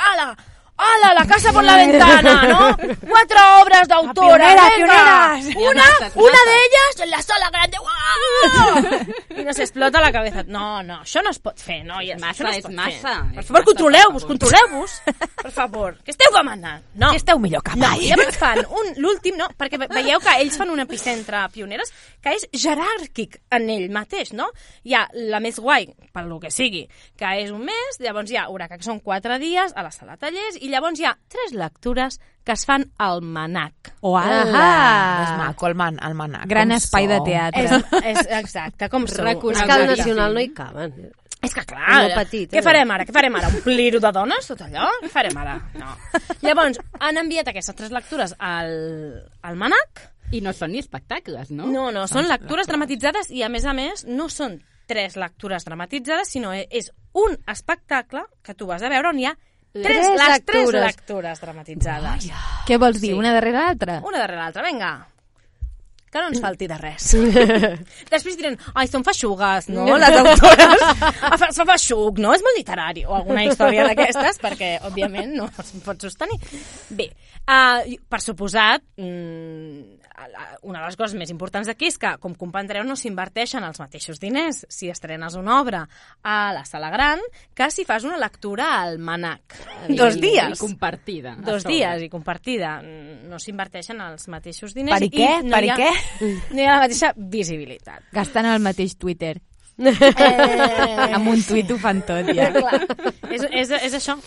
ala, 0.80 1.07
ala, 1.09 1.13
la 1.19 1.25
casa 1.27 1.51
por 1.53 1.63
la 1.63 1.75
ventana, 1.75 2.43
¿no? 2.43 2.77
Cuatro 3.09 3.38
obras 3.61 3.88
de 3.88 3.93
autora, 3.93 4.38
Pioneras, 4.38 5.45
venga. 5.45 5.59
pioneras. 5.59 6.15
Una, 6.15 6.23
una 6.30 6.39
de 6.51 6.55
ellas 6.65 6.99
en 7.03 7.09
la 7.11 7.21
sala 7.21 7.49
grande, 7.49 7.77
¡guau! 7.80 9.39
I 9.39 9.43
nos 9.43 9.59
explota 9.59 10.01
la 10.01 10.11
cabeza. 10.11 10.43
No, 10.47 10.82
no, 10.84 11.01
això 11.03 11.21
no 11.23 11.30
es 11.32 11.39
pot 11.39 11.57
fer, 11.59 11.84
noies. 11.86 12.19
Massa, 12.19 12.32
això 12.32 12.43
no 12.43 12.49
es 12.51 12.57
és 12.65 12.69
massa, 12.75 13.13
Fer. 13.15 13.30
és 13.30 13.36
Per 13.36 13.43
favor, 13.43 13.59
massa, 13.59 13.65
controleu-vos, 13.71 14.25
controleu-vos. 14.25 15.01
Per 15.43 15.51
favor, 15.51 15.97
que 16.03 16.11
esteu 16.11 16.32
comandant. 16.32 16.84
No. 16.95 17.11
Que 17.11 17.17
esteu 17.21 17.39
millor 17.39 17.63
que 17.63 17.75
No, 17.75 17.88
mai. 17.88 18.05
i 18.05 18.09
llavors 18.09 18.38
fan 18.38 18.59
un, 18.69 18.93
l'últim, 18.97 19.38
no? 19.38 19.47
Perquè 19.57 19.77
ve- 19.80 19.88
veieu 19.93 20.19
que 20.19 20.36
ells 20.41 20.57
fan 20.59 20.69
un 20.69 20.80
epicentre 20.84 21.45
pioneres 21.53 21.91
que 22.21 22.34
és 22.36 22.47
jeràrquic 22.53 23.38
en 23.51 23.69
ell 23.69 23.89
mateix, 23.91 24.34
no? 24.34 24.49
Hi 24.84 24.93
ha 24.95 25.05
la 25.13 25.39
més 25.39 25.59
guai, 25.59 25.88
per 26.13 26.25
lo 26.25 26.39
que 26.39 26.51
sigui, 26.51 26.86
que 27.17 27.30
és 27.43 27.51
un 27.51 27.63
mes, 27.65 27.99
llavors 27.99 28.32
hi 28.32 28.38
ha 28.38 28.47
Huracà, 28.49 28.77
que 28.77 28.84
són 28.88 28.99
quatre 28.99 29.39
dies, 29.39 29.73
a 29.75 29.84
la 29.84 29.91
sala 29.91 30.17
de 30.17 30.25
tallers, 30.25 30.57
i 30.61 30.68
llavors 30.72 30.99
hi 30.99 31.07
ha 31.09 31.15
tres 31.30 31.53
lectures 31.57 32.20
que 32.43 32.55
es 32.55 32.65
fan 32.65 32.86
al 32.97 33.22
manac. 33.22 33.91
Uala! 34.01 34.65
És 35.24 35.34
maco, 35.38 35.67
el, 35.70 35.76
man, 35.78 35.99
el 36.05 36.15
manac. 36.17 36.47
Gran 36.49 36.72
com 36.74 36.80
espai 36.80 37.09
de 37.09 37.17
sou. 37.20 37.28
teatre. 37.28 37.63
És, 37.65 38.05
és 38.13 38.30
exacte, 38.39 38.89
com 38.89 39.07
sou. 39.09 39.26
Reconegut. 39.28 39.59
És 39.61 39.67
que 39.67 39.76
al 39.76 39.89
Nacional 39.91 40.38
no 40.38 40.43
hi 40.45 40.53
caben. 40.55 40.95
És 41.39 41.53
que 41.55 41.63
clar, 41.63 42.01
molt 42.01 42.15
petit, 42.17 42.49
què 42.51 42.59
eh? 42.59 42.63
farem 42.65 42.89
ara? 42.91 43.05
Què 43.07 43.13
farem 43.15 43.36
ara? 43.39 43.47
Omplir-ho 43.53 44.01
de 44.03 44.09
dones, 44.11 44.47
tot 44.49 44.59
allò? 44.65 44.89
Què 44.99 45.11
farem 45.13 45.38
ara? 45.39 45.53
No. 45.80 45.93
Llavors, 46.43 46.82
han 46.99 47.22
enviat 47.22 47.53
aquestes 47.53 47.78
tres 47.78 47.93
lectures 47.95 48.34
al, 48.43 48.74
al 49.47 49.59
manac, 49.59 50.09
I 50.36 50.43
no 50.45 50.51
són 50.53 50.76
ni 50.76 50.82
espectacles, 50.84 51.49
no? 51.49 51.65
No, 51.72 51.88
no, 51.95 52.03
són 52.11 52.28
lectures 52.30 52.67
dramatitzades 52.70 53.32
i, 53.34 53.41
a 53.41 53.49
més 53.49 53.63
a 53.65 53.74
més, 53.74 54.03
no 54.05 54.28
són 54.30 54.59
tres 54.89 55.15
lectures 55.17 55.65
dramatitzades, 55.65 56.30
sinó 56.36 56.51
és 56.53 56.91
un 57.17 57.38
espectacle 57.49 58.26
que 58.45 58.53
tu 58.53 58.67
vas 58.70 58.84
a 58.84 58.91
veure 58.91 59.09
on 59.09 59.22
hi 59.22 59.26
ha 59.30 59.36
tres, 59.74 59.86
Tres 59.86 60.07
les 60.07 60.17
tres 60.45 60.63
lectures. 60.65 60.84
lectures 60.86 61.41
dramatitzades. 61.41 62.30
Què 62.67 62.78
vols 62.82 62.99
dir, 63.01 63.11
Sí. 63.13 63.17
una 63.17 63.32
darrere 63.34 63.57
l'altra? 63.59 64.01
Una 64.03 64.17
darrere 64.20 64.41
l'altra, 64.41 64.63
vinga. 64.63 65.07
Que 66.09 66.17
no 66.24 66.28
ens 66.32 66.39
falti 66.41 66.65
de 66.65 66.76
res. 66.76 67.11
Després 68.09 68.36
diran, 68.39 68.55
ai, 68.74 68.88
són 68.89 69.03
feixugues, 69.05 69.67
no, 69.70 69.86
les 70.01 70.09
autores. 70.17 70.82
Ah, 71.22 71.38
fa- 71.41 71.51
feixuc, 71.70 72.17
no? 72.17 72.34
És 72.34 72.41
molt 72.41 72.57
literari. 72.57 73.03
O 73.05 73.13
alguna 73.13 73.43
història 73.45 73.86
d'aquestes, 73.86 74.39
perquè, 74.45 74.72
òbviament, 74.89 75.36
no 75.38 75.45
es 75.53 75.70
pot 75.86 76.01
sostenir. 76.01 76.39
Bé, 76.89 77.11
uh, 77.45 77.86
per 78.09 78.22
suposat, 78.26 78.82
mm, 78.97 79.99
una 80.63 80.80
de 80.82 80.86
les 80.88 80.97
coses 80.99 81.15
més 81.17 81.30
importants 81.32 81.67
d'aquí 81.70 81.88
és 81.89 81.97
que, 82.01 82.11
com 82.20 82.34
comprendreu, 82.36 82.84
no 82.84 82.95
s'inverteixen 82.99 83.63
els 83.63 83.80
mateixos 83.80 84.20
diners 84.20 84.65
si 84.70 84.89
estrenes 84.89 85.36
una 85.39 85.59
obra 85.61 85.84
a 86.24 86.51
la 86.53 86.65
sala 86.65 86.89
gran 86.89 87.20
que 87.55 87.70
si 87.72 87.86
fas 87.86 88.03
una 88.03 88.17
lectura 88.17 88.82
al 88.82 88.99
manac. 88.99 89.55
Dos 89.89 90.17
I- 90.17 90.22
dies. 90.22 90.57
I 90.57 90.59
compartida. 90.59 91.36
Dos 91.39 91.63
sobre. 91.63 91.76
dies 91.76 92.03
i 92.03 92.09
compartida. 92.09 92.82
No 92.82 93.39
s'inverteixen 93.39 94.01
els 94.01 94.28
mateixos 94.28 94.74
diners. 94.76 94.99
Per 94.99 95.07
i 95.07 95.11
què? 95.13 95.30
no 95.43 95.55
Per 95.55 95.63
hi 95.63 95.70
ha, 95.70 95.76
què? 95.78 95.91
No 96.51 96.61
hi 96.61 96.65
ha 96.65 96.74
la 96.76 96.82
mateixa 96.88 97.13
visibilitat. 97.15 98.03
Gastant 98.11 98.45
el 98.53 98.59
mateix 98.61 98.97
Twitter. 98.97 99.38
Eh, 99.80 101.13
Amb 101.15 101.30
un 101.32 101.39
tuit 101.47 101.70
ho 101.72 101.78
fan 101.80 102.01
tot, 102.03 102.28
ja. 102.36 102.49
Clar, 102.51 102.82
és, 103.32 103.45
és, 103.47 103.70
és 103.88 103.93
això. 103.95 104.17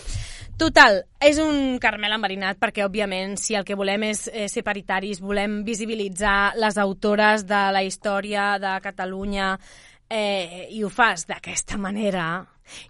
Total, 0.57 1.01
és 1.19 1.39
un 1.41 1.77
Carmel 1.81 2.13
enverinat 2.15 2.59
perquè, 2.61 2.83
òbviament, 2.85 3.33
si 3.41 3.55
el 3.57 3.65
que 3.67 3.75
volem 3.75 4.05
és 4.11 4.27
eh, 4.31 4.45
ser 4.51 4.63
paritaris, 4.63 5.19
volem 5.19 5.63
visibilitzar 5.65 6.53
les 6.61 6.77
autores 6.77 7.43
de 7.49 7.63
la 7.73 7.81
història 7.83 8.53
de 8.61 8.75
Catalunya 8.85 9.55
eh, 10.09 10.67
i 10.71 10.83
ho 10.85 10.91
fas 10.93 11.25
d'aquesta 11.27 11.77
manera. 11.81 12.27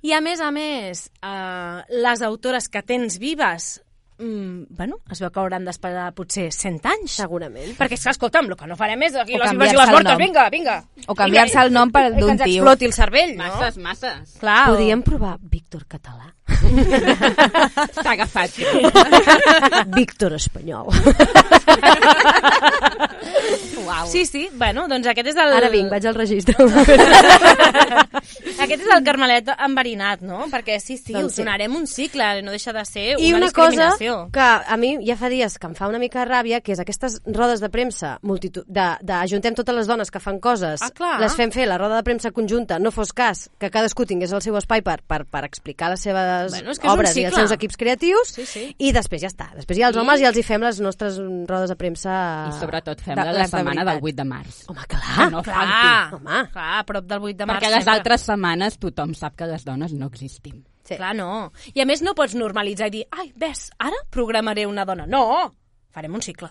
I, 0.05 0.11
a 0.13 0.19
més 0.21 0.43
a 0.43 0.51
més, 0.53 1.07
eh, 1.23 1.79
les 2.03 2.21
autores 2.21 2.67
que 2.69 2.83
tens 2.85 3.17
vives 3.17 3.79
mm, 4.19 4.67
bueno, 4.77 4.99
es 5.09 5.23
veu 5.23 5.31
que 5.33 5.41
hauran 5.41 5.65
d'esperar 5.65 6.11
potser 6.13 6.49
100 6.53 6.77
anys. 6.91 7.15
Segurament. 7.23 7.73
Perquè, 7.79 7.97
és 7.97 8.03
que, 8.05 8.13
escolta'm, 8.13 8.51
el 8.51 8.59
que 8.59 8.67
no 8.69 8.77
farem 8.77 9.01
és 9.07 9.15
aquí 9.17 9.33
O 9.39 9.41
les 9.41 9.55
vives 9.55 9.73
i 9.73 9.79
les 9.79 9.89
mortes, 9.95 10.19
vinga, 10.21 10.45
vinga. 10.53 10.77
O 11.07 11.15
canviar-se 11.17 11.63
el 11.63 11.73
nom 11.73 11.89
per 11.95 12.09
d'un 12.11 12.27
Que 12.27 12.35
ens 12.37 12.43
tio. 12.45 12.61
exploti 12.61 12.91
el 12.91 12.93
cervell, 12.93 13.33
no? 13.39 13.47
Masses, 13.47 13.79
masses. 13.81 14.37
Clar, 14.43 14.61
o- 14.69 14.75
Podríem 14.75 15.01
provar 15.01 15.37
Víctor 15.41 15.87
Català. 15.89 16.29
S'ha 16.47 18.11
agafat. 18.13 18.51
Víctor 19.97 20.33
Espanyol. 20.35 20.87
Uau. 23.85 24.07
Sí, 24.07 24.25
sí, 24.25 24.49
bueno, 24.53 24.85
doncs 24.87 25.07
aquest 25.11 25.29
és 25.33 25.37
el... 25.39 25.53
Ara 25.57 25.69
vinc, 25.71 25.89
vaig 25.91 26.05
al 26.07 26.15
registre. 26.15 26.55
Aquest 28.63 28.83
és 28.83 28.89
el 28.95 29.03
carmelet 29.05 29.49
enverinat, 29.53 30.21
no? 30.25 30.45
Perquè 30.51 30.77
sí, 30.79 30.97
sí, 30.97 31.13
Doncs 31.15 31.31
us 31.33 31.35
sí. 31.37 31.41
donarem 31.43 31.75
un 31.75 31.87
cicle, 31.89 32.27
no 32.45 32.51
deixa 32.53 32.73
de 32.75 32.83
ser 32.87 33.05
I 33.19 33.31
una, 33.33 33.47
una 33.47 33.51
cosa 33.55 33.89
que 33.99 34.39
a 34.43 34.77
mi 34.79 34.93
ja 35.07 35.15
fa 35.19 35.29
dies 35.31 35.57
que 35.59 35.67
em 35.69 35.75
fa 35.77 35.87
una 35.91 35.99
mica 36.01 36.23
de 36.23 36.29
ràbia, 36.31 36.61
que 36.63 36.73
és 36.75 36.79
aquestes 36.83 37.19
rodes 37.25 37.59
de 37.63 37.69
premsa, 37.73 38.17
multitud, 38.23 38.63
de, 38.67 38.87
de 39.01 39.13
ajuntem 39.19 39.55
totes 39.57 39.75
les 39.75 39.87
dones 39.89 40.11
que 40.11 40.21
fan 40.23 40.39
coses, 40.43 40.81
Ah, 40.83 40.91
clar. 40.95 41.17
les 41.23 41.35
fem 41.35 41.51
fer 41.51 41.67
la 41.67 41.77
roda 41.81 41.99
de 41.99 42.03
premsa 42.07 42.31
conjunta, 42.31 42.79
no 42.79 42.91
fos 42.91 43.11
cas 43.13 43.49
que 43.59 43.71
cadascú 43.73 44.05
tingués 44.09 44.31
el 44.33 44.41
seu 44.45 44.55
espai 44.59 44.81
per, 44.85 44.99
per, 45.07 45.23
per 45.25 45.43
explicar 45.47 45.91
les 45.93 46.01
seves 46.33 46.51
Bueno, 46.57 46.71
és 46.73 46.79
que 46.79 46.87
és 46.87 46.91
un 46.93 46.97
obres 46.99 47.17
i 47.17 47.23
els 47.27 47.35
seus 47.35 47.51
equips 47.55 47.77
creatius, 47.77 48.33
Sí, 48.33 48.45
sí. 48.49 48.63
i 48.77 48.91
després 48.95 49.21
ja 49.21 49.29
està. 49.29 49.49
Després 49.55 49.79
ha 49.83 49.87
els 49.91 49.97
homes 50.01 50.19
i 50.21 50.25
els 50.29 50.37
hi 50.37 50.43
fem 50.43 50.61
les 50.65 50.79
nostres 50.83 51.17
rodes 51.49 51.69
de 51.69 51.75
premsa... 51.79 52.15
I 52.49 52.57
sobretot 52.59 53.01
fem 53.05 53.15
De- 53.15 53.23
la, 53.25 53.31
la 53.39 53.47
setmana 53.47 53.85
del 53.87 53.99
8 54.01 54.15
de 54.21 54.25
març. 54.29 54.63
Home, 54.69 54.85
clar. 54.87 55.01
Que 55.17 55.29
no 55.31 55.43
Clar. 55.43 56.13
Home. 56.19 56.41
clar, 56.53 56.69
a 56.79 56.83
prop 56.89 57.05
del 57.05 57.19
8 57.31 57.37
de 57.37 57.45
març. 57.45 57.59
Perquè 57.61 57.69
les 57.73 57.83
sempre. 57.83 57.97
altres 57.99 58.21
setmanes 58.29 58.77
tothom 58.79 59.13
sap 59.17 59.35
que 59.39 59.47
les 59.47 59.63
dones 59.65 59.93
no 59.93 60.07
existim. 60.11 60.63
Sí. 60.83 60.97
Clar, 60.97 61.13
no. 61.15 61.51
I 61.73 61.79
a 61.79 61.85
més 61.87 62.01
no 62.03 62.11
pots 62.15 62.33
normalitzar 62.35 62.87
i 62.89 62.95
dir, 62.97 63.03
ai, 63.11 63.29
ves, 63.39 63.69
ara 63.79 63.95
programaré 64.11 64.65
una 64.67 64.83
dona. 64.85 65.05
No, 65.07 65.53
farem 65.95 66.13
un 66.15 66.21
cicle. 66.21 66.49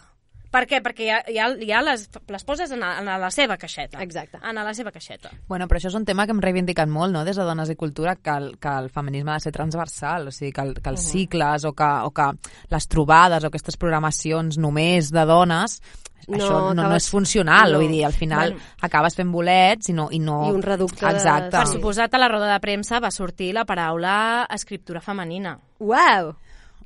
Per 0.53 0.66
què? 0.68 0.82
Perquè 0.84 1.07
ja, 1.09 1.18
ja, 1.32 1.46
ja 1.64 1.78
les, 1.80 2.03
les 2.28 2.44
poses 2.44 2.70
en, 2.76 2.82
a, 2.84 2.98
en 3.00 3.09
a 3.09 3.16
la 3.18 3.30
seva 3.32 3.57
caixeta. 3.57 4.03
Exacte. 4.05 4.36
En 4.44 4.59
a 4.61 4.64
la 4.66 4.74
seva 4.76 4.92
caixeta. 4.92 5.30
Bueno, 5.48 5.64
però 5.66 5.80
això 5.80 5.88
és 5.88 5.96
un 5.96 6.05
tema 6.05 6.26
que 6.28 6.34
hem 6.36 6.42
reivindicat 6.44 6.90
molt, 6.92 7.14
no?, 7.14 7.24
des 7.24 7.38
de 7.40 7.46
Dones 7.48 7.72
i 7.72 7.76
Cultura, 7.80 8.16
que 8.20 8.30
el, 8.36 8.50
que 8.61 8.68
el 8.84 8.90
feminisme 8.92 9.32
ha 9.32 9.38
de 9.40 9.46
ser 9.46 9.53
transversal, 9.57 10.28
o 10.28 10.34
sigui, 10.36 10.53
que, 10.53 10.61
el, 10.68 10.74
que 10.84 10.92
els 10.92 11.00
cicles 11.09 11.64
o 11.64 11.72
que, 11.72 11.88
o 12.05 12.12
que 12.12 12.28
les 12.70 12.88
trobades 12.92 13.42
o 13.44 13.48
aquestes 13.48 13.80
programacions 13.80 14.59
només 14.61 15.09
de 15.11 15.24
dones 15.26 15.80
No, 16.28 16.36
això 16.36 16.53
no, 16.55 16.74
no 16.76 16.82
acabes- 16.84 17.03
és 17.03 17.11
funcional, 17.11 17.72
no. 17.72 17.80
vull 17.80 17.90
dir, 17.90 18.05
al 18.07 18.12
final 18.14 18.53
Bueno. 18.53 18.68
acabes 18.86 19.16
fent 19.18 19.32
bolets 19.34 19.88
i 19.90 19.92
no... 19.96 20.05
I, 20.14 20.20
no... 20.22 20.36
I 20.46 20.53
un 20.55 20.62
reducte 20.62 21.03
de- 21.03 21.16
Exacte. 21.16 21.57
Per 21.57 21.66
suposat, 21.66 22.12
a 22.14 22.20
la 22.22 22.28
roda 22.30 22.53
de 22.53 22.61
premsa 22.62 23.00
va 23.03 23.11
sortir 23.11 23.48
la 23.57 23.64
paraula 23.66 24.46
escriptura 24.55 25.00
femenina. 25.03 25.57
Uau! 25.80 26.34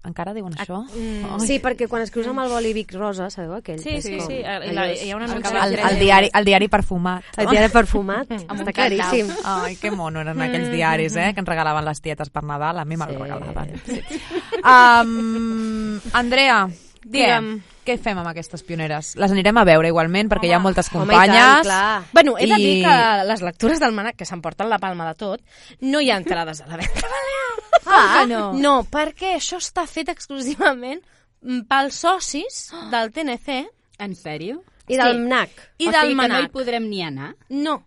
Encara 0.07 0.33
diuen 0.33 0.55
això? 0.55 0.85
Mm. 0.95 1.41
Sí, 1.43 1.59
perquè 1.61 1.89
quan 1.91 2.03
escrius 2.03 2.29
amb 2.31 2.41
el 2.45 2.49
bolívic 2.53 2.93
rosa, 2.95 3.29
sabeu 3.31 3.55
aquell? 3.59 3.81
Sí, 3.83 4.01
sí, 4.03 4.17
com- 4.19 4.29
sí. 4.29 4.39
I 4.41 4.45
allò 4.47 4.73
la, 4.73 4.87
hi 4.95 5.11
ha 5.11 5.17
una 5.17 5.27
el 5.27 5.33
El, 5.43 5.79
el, 5.91 5.99
diari, 5.99 6.31
el 6.33 6.45
diari 6.45 6.69
perfumat. 6.69 7.25
El 7.37 7.49
diari 7.51 7.73
perfumat, 7.73 8.31
està 8.31 8.47
candau. 8.47 8.73
claríssim. 8.73 9.31
Ai, 9.45 9.75
que 9.77 9.91
mono 9.91 10.21
eren 10.23 10.41
aquells 10.41 10.71
diaris, 10.71 11.17
eh? 11.17 11.33
Que 11.35 11.41
ens 11.43 11.49
regalaven 11.49 11.85
les 11.85 12.01
tietes 12.01 12.31
per 12.31 12.45
Nadal. 12.45 12.79
A 12.79 12.85
mi 12.85 12.97
me'ls 12.97 13.11
Sí. 13.13 13.23
regalaven. 13.23 13.81
Sí. 13.85 14.03
Um, 14.63 16.01
Andrea, 16.13 16.69
Digue'm. 17.03 17.57
què? 17.59 17.76
Què 17.87 17.95
fem 18.03 18.19
amb 18.19 18.27
aquestes 18.33 18.65
pioneres? 18.67 19.13
Les 19.17 19.31
anirem 19.31 19.57
a 19.61 19.65
veure 19.65 19.89
igualment, 19.93 20.29
perquè 20.29 20.49
hi 20.49 20.53
ha 20.57 20.59
moltes 20.59 20.89
Home, 20.93 21.05
i 21.05 21.07
companyes. 21.15 21.37
tant, 21.37 21.63
clar. 21.63 22.03
Bueno, 22.13 22.35
he 22.39 22.47
de 22.51 22.59
I- 22.59 22.65
dir 22.65 22.85
que 22.85 23.25
les 23.29 23.43
lectures 23.47 23.79
del 23.81 23.93
manac, 23.95 24.17
que 24.17 24.27
s'emporten 24.27 24.69
la 24.69 24.79
palma 24.83 25.07
de 25.07 25.15
tot, 25.15 25.41
no 25.81 26.01
hi 26.01 26.11
ha 26.11 26.17
entrades 26.17 26.61
a 26.63 26.67
la 26.67 26.77
venda. 26.77 27.01
Ah, 27.89 28.25
no. 28.27 28.53
No, 28.53 28.83
perquè 28.91 29.37
això 29.37 29.61
està 29.63 29.85
fet 29.87 30.09
exclusivament 30.11 30.99
pels 31.69 31.95
socis 32.03 32.73
del 32.91 33.13
TNC 33.15 33.61
En 34.03 34.17
sèrio? 34.19 34.65
I 34.89 34.97
del 34.99 35.13
Sí. 35.13 35.19
MNAC. 35.21 35.51
i 35.79 35.87
o 35.89 35.93
del 35.93 36.01
sigui 36.11 36.19
que 36.21 36.29
no 36.29 36.41
hi 36.43 36.49
podrem 36.49 36.89
ni 36.91 37.03
anar? 37.03 37.37
No, 37.49 37.87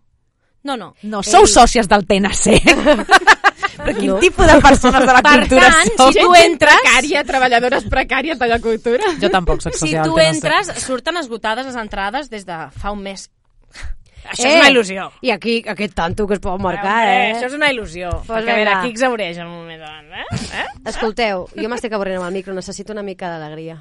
no, 0.64 0.76
no. 0.78 0.94
No, 1.02 1.22
sou 1.22 1.44
sòcies 1.46 1.86
del 1.86 2.06
TNC. 2.06 2.62
Però 3.84 3.96
quin 3.96 4.10
No. 4.10 4.18
tipus 4.20 4.46
de 4.46 4.60
persones 4.60 5.00
de 5.06 5.12
la 5.12 5.22
Per 5.22 5.34
cultura 5.40 5.68
tant, 5.72 5.90
sou? 5.96 6.12
si 6.12 6.20
tu 6.20 6.34
entres... 6.34 6.76
Precària, 6.84 7.24
treballadores 7.24 7.84
precàries 7.90 8.38
de 8.38 8.46
la 8.48 8.58
cultura. 8.60 9.12
Jo 9.20 9.30
tampoc 9.30 9.62
soc 9.62 9.74
Si 9.74 9.86
sòcia 9.86 10.02
tu 10.04 10.18
entres, 10.18 10.72
surten 10.84 11.16
esgotades 11.16 11.66
les 11.66 11.76
entrades 11.76 12.30
des 12.30 12.44
de 12.46 12.58
fa 12.76 12.90
un 12.92 13.02
mes. 13.02 13.28
Això 14.30 14.44
Eh, 14.46 14.50
és 14.52 14.60
una 14.60 14.68
il·lusió. 14.70 15.04
I 15.22 15.30
aquí, 15.32 15.54
aquest 15.66 15.94
tanto 15.96 16.26
que 16.28 16.34
es 16.36 16.40
pot 16.40 16.60
marcar, 16.60 16.98
Hombre, 17.08 17.30
eh? 17.30 17.34
Això 17.34 17.46
és 17.48 17.54
una 17.56 17.70
il·lusió. 17.72 18.10
Pues 18.26 18.44
perquè, 18.44 18.52
a 18.52 18.56
veure, 18.60 18.74
qui 18.82 18.90
exaureix 18.92 19.38
en 19.38 19.46
un 19.46 19.56
moment 19.62 19.80
donat, 19.80 20.04
eh? 20.20 20.60
eh? 20.60 20.66
Escolteu, 20.92 21.46
jo 21.56 21.68
m'estic 21.72 21.92
avorrint 21.96 22.18
amb 22.20 22.28
el 22.28 22.32
micro, 22.36 22.52
necessito 22.54 22.92
una 22.92 23.02
mica 23.02 23.30
d'alegria. 23.32 23.78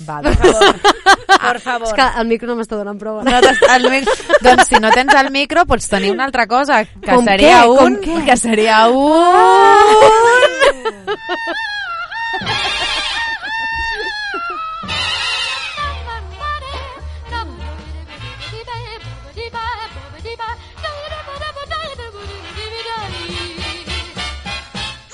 Va. 0.00 0.20
Per 0.22 0.34
favor. 0.36 0.80
Per 1.42 1.60
favor. 1.60 1.88
És 1.88 1.94
que 1.98 2.06
el 2.20 2.26
micro 2.30 2.48
no 2.50 2.56
m'està 2.58 2.78
donant 2.78 2.98
prova. 3.00 3.22
No 3.26 3.38
el 3.76 3.88
mic... 3.92 4.08
doncs 4.44 4.68
si 4.70 4.80
no 4.82 4.90
tens 4.94 5.14
el 5.18 5.30
micro 5.34 5.66
pots 5.68 5.88
tenir 5.90 6.12
una 6.14 6.24
altra 6.28 6.46
cosa, 6.50 6.84
que 6.84 7.10
com 7.10 7.24
seria 7.28 7.62
què? 7.62 7.70
un... 7.70 7.76
Com 7.78 7.96
què? 8.04 8.24
Que 8.30 8.36
seria 8.40 8.84
ah! 8.84 8.88
un... 8.90 10.32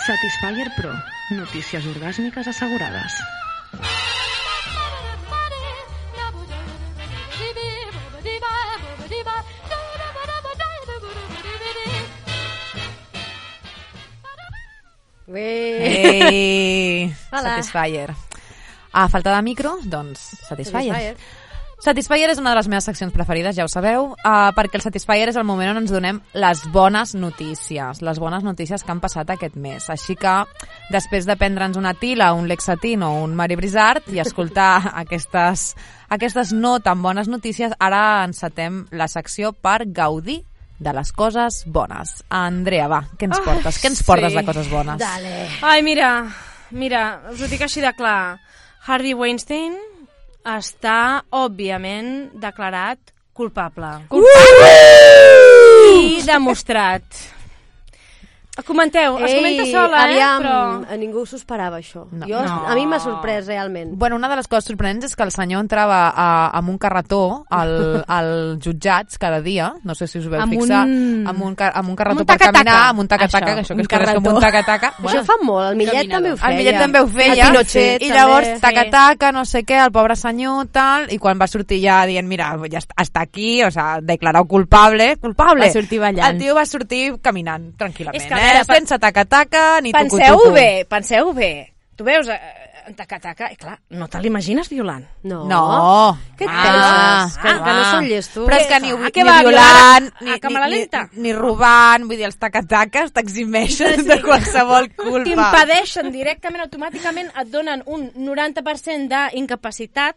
Satisfyer 0.09 0.71
Pro. 0.73 0.95
Notícies 1.37 1.85
orgàsmiques 1.91 2.49
assegurades. 2.49 3.19
Bé. 15.39 16.29
Ei! 16.31 17.15
Hola. 17.33 17.57
Satisfyer. 17.57 18.15
A 18.93 19.09
falta 19.09 19.35
de 19.37 19.43
micro, 19.43 19.79
doncs 19.85 20.19
Satisfyer. 20.49 20.95
Satisfyer. 20.95 21.17
Satisfyer 21.79 22.33
és 22.33 22.41
una 22.43 22.51
de 22.51 22.59
les 22.59 22.67
meves 22.67 22.89
seccions 22.89 23.13
preferides, 23.15 23.55
ja 23.55 23.63
ho 23.63 23.71
sabeu, 23.71 24.09
uh, 24.17 24.49
perquè 24.57 24.81
el 24.81 24.83
Satisfyer 24.83 25.29
és 25.31 25.37
el 25.39 25.45
moment 25.47 25.71
on 25.71 25.79
ens 25.85 25.93
donem 25.95 26.19
les 26.35 26.65
bones 26.75 27.13
notícies, 27.15 28.01
les 28.03 28.19
bones 28.19 28.43
notícies 28.43 28.83
que 28.83 28.91
han 28.91 28.99
passat 28.99 29.31
aquest 29.31 29.55
mes. 29.55 29.87
Així 29.95 30.17
que, 30.19 30.35
després 30.91 31.29
de 31.29 31.39
prendre'ns 31.39 31.79
una 31.79 31.95
tila, 31.95 32.33
un 32.35 32.51
Lexatin 32.51 33.07
o 33.07 33.13
un 33.23 33.39
Mari 33.39 33.55
Brizard 33.61 34.11
i 34.11 34.19
escoltar 34.19 34.91
aquestes, 35.05 35.77
aquestes 36.11 36.51
no 36.51 36.81
tan 36.83 36.99
bones 37.05 37.31
notícies, 37.31 37.77
ara 37.79 38.25
encetem 38.27 38.89
la 38.91 39.07
secció 39.07 39.55
per 39.55 39.85
gaudir 39.87 40.43
de 40.79 40.93
les 40.95 41.13
coses 41.13 41.63
bones. 41.67 42.15
Andrea, 42.31 42.89
va, 42.91 43.03
què 43.19 43.29
ens 43.29 43.39
Ai, 43.41 43.45
portes? 43.45 43.81
Què 43.83 43.91
ens 43.91 44.03
portes 44.07 44.33
sí. 44.33 44.39
de 44.39 44.45
coses 44.47 44.71
bones? 44.71 44.99
Dale. 45.03 45.35
Ai, 45.67 45.83
mira, 45.87 46.11
mira, 46.71 47.05
us 47.33 47.43
ho 47.43 47.51
dic 47.51 47.63
així 47.67 47.83
de 47.85 47.93
clar. 47.99 48.39
Harvey 48.87 49.15
Weinstein 49.19 49.77
està, 50.49 51.25
òbviament, 51.35 52.31
declarat 52.41 53.13
culpable. 53.39 53.91
Uh! 54.11 54.25
I 55.99 56.23
demostrat. 56.27 57.05
Comenteu, 58.67 59.19
es 59.25 59.35
comenta 59.35 59.65
sola, 59.71 60.03
aviam, 60.05 60.43
eh? 60.43 60.45
Però... 60.45 60.93
a 60.93 60.97
ningú 60.99 61.25
s'ho 61.27 61.37
esperava, 61.37 61.79
això. 61.79 62.07
No. 62.11 62.27
jo, 62.27 62.41
No. 62.45 62.67
A 62.69 62.75
mi 62.75 62.87
m'ha 62.87 62.99
sorprès, 63.01 63.47
realment. 63.47 63.93
Bueno, 63.99 64.17
una 64.17 64.29
de 64.29 64.37
les 64.37 64.49
coses 64.49 64.65
sorprenents 64.65 65.05
és 65.07 65.15
que 65.17 65.23
el 65.23 65.31
senyor 65.33 65.61
entrava 65.63 66.09
a, 66.11 66.51
amb 66.59 66.69
un 66.71 66.79
carretó 66.79 67.45
al, 67.51 68.05
als 68.09 68.59
jutjats 68.65 69.19
cada 69.19 69.41
dia, 69.43 69.73
no 69.85 69.95
sé 69.95 70.07
si 70.07 70.19
us 70.19 70.27
ho 70.27 70.31
veu 70.31 70.41
Amb 70.43 70.53
fixar, 70.53 70.83
un- 70.87 71.27
amb 71.29 71.43
un, 71.43 71.55
amb 71.59 71.89
un 71.89 71.97
carretó 71.97 72.19
amb 72.19 72.21
un 72.21 72.27
per 72.27 72.37
taca-taca. 72.39 72.59
caminar, 72.65 72.89
amb 72.91 73.01
un 73.01 73.09
taca-taca, 73.09 73.47
Això, 73.47 73.55
que 73.55 73.61
això 73.63 73.77
que 73.77 73.83
es 73.83 73.89
coneix 73.89 74.15
com 74.19 74.35
un 74.35 74.41
taca-taca. 74.43 74.93
Això 75.03 75.25
fa 75.25 75.37
molt, 75.43 75.71
el 75.71 75.77
Millet 75.77 75.95
Caminador. 75.95 76.13
també 76.19 76.33
ho 76.33 76.37
feia. 76.37 76.51
El 76.51 76.59
Millet 76.59 76.79
també 76.83 77.01
ho 77.01 77.07
feia. 77.09 77.45
El 77.45 77.51
Pinochet, 77.53 78.03
I 78.03 78.11
llavors, 78.13 78.49
taca-taca, 78.61 79.33
no 79.33 79.45
sé 79.45 79.65
què, 79.65 79.79
el 79.85 79.93
pobre 79.93 80.17
senyor, 80.17 80.67
tal, 80.73 81.07
i 81.13 81.19
quan 81.19 81.39
va 81.41 81.47
sortir 81.47 81.81
ja 81.85 82.01
dient, 82.07 82.27
mira, 82.29 82.51
ja 82.71 82.79
està, 82.83 82.95
està 83.03 83.23
aquí, 83.23 83.63
o 83.65 83.71
sea, 83.71 84.01
declarat 84.03 84.47
culpable, 84.49 85.17
culpable. 85.23 85.67
Va 85.67 85.73
sortir 85.73 85.99
ballant. 86.03 86.27
El 86.35 86.39
tio 86.43 86.55
va 86.55 86.65
sortir 86.67 87.13
caminant, 87.23 87.73
tranquil·lament, 87.79 88.21
És 88.21 88.27
que, 88.29 88.35
a 88.35 88.48
veure, 88.53 88.65
sense 88.79 88.99
taca-taca 88.99 89.67
ni 89.81 89.93
Penseu 89.93 90.19
tucu-tucu. 90.19 90.55
bé, 90.55 90.71
penseu 90.89 91.33
bé. 91.35 91.53
Tu 91.99 92.05
veus 92.07 92.29
eh, 92.31 92.39
en 92.89 92.95
taca-taca, 92.97 93.51
i 93.53 93.57
clar, 93.61 93.75
no 93.91 94.07
te 94.09 94.17
l'imagines 94.23 94.69
violant. 94.71 95.03
No. 95.29 95.43
No. 95.45 96.17
Què 96.39 96.47
et 96.47 96.51
Ah, 96.51 96.63
penses? 97.27 97.35
Que, 97.43 97.49
ah. 97.51 97.59
que 97.65 97.73
no 97.77 97.83
són 97.91 98.07
llestos? 98.09 98.47
Però 98.49 98.57
és 98.57 98.67
que 98.71 98.79
ni, 98.81 98.93
Ah, 98.95 99.11
ni 99.13 99.25
va, 99.27 99.35
violant, 99.43 100.07
ni, 100.23 100.31
a 100.31 100.39
ni, 100.71 100.79
ni, 100.87 101.23
ni 101.27 101.33
robant, 101.37 102.07
vull 102.09 102.17
dir, 102.17 102.25
els 102.31 102.39
taca-taques 102.41 103.13
t'eximeixen 103.13 104.07
de 104.09 104.17
qualsevol 104.23 104.89
culpa. 104.97 105.25
T'impedeixen 105.27 106.09
directament, 106.15 106.63
automàticament, 106.65 107.29
et 107.43 107.51
donen 107.53 107.83
un 107.93 108.09
90% 108.15 109.11
d'incapacitat 109.11 110.17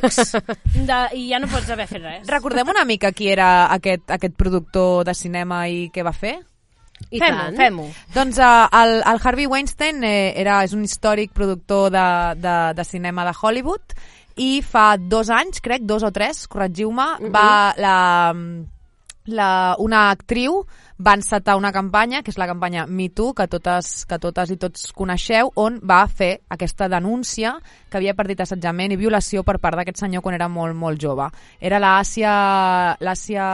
X 0.00 0.34
de, 0.74 0.98
i 1.14 1.28
ja 1.30 1.38
no 1.38 1.46
pots 1.52 1.70
haver 1.70 1.86
fet 1.86 2.02
res. 2.02 2.26
Recordem 2.26 2.68
una 2.74 2.84
mica 2.88 3.12
qui 3.12 3.28
era 3.30 3.68
aquest, 3.74 4.10
aquest 4.10 4.34
productor 4.34 5.04
de 5.06 5.14
cinema 5.14 5.68
i 5.68 5.86
què 5.94 6.02
va 6.02 6.12
fer? 6.16 6.40
I 7.10 7.20
Fem-ho, 7.22 7.42
tant. 7.48 7.56
fem-ho. 7.56 7.88
Doncs 8.14 8.38
uh, 8.42 8.66
el, 8.80 8.98
el 9.00 9.20
Harvey 9.22 9.46
Weinstein 9.48 10.02
eh, 10.04 10.32
era, 10.36 10.60
és 10.66 10.74
un 10.76 10.82
històric 10.84 11.32
productor 11.36 11.90
de, 11.94 12.06
de, 12.42 12.56
de 12.76 12.84
cinema 12.84 13.24
de 13.28 13.34
Hollywood 13.40 13.94
i 14.38 14.60
fa 14.62 14.92
dos 15.00 15.30
anys, 15.34 15.62
crec, 15.64 15.86
dos 15.88 16.04
o 16.06 16.12
tres, 16.14 16.44
corregiu-me, 16.50 17.08
va 17.34 17.74
la, 17.80 17.96
la, 19.26 19.50
una 19.82 20.10
actriu 20.10 20.62
va 21.00 21.14
encetar 21.14 21.54
una 21.56 21.70
campanya, 21.72 22.22
que 22.22 22.30
és 22.32 22.38
la 22.38 22.46
campanya 22.46 22.86
Me 22.86 23.08
Too, 23.08 23.32
que 23.34 23.46
totes, 23.46 24.04
que 24.04 24.18
totes 24.18 24.50
i 24.50 24.56
tots 24.58 24.92
coneixeu, 24.92 25.52
on 25.54 25.78
va 25.86 26.00
fer 26.08 26.40
aquesta 26.50 26.88
denúncia 26.88 27.52
que 27.88 27.96
havia 28.00 28.14
perdit 28.18 28.40
assetjament 28.42 28.92
i 28.92 28.96
violació 28.98 29.44
per 29.46 29.58
part 29.62 29.78
d'aquest 29.78 30.00
senyor 30.02 30.22
quan 30.22 30.34
era 30.34 30.48
molt, 30.48 30.74
molt 30.76 30.98
jove. 31.00 31.28
Era 31.60 31.78
l'Àsia... 31.78 32.96
L'Àsia... 33.00 33.44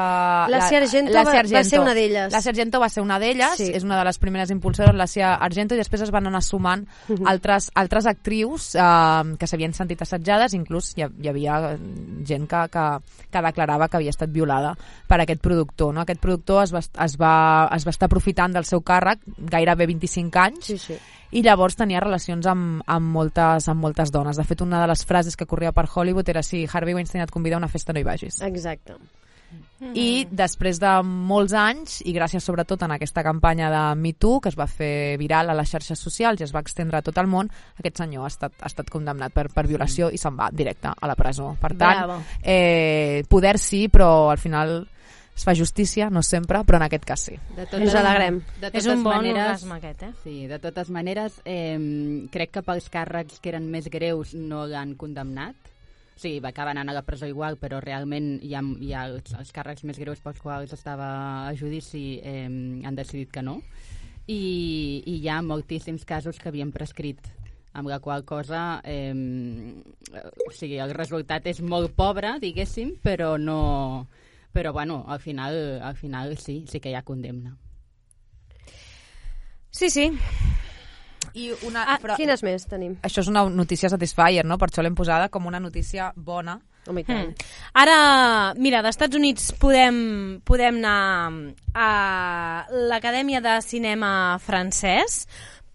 L'Àsia 0.51 0.79
Argento 0.81 1.13
va- 1.13 1.25
va 1.25 1.65
ser 1.65 1.81
una 1.81 1.95
d'elles. 1.95 2.33
L'Àsia 2.33 2.51
Argento 2.55 2.81
va 2.81 2.89
ser 2.89 3.03
una 3.05 3.19
d'elles, 3.21 3.57
Sí. 3.61 3.71
és 3.75 3.85
una 3.85 3.99
de 3.99 4.05
les 4.09 4.19
primeres 4.19 4.51
impulsores, 4.51 4.95
l'Àsia 4.97 5.35
Argento, 5.37 5.75
i 5.77 5.79
després 5.83 6.01
es 6.07 6.11
van 6.11 6.27
anar 6.27 6.43
sumant 6.43 6.87
Mhm. 7.09 7.27
altres, 7.29 7.71
altres 7.75 8.07
actrius 8.07 8.75
eh, 8.75 9.37
que 9.39 9.47
s'havien 9.47 9.75
sentit 9.75 10.01
assetjades, 10.03 10.55
inclús 10.55 10.93
hi, 10.97 11.05
hi 11.23 11.29
havia 11.29 11.77
gent 12.25 12.49
que, 12.49 12.65
que, 12.73 12.85
que 13.31 13.43
declarava 13.43 13.89
que 13.89 13.97
havia 13.99 14.11
estat 14.15 14.31
violada 14.33 14.75
per 15.07 15.21
aquest 15.21 15.41
productor. 15.43 15.93
No? 15.95 16.01
Aquest 16.03 16.21
productor 16.21 16.65
es 16.65 16.73
va, 16.75 16.81
es, 17.05 17.17
va, 17.21 17.34
es 17.77 17.87
va 17.87 17.93
estar 17.95 18.07
aprofitant 18.11 18.53
del 18.57 18.65
seu 18.69 18.83
càrrec 18.83 19.21
gairebé 19.51 19.87
25 19.91 20.39
anys 20.43 20.65
Sí, 20.73 20.79
sí. 20.79 20.97
i 21.33 21.43
llavors 21.43 21.77
tenia 21.77 22.01
relacions 22.05 22.47
amb, 22.47 22.83
amb, 22.87 23.11
moltes, 23.17 23.69
amb 23.69 23.81
moltes 23.83 24.13
dones. 24.15 24.37
De 24.37 24.45
fet, 24.45 24.61
una 24.63 24.81
de 24.83 24.89
les 24.93 25.05
frases 25.05 25.37
que 25.37 25.47
corria 25.51 25.73
per 25.73 25.89
Hollywood 25.93 26.29
era 26.31 26.43
si 26.43 26.67
Harvey 26.71 26.95
Weinstein 26.95 27.25
et 27.25 27.31
convida 27.35 27.57
a 27.57 27.63
una 27.65 27.69
festa 27.69 27.93
no 27.93 28.01
hi 28.01 28.07
vagis. 28.07 28.41
Exacte. 28.43 28.95
I 29.95 30.25
després 30.31 30.79
de 30.81 30.91
molts 31.05 31.53
anys, 31.59 31.99
i 32.09 32.15
gràcies 32.17 32.43
sobretot 32.47 32.81
en 32.87 32.95
aquesta 32.95 33.23
campanya 33.23 33.69
de 33.71 33.83
Me 34.01 34.15
Too, 34.17 34.41
que 34.41 34.49
es 34.49 34.57
va 34.59 34.67
fer 34.71 35.19
viral 35.21 35.51
a 35.51 35.55
les 35.59 35.69
xarxes 35.71 36.01
socials 36.01 36.41
i 36.41 36.47
es 36.47 36.55
va 36.55 36.63
extendre 36.65 36.99
a 36.99 37.05
tot 37.05 37.19
el 37.21 37.29
món, 37.29 37.51
aquest 37.79 38.01
senyor 38.01 38.25
ha 38.25 38.31
estat, 38.33 38.55
ha 38.63 38.71
estat 38.71 38.89
condemnat 38.91 39.35
per, 39.35 39.49
per 39.53 39.67
violació 39.69 40.09
i 40.11 40.19
se'n 40.19 40.39
va 40.39 40.49
directe 40.55 40.89
a 40.95 41.11
la 41.11 41.15
presó. 41.19 41.53
Per 41.61 41.75
tant, 41.77 42.01
Bravo. 42.01 42.17
eh, 42.43 43.23
poder 43.29 43.59
sí, 43.61 43.85
però 43.93 44.31
al 44.33 44.39
final 44.41 44.87
es 45.35 45.45
fa 45.45 45.55
justícia, 45.55 46.09
no 46.11 46.23
sempre, 46.23 46.61
però 46.65 46.79
en 46.79 46.87
aquest 46.87 47.05
cas 47.09 47.27
sí. 47.29 47.37
De 47.57 47.67
Ens 47.67 47.95
alegrem. 47.99 48.41
De 48.61 48.71
És 48.71 48.85
totes 48.85 48.91
un 48.93 49.03
bon 49.03 49.17
maneres, 49.19 49.45
orgasme 49.45 49.79
aquest, 49.81 50.03
eh? 50.07 50.13
Sí, 50.23 50.35
de 50.51 50.59
totes 50.63 50.91
maneres, 50.95 51.41
eh, 51.45 51.79
crec 52.33 52.55
que 52.55 52.63
pels 52.63 52.89
càrrecs 52.93 53.41
que 53.43 53.51
eren 53.51 53.67
més 53.71 53.91
greus 53.91 54.35
no 54.39 54.65
l'han 54.71 54.95
condemnat. 55.01 55.73
O 56.15 56.21
sigui, 56.23 56.39
va 56.39 56.53
acabar 56.55 56.71
anant 56.71 56.93
a 56.93 56.95
la 56.95 57.03
presó 57.03 57.27
igual, 57.27 57.59
però 57.59 57.81
realment 57.83 58.37
hi 58.47 58.55
ha, 58.55 58.63
hi 58.63 58.93
ha 58.95 59.07
els, 59.11 59.35
els 59.35 59.51
càrrecs 59.51 59.83
més 59.83 59.99
greus 59.99 60.23
pels 60.23 60.39
quals 60.39 60.73
estava 60.77 61.09
a 61.49 61.55
judici 61.59 62.21
eh, 62.23 62.47
han 62.47 62.95
decidit 62.95 63.33
que 63.35 63.43
no. 63.43 63.59
I, 64.31 65.03
I 65.05 65.19
hi 65.19 65.29
ha 65.29 65.43
moltíssims 65.43 66.07
casos 66.07 66.39
que 66.39 66.49
havien 66.49 66.71
prescrit 66.73 67.19
amb 67.75 67.91
la 67.91 67.99
qual 67.99 68.23
cosa 68.25 68.81
eh, 68.87 69.13
o 70.47 70.53
sigui, 70.55 70.79
el 70.79 70.95
resultat 70.95 71.51
és 71.51 71.61
molt 71.61 71.93
pobre, 71.99 72.39
diguéssim, 72.41 72.95
però 73.03 73.35
no... 73.37 74.07
Però, 74.55 74.73
bueno, 74.73 75.05
al 75.09 75.19
final, 75.21 75.83
al 75.83 75.97
final 75.99 76.37
sí, 76.39 76.65
sí 76.71 76.79
que 76.81 76.93
hi 76.93 76.95
ha 76.95 77.03
condemna. 77.03 77.57
Sí, 79.75 79.91
sí. 79.91 80.13
I 81.35 81.49
una, 81.67 81.83
Ah, 81.97 81.99
Quines 82.15 82.45
més 82.47 82.63
tenim? 82.71 82.93
Això 83.03 83.25
és 83.25 83.29
una 83.31 83.43
notícia 83.51 83.89
satisfyer, 83.91 84.45
no? 84.47 84.55
Per 84.61 84.69
això 84.69 84.85
l'hem 84.87 84.95
posada 84.95 85.29
com 85.35 85.49
una 85.51 85.59
notícia 85.59 86.13
bona. 86.15 86.61
Home, 86.87 87.01
i 87.03 87.05
tant. 87.09 87.33
Mm. 87.33 87.49
Ara, 87.83 87.97
mira, 88.61 88.83
d'Estats 88.87 89.17
Units 89.19 89.49
podem, 89.59 89.99
podem 90.47 90.79
anar 90.85 91.33
a 91.75 92.67
l'Acadèmia 92.71 93.41
de 93.43 93.57
Cinema 93.67 94.13
francès 94.39 95.25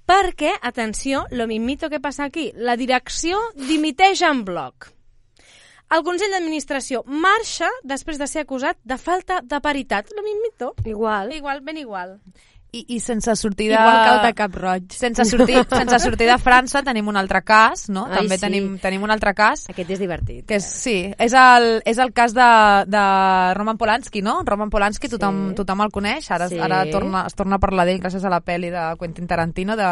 perquè, 0.07 0.53
atenció, 0.61 1.25
lo 1.31 1.47
mismito 1.47 1.89
que 1.89 1.99
passa 1.99 2.29
aquí, 2.29 2.53
la 2.55 2.77
direcció 2.77 3.41
dimiteix 3.67 4.23
en 4.25 4.45
bloc. 4.45 4.93
El 5.89 6.03
Consell 6.05 6.29
d'Administració 6.35 7.01
marxa 7.07 7.69
després 7.83 8.19
de 8.21 8.27
ser 8.29 8.43
acusat 8.45 8.77
de 8.83 8.97
falta 9.01 9.41
de 9.41 9.59
paritat. 9.61 10.11
Lo 10.15 10.21
mismito. 10.21 10.75
Igual. 10.85 11.33
Igual, 11.33 11.61
ben 11.61 11.77
igual. 11.77 12.19
I, 12.71 12.83
i 12.93 12.99
sense 13.01 13.33
sortir 13.35 13.71
de... 13.71 13.73
Igual 13.73 13.95
que 14.05 14.11
el 14.13 14.19
de 14.27 14.33
Cap 14.37 14.53
Roig. 14.53 14.91
Sense 14.93 15.25
sortir, 15.25 15.63
sense 15.79 15.97
sortir 16.03 16.27
de 16.29 16.35
França 16.37 16.83
tenim 16.85 17.07
un 17.09 17.17
altre 17.17 17.41
cas, 17.41 17.87
no? 17.89 18.03
Ai, 18.05 18.19
També 18.19 18.37
sí. 18.37 18.43
tenim, 18.43 18.67
tenim 18.77 19.01
un 19.07 19.09
altre 19.09 19.33
cas 19.33 19.63
Aquest 19.73 19.89
és 19.95 19.97
divertit. 20.03 20.43
que 20.45 20.59
és, 20.61 20.67
sí, 20.69 21.09
és 21.17 21.33
el, 21.33 21.81
és 21.89 21.97
el 21.97 22.13
cas 22.13 22.35
de, 22.37 22.45
de 22.85 23.01
Roman 23.57 23.81
Polanski, 23.81 24.21
no? 24.21 24.43
Roman 24.45 24.69
Polanski, 24.69 25.09
tothom, 25.09 25.47
Sí. 25.49 25.55
tothom 25.63 25.81
el 25.81 25.89
coneix, 25.89 26.29
ara, 26.29 26.45
Sí. 26.53 26.59
ara 26.61 26.83
torna, 26.93 27.25
es 27.25 27.33
torna 27.33 27.57
a 27.57 27.63
parlar 27.65 27.87
d'ell 27.89 27.97
gràcies 28.03 28.23
a 28.23 28.29
la 28.29 28.43
pel·li 28.45 28.69
de 28.69 28.85
Quentin 29.01 29.25
Tarantino 29.25 29.75
de 29.75 29.89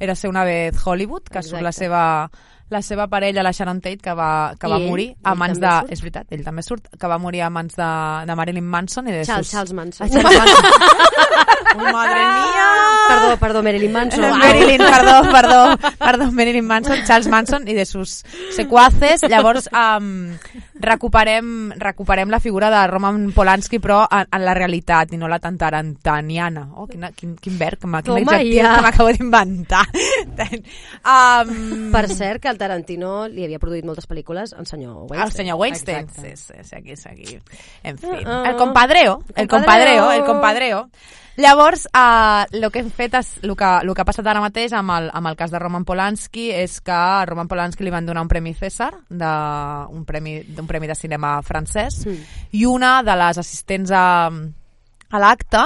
Era 0.00 0.14
ser 0.14 0.28
una 0.28 0.44
vez 0.44 0.76
Hollywood, 0.84 1.28
que 1.28 1.42
surt 1.42 1.60
la 1.62 1.68
Exacte. 1.70 1.84
seva, 1.84 2.30
la 2.70 2.80
seva 2.82 3.06
parella, 3.06 3.42
la 3.46 3.52
Sharon 3.52 3.80
Tate, 3.80 4.02
que 4.02 4.14
va, 4.18 4.54
que 4.58 4.66
I 4.66 4.70
va 4.72 4.78
ell? 4.80 4.88
morir 4.90 5.08
a 5.22 5.34
mans 5.38 5.60
de... 5.62 5.70
surt? 5.70 5.92
És 5.94 6.02
veritat, 6.02 6.26
ell 6.34 6.42
també 6.44 6.62
surt, 6.66 6.88
que 6.98 7.10
va 7.10 7.18
morir 7.22 7.42
a 7.46 7.50
mans 7.50 7.76
de, 7.78 7.90
de 8.26 8.34
Marilyn 8.38 8.66
Manson 8.66 9.06
i 9.08 9.12
de 9.14 9.24
Charles, 9.24 9.46
sus... 9.46 9.54
Charles 9.54 9.72
Manson. 9.72 10.06
Ah, 10.06 10.10
Charles 10.10 10.38
Manson. 10.40 11.44
oh, 11.74 11.92
madre 11.92 12.20
mía! 12.20 12.66
Perdó, 13.08 13.36
perdó, 13.38 13.62
Marilyn 13.62 13.92
Manson. 13.92 14.20
No, 14.20 14.36
Marilyn, 14.36 14.78
perdó, 14.78 15.30
perdó, 15.30 15.78
perdó, 15.98 16.32
Marilyn 16.32 16.66
Manson, 16.66 17.04
Charles 17.06 17.28
Manson 17.28 17.68
i 17.68 17.74
de 17.74 17.86
sus 17.86 18.24
secuaces. 18.50 19.22
Llavors, 19.28 19.68
um, 19.72 20.36
recuperem, 20.74 21.70
recuperem 21.78 22.28
la 22.30 22.40
figura 22.40 22.70
de 22.70 22.86
Roman 22.86 23.32
Polanski, 23.32 23.78
però 23.78 24.06
en, 24.10 24.26
en 24.30 24.44
la 24.44 24.54
realitat, 24.54 25.12
i 25.14 25.20
no 25.20 25.28
la 25.28 25.38
tan 25.38 25.56
tarantaniana. 25.58 26.66
Oh, 26.74 26.86
quina, 26.90 27.12
quin, 27.12 27.36
quin 27.36 27.58
verb, 27.58 27.78
que 27.78 27.86
quin 28.02 28.28
adjectiu 28.28 28.62
ja. 28.62 28.74
que 28.76 28.82
m'acabo 28.82 29.12
d'inventar. 29.14 29.84
um, 31.06 31.92
Per 31.92 32.08
cert, 32.10 32.42
que 32.42 32.48
el 32.50 32.58
Tarantino 32.58 33.26
li 33.30 33.46
havia 33.46 33.60
produït 33.62 33.86
moltes 33.86 34.08
pel·lícules 34.08 34.52
al 34.56 34.66
senyor 34.66 35.06
Weinstein. 35.06 35.22
El 35.26 35.32
senyor 35.32 35.60
Weinstein. 35.60 36.08
Exacte. 36.08 36.36
Sí, 36.36 36.52
sí, 36.54 36.64
sí, 36.64 36.76
aquí, 36.76 36.96
sí, 36.96 37.08
aquí. 37.08 37.38
En 37.82 37.98
fi. 37.98 38.24
Ah, 38.24 38.42
ah. 38.42 38.50
El 38.50 38.56
compadreo, 38.56 39.22
el 39.34 39.48
compadreo, 39.48 40.10
el 40.10 40.24
compadreo. 40.24 40.90
Llavors, 41.36 41.86
uh, 41.92 42.46
el 42.50 42.70
que 42.72 42.80
hem 42.80 42.88
fet 42.90 43.14
és, 43.18 43.34
el 43.44 43.52
que, 43.56 43.68
el 43.84 43.90
que 43.94 44.00
ha 44.00 44.06
passat 44.08 44.26
ara 44.26 44.40
mateix 44.40 44.72
amb 44.72 44.90
el, 44.94 45.10
amb 45.12 45.28
el 45.28 45.36
cas 45.36 45.50
de 45.52 45.58
Roman 45.60 45.84
Polanski 45.84 46.46
és 46.56 46.78
que 46.80 46.94
a 46.96 47.26
Roman 47.28 47.48
Polanski 47.48 47.84
li 47.84 47.92
van 47.92 48.06
donar 48.08 48.22
un 48.24 48.28
premi 48.32 48.54
César, 48.56 48.92
de, 49.10 49.32
un, 49.92 50.04
premi, 50.08 50.38
d'un 50.48 50.66
premi 50.66 50.88
de 50.88 50.94
cinema 50.96 51.34
francès, 51.42 52.06
Mm. 52.06 52.22
i 52.56 52.64
una 52.66 53.02
de 53.02 53.16
les 53.20 53.38
assistents 53.38 53.90
a, 53.92 54.30
a 55.10 55.18
l'acte, 55.20 55.60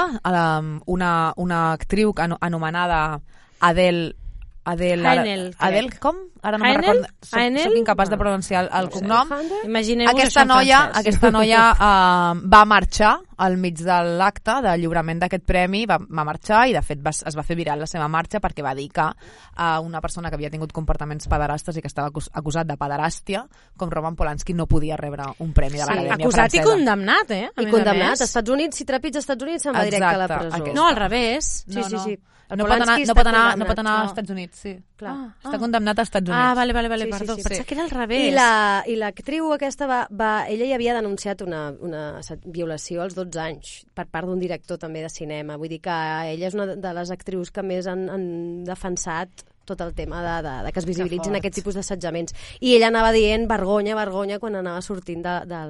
una, 0.87 1.33
una 1.37 1.61
actriu 1.73 2.13
ano- 2.19 2.39
anomenada 2.41 3.21
Adele 3.61 4.17
Adele, 4.65 5.07
ara- 5.09 5.23
Haenel. 5.23 5.55
Adele, 5.59 5.91
com? 5.99 6.17
Ara 6.43 6.57
no 6.59 6.65
me'n 6.65 6.77
recordo. 6.81 7.07
Soc, 7.21 7.41
soc 7.63 7.75
incapaç 7.77 8.09
de 8.09 8.17
pronunciar 8.17 8.63
el, 8.65 8.71
el 8.73 8.85
No 8.87 8.91
sé. 8.91 8.99
cognom. 9.01 9.29
Imagineu-vos 9.67 10.15
Aquesta 10.15 10.45
noia, 10.49 10.79
francès. 10.89 11.01
aquesta 11.05 11.31
noia 11.31 11.65
uh, 11.75 12.41
va 12.55 12.65
marxar 12.65 13.19
al 13.41 13.57
mig 13.57 13.79
de 13.81 13.99
l'acte 14.19 14.55
de 14.65 14.73
lliurament 14.79 15.21
d'aquest 15.21 15.45
premi, 15.49 15.87
va, 15.89 15.99
va 16.01 16.25
marxar 16.25 16.63
i 16.69 16.75
de 16.77 16.83
fet 16.85 17.01
va, 17.05 17.11
es 17.11 17.37
va 17.37 17.43
fer 17.45 17.57
viral 17.57 17.81
la 17.81 17.87
seva 17.89 18.09
marxa 18.09 18.41
perquè 18.41 18.65
va 18.65 18.75
dir 18.77 18.89
que 18.93 19.05
uh, 19.05 19.81
una 19.85 20.01
persona 20.01 20.29
que 20.31 20.37
havia 20.37 20.51
tingut 20.53 20.73
comportaments 20.77 21.29
pederastes 21.29 21.77
i 21.77 21.81
que 21.85 21.89
estava 21.89 22.09
acus 22.09 22.29
acusat 22.33 22.67
de 22.69 22.77
pederàstia, 22.77 23.45
com 23.77 23.91
Roman 23.93 24.17
Polanski, 24.17 24.53
no 24.55 24.67
podia 24.67 24.97
rebre 24.97 25.25
un 25.41 25.53
premi 25.53 25.77
de 25.79 25.85
Sí, 25.85 25.89
l'Acadèmia 25.93 26.25
acusat 26.25 26.55
i 26.55 26.59
Francesa. 26.61 26.69
condemnat, 26.73 27.31
eh? 27.31 27.47
A 27.55 27.63
I 27.63 27.71
condemnat. 27.71 28.11
Als 28.17 28.21
Estats 28.29 28.51
Units, 28.51 28.77
si 28.77 28.85
trepitja 28.85 29.19
als 29.21 29.25
Estats 29.29 29.43
Units, 29.43 29.63
se'n 29.63 29.75
va 29.77 29.85
directe 29.85 30.05
a 30.15 30.17
la 30.17 30.29
presó. 30.29 30.57
aquest. 30.57 30.77
No, 30.77 30.87
al 30.89 30.97
revés. 30.97 31.65
Sí, 31.69 31.83
sí, 31.85 31.99
sí. 31.99 32.19
El 32.51 32.59
No 32.59 32.65
pot, 32.67 32.73
anar, 32.83 32.99
no, 33.07 33.15
pot 33.15 33.27
anar, 33.31 33.59
no 33.59 33.65
pot 33.67 33.79
anar 33.79 33.93
no. 33.93 33.99
als 34.03 34.11
Estats 34.11 34.31
Units, 34.35 34.59
sí. 34.59 34.73
Clar. 35.01 35.15
Està 35.43 35.59
condemnat 35.63 35.99
als 35.99 36.11
Estats 36.11 36.29
Units. 36.29 36.37
Ah, 36.45 36.55
vale, 36.55 36.75
vale, 36.77 36.89
vale, 36.93 37.05
Sí, 37.07 37.13
sí, 37.13 37.19
perdó. 37.19 37.37
sí. 37.37 37.43
Pensava 37.43 37.65
que 37.67 37.75
era 37.75 37.85
al 37.85 37.91
revés. 37.91 38.27
I 38.29 38.31
la- 38.37 38.85
I 38.87 38.97
l'actriu 39.01 39.53
aquesta 39.55 39.87
va, 39.89 40.01
va... 40.13 40.31
Ella 40.49 40.67
ja 40.69 40.75
havia 40.77 40.95
denunciat 40.95 41.43
una, 41.43 41.71
una 41.81 42.03
violació 42.45 43.03
als 43.03 43.15
12 43.17 43.41
anys 43.41 43.87
per 43.95 44.07
part 44.07 44.29
d'un 44.29 44.39
director 44.39 44.79
també 44.79 45.01
de 45.03 45.09
cinema. 45.09 45.57
Vull 45.57 45.69
dir 45.73 45.81
que 45.81 45.91
ella 46.35 46.47
és 46.51 46.55
una 46.55 46.67
de 46.77 46.93
les 47.01 47.11
actrius 47.11 47.51
que 47.51 47.63
més 47.65 47.87
han, 47.91 48.09
han 48.13 48.29
defensat 48.65 49.47
tot 49.71 49.81
el 49.87 49.95
tema 49.95 50.21
de, 50.25 50.37
de, 50.49 50.55
de 50.67 50.73
que 50.73 50.81
es 50.83 50.87
visibilitzin 50.89 51.33
fort. 51.33 51.39
aquest 51.41 51.55
tipus 51.61 51.79
d'assetjaments. 51.79 52.35
I 52.61 52.75
ella 52.77 52.89
anava 52.91 53.13
dient 53.15 53.47
vergonya, 53.49 53.95
vergonya, 53.95 54.39
quan 54.43 54.57
anava 54.59 54.83
sortint 54.83 55.23
de, 55.25 55.37
de, 55.47 55.61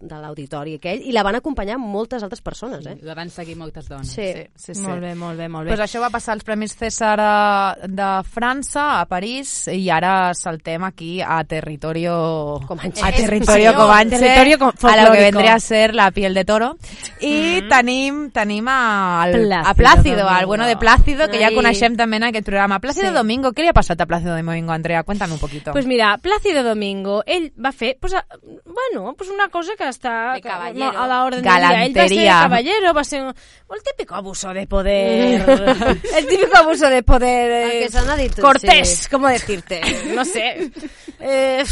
de 0.00 0.20
l'auditori 0.22 0.78
aquell, 0.80 1.02
i 1.04 1.12
la 1.12 1.22
van 1.26 1.36
acompanyar 1.38 1.78
moltes 1.78 2.22
altres 2.24 2.40
persones, 2.40 2.86
eh? 2.86 2.96
La 3.02 3.14
van 3.14 3.30
seguir 3.30 3.56
moltes 3.60 3.88
dones. 3.88 4.08
Sí. 4.08 4.30
Sí, 4.30 4.46
sí, 4.56 4.74
sí. 4.74 4.82
Molt 4.86 5.00
bé, 5.02 5.14
molt 5.14 5.38
bé, 5.38 5.48
molt 5.48 5.66
bé. 5.68 5.74
Pues 5.76 5.80
això 5.84 6.00
va 6.00 6.10
passar 6.10 6.34
als 6.34 6.44
Premis 6.44 6.74
César 6.76 7.18
eh, 7.20 7.88
de 7.88 8.08
França, 8.30 9.00
a 9.00 9.06
París, 9.06 9.66
i 9.72 9.88
ara 9.90 10.32
saltem 10.34 10.84
aquí 10.84 11.20
a 11.20 11.42
territorio... 11.44 12.60
Comanche. 12.66 13.02
A 13.04 13.12
territorio 13.12 13.70
Sí, 13.70 13.76
comanche, 13.76 14.18
territorio 14.18 14.58
co- 14.58 14.72
a 14.88 14.96
lo 15.04 15.12
que 15.12 15.20
vendría 15.20 15.54
a 15.54 15.60
ser 15.60 15.94
la 15.94 16.10
piel 16.10 16.34
de 16.34 16.44
toro. 16.44 16.76
I 17.20 17.62
tenim, 17.68 18.30
tenim 18.30 18.68
a, 18.68 19.22
al, 19.22 19.32
Plácido 19.32 19.68
a 19.70 19.74
Plácido, 19.74 20.20
al 20.20 20.26
Domingo. 20.28 20.46
bueno 20.46 20.66
de 20.66 20.76
Plácido, 20.76 21.28
que 21.28 21.38
ja 21.38 21.48
Ai. 21.48 21.54
coneixem 21.54 21.96
també 21.96 22.16
en 22.16 22.24
aquest 22.30 22.46
programa. 22.46 22.78
Plácido 22.80 23.08
Sí. 23.10 23.14
Domingo, 23.14 23.49
què 23.52 23.62
li 23.62 23.68
ha 23.68 23.72
passat 23.72 24.00
a 24.00 24.06
Plácido 24.06 24.36
Domingo, 24.36 24.72
Andrea? 24.72 25.02
Cuéntame 25.02 25.34
un 25.34 25.38
poquito. 25.40 25.72
Pues 25.72 25.86
mira, 25.86 26.16
Plácido 26.18 26.62
Domingo, 26.62 27.22
ell 27.26 27.52
va 27.62 27.72
fer, 27.72 27.96
pues, 28.00 28.14
a- 28.14 28.26
bueno, 28.64 29.14
pues 29.16 29.30
una 29.30 29.48
cosa 29.48 29.72
que 29.76 29.84
està 29.84 30.34
De 30.34 30.40
caballero. 30.40 30.98
a 30.98 31.06
la 31.06 31.24
orden 31.24 31.42
del 31.42 31.52
dia. 31.52 31.84
Ell 31.84 31.96
va 31.96 32.08
ser 32.08 32.26
caballero, 32.26 32.94
va 32.94 33.04
ser 33.04 33.22
un- 33.22 33.34
el 33.74 33.82
típico 33.82 34.14
abuso 34.14 34.52
de 34.52 34.66
poder. 34.66 35.40
el 36.16 36.26
típico 36.26 36.56
abuso 36.56 36.88
de 36.88 37.02
poder. 37.02 37.50
Eh, 37.70 37.88
que 37.90 38.22
dit, 38.22 38.40
Cortés, 38.40 38.88
sí. 38.88 39.08
¿cómo 39.10 39.28
decirte? 39.28 39.80
No 40.14 40.24
sé. 40.24 40.70
Eh, 41.22 41.62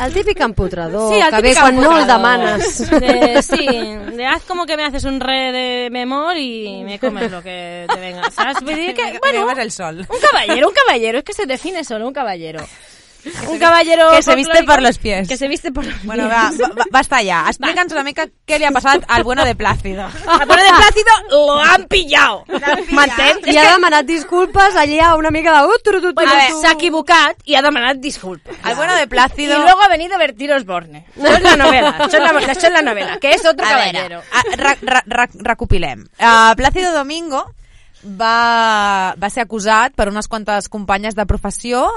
El 0.00 0.12
típic 0.14 0.40
empotrador, 0.40 1.12
Sí, 1.12 1.20
el 1.20 1.30
que 1.34 1.42
ve 1.42 1.54
quan 1.56 1.76
no 1.76 1.98
el 1.98 2.06
demanes. 2.06 2.88
De- 2.90 3.42
sí, 3.42 3.66
de 4.16 4.26
haz 4.26 4.44
como 4.44 4.64
que 4.64 4.76
me 4.76 4.84
haces 4.84 5.02
un 5.04 5.18
re 5.20 5.50
de 5.52 5.88
memor 5.90 6.36
y 6.36 6.82
me 6.84 6.98
comes 7.00 7.30
lo 7.30 7.42
que 7.42 7.84
te 7.92 7.98
venga, 8.00 8.30
¿sabes? 8.30 8.60
Vull 8.62 8.74
dir 8.76 8.94
que, 8.94 9.18
bueno, 9.20 9.50
el 9.50 9.72
sol. 9.72 10.06
un 10.08 10.18
caballero, 10.20 10.68
un 10.68 10.74
caballero, 10.74 11.18
es 11.18 11.24
que 11.24 11.32
se 11.32 11.46
define 11.46 11.82
solo 11.84 12.06
un 12.06 12.12
caballero. 12.12 12.64
Un 13.48 13.58
caballero 13.58 14.10
que 14.12 14.22
se 14.22 14.34
viste 14.36 14.62
por 14.64 14.80
los 14.80 14.96
pies. 14.98 15.28
Que 15.28 15.36
se 15.36 15.48
viste 15.48 15.72
por 15.72 15.84
los 15.84 16.02
Bueno, 16.04 16.28
pies. 16.28 16.60
va, 16.62 16.68
va, 16.68 16.74
va, 16.78 16.84
basta 16.90 17.20
ya. 17.22 17.44
Explica'ns 17.48 17.92
una 17.92 18.04
mica 18.06 18.26
què 18.46 18.58
li 18.58 18.64
ha 18.64 18.70
passat 18.72 19.04
al 19.08 19.24
bueno 19.24 19.44
de 19.44 19.54
Plácido. 19.58 20.04
Al 20.06 20.46
bueno 20.46 20.62
de 20.62 20.70
Plácido 20.70 21.12
lo 21.30 21.58
han 21.60 21.84
pillado. 21.90 22.44
M'entens? 22.94 23.46
I 23.46 23.56
ha 23.58 23.72
demanat 23.74 24.06
disculpes 24.06 24.76
allà 24.76 25.16
una 25.18 25.30
mica 25.34 25.52
de... 25.52 25.66
Uh, 25.66 25.78
tu, 25.84 26.00
tu, 26.00 26.12
Bueno, 26.14 26.32
s'ha 26.62 26.72
equivocat 26.78 27.42
i 27.44 27.56
ha 27.58 27.62
demanat 27.62 27.98
disculpes. 27.98 28.56
Al 28.62 28.76
bueno 28.76 28.94
de 28.94 29.02
Y 29.02 29.06
Plácido... 29.06 29.58
luego 29.62 29.82
ha 29.82 29.88
venido 29.88 30.16
Bertiro 30.18 30.56
Osborne. 30.56 31.04
Eso 31.16 31.26
es 31.26 31.42
la 31.42 31.56
novela, 31.56 31.96
eso 31.98 32.16
es 32.16 32.22
la, 32.32 32.52
es 32.52 32.62
la 32.72 32.82
novela, 32.82 33.18
que 33.18 33.32
es 33.34 33.44
otro 33.44 33.66
A 33.66 33.74
veure, 33.74 33.92
caballero. 33.92 34.22
a, 34.32 34.56
ra, 34.56 35.02
ra, 35.06 35.28
recopilem. 35.34 36.06
Uh, 36.20 36.54
Plácido 36.56 36.92
Domingo 36.92 37.52
va, 38.04 39.14
va 39.20 39.30
ser 39.30 39.42
acusat 39.42 39.92
per 39.98 40.08
unes 40.08 40.28
quantes 40.28 40.68
companyes 40.68 41.14
de 41.18 41.26
professió 41.26 41.88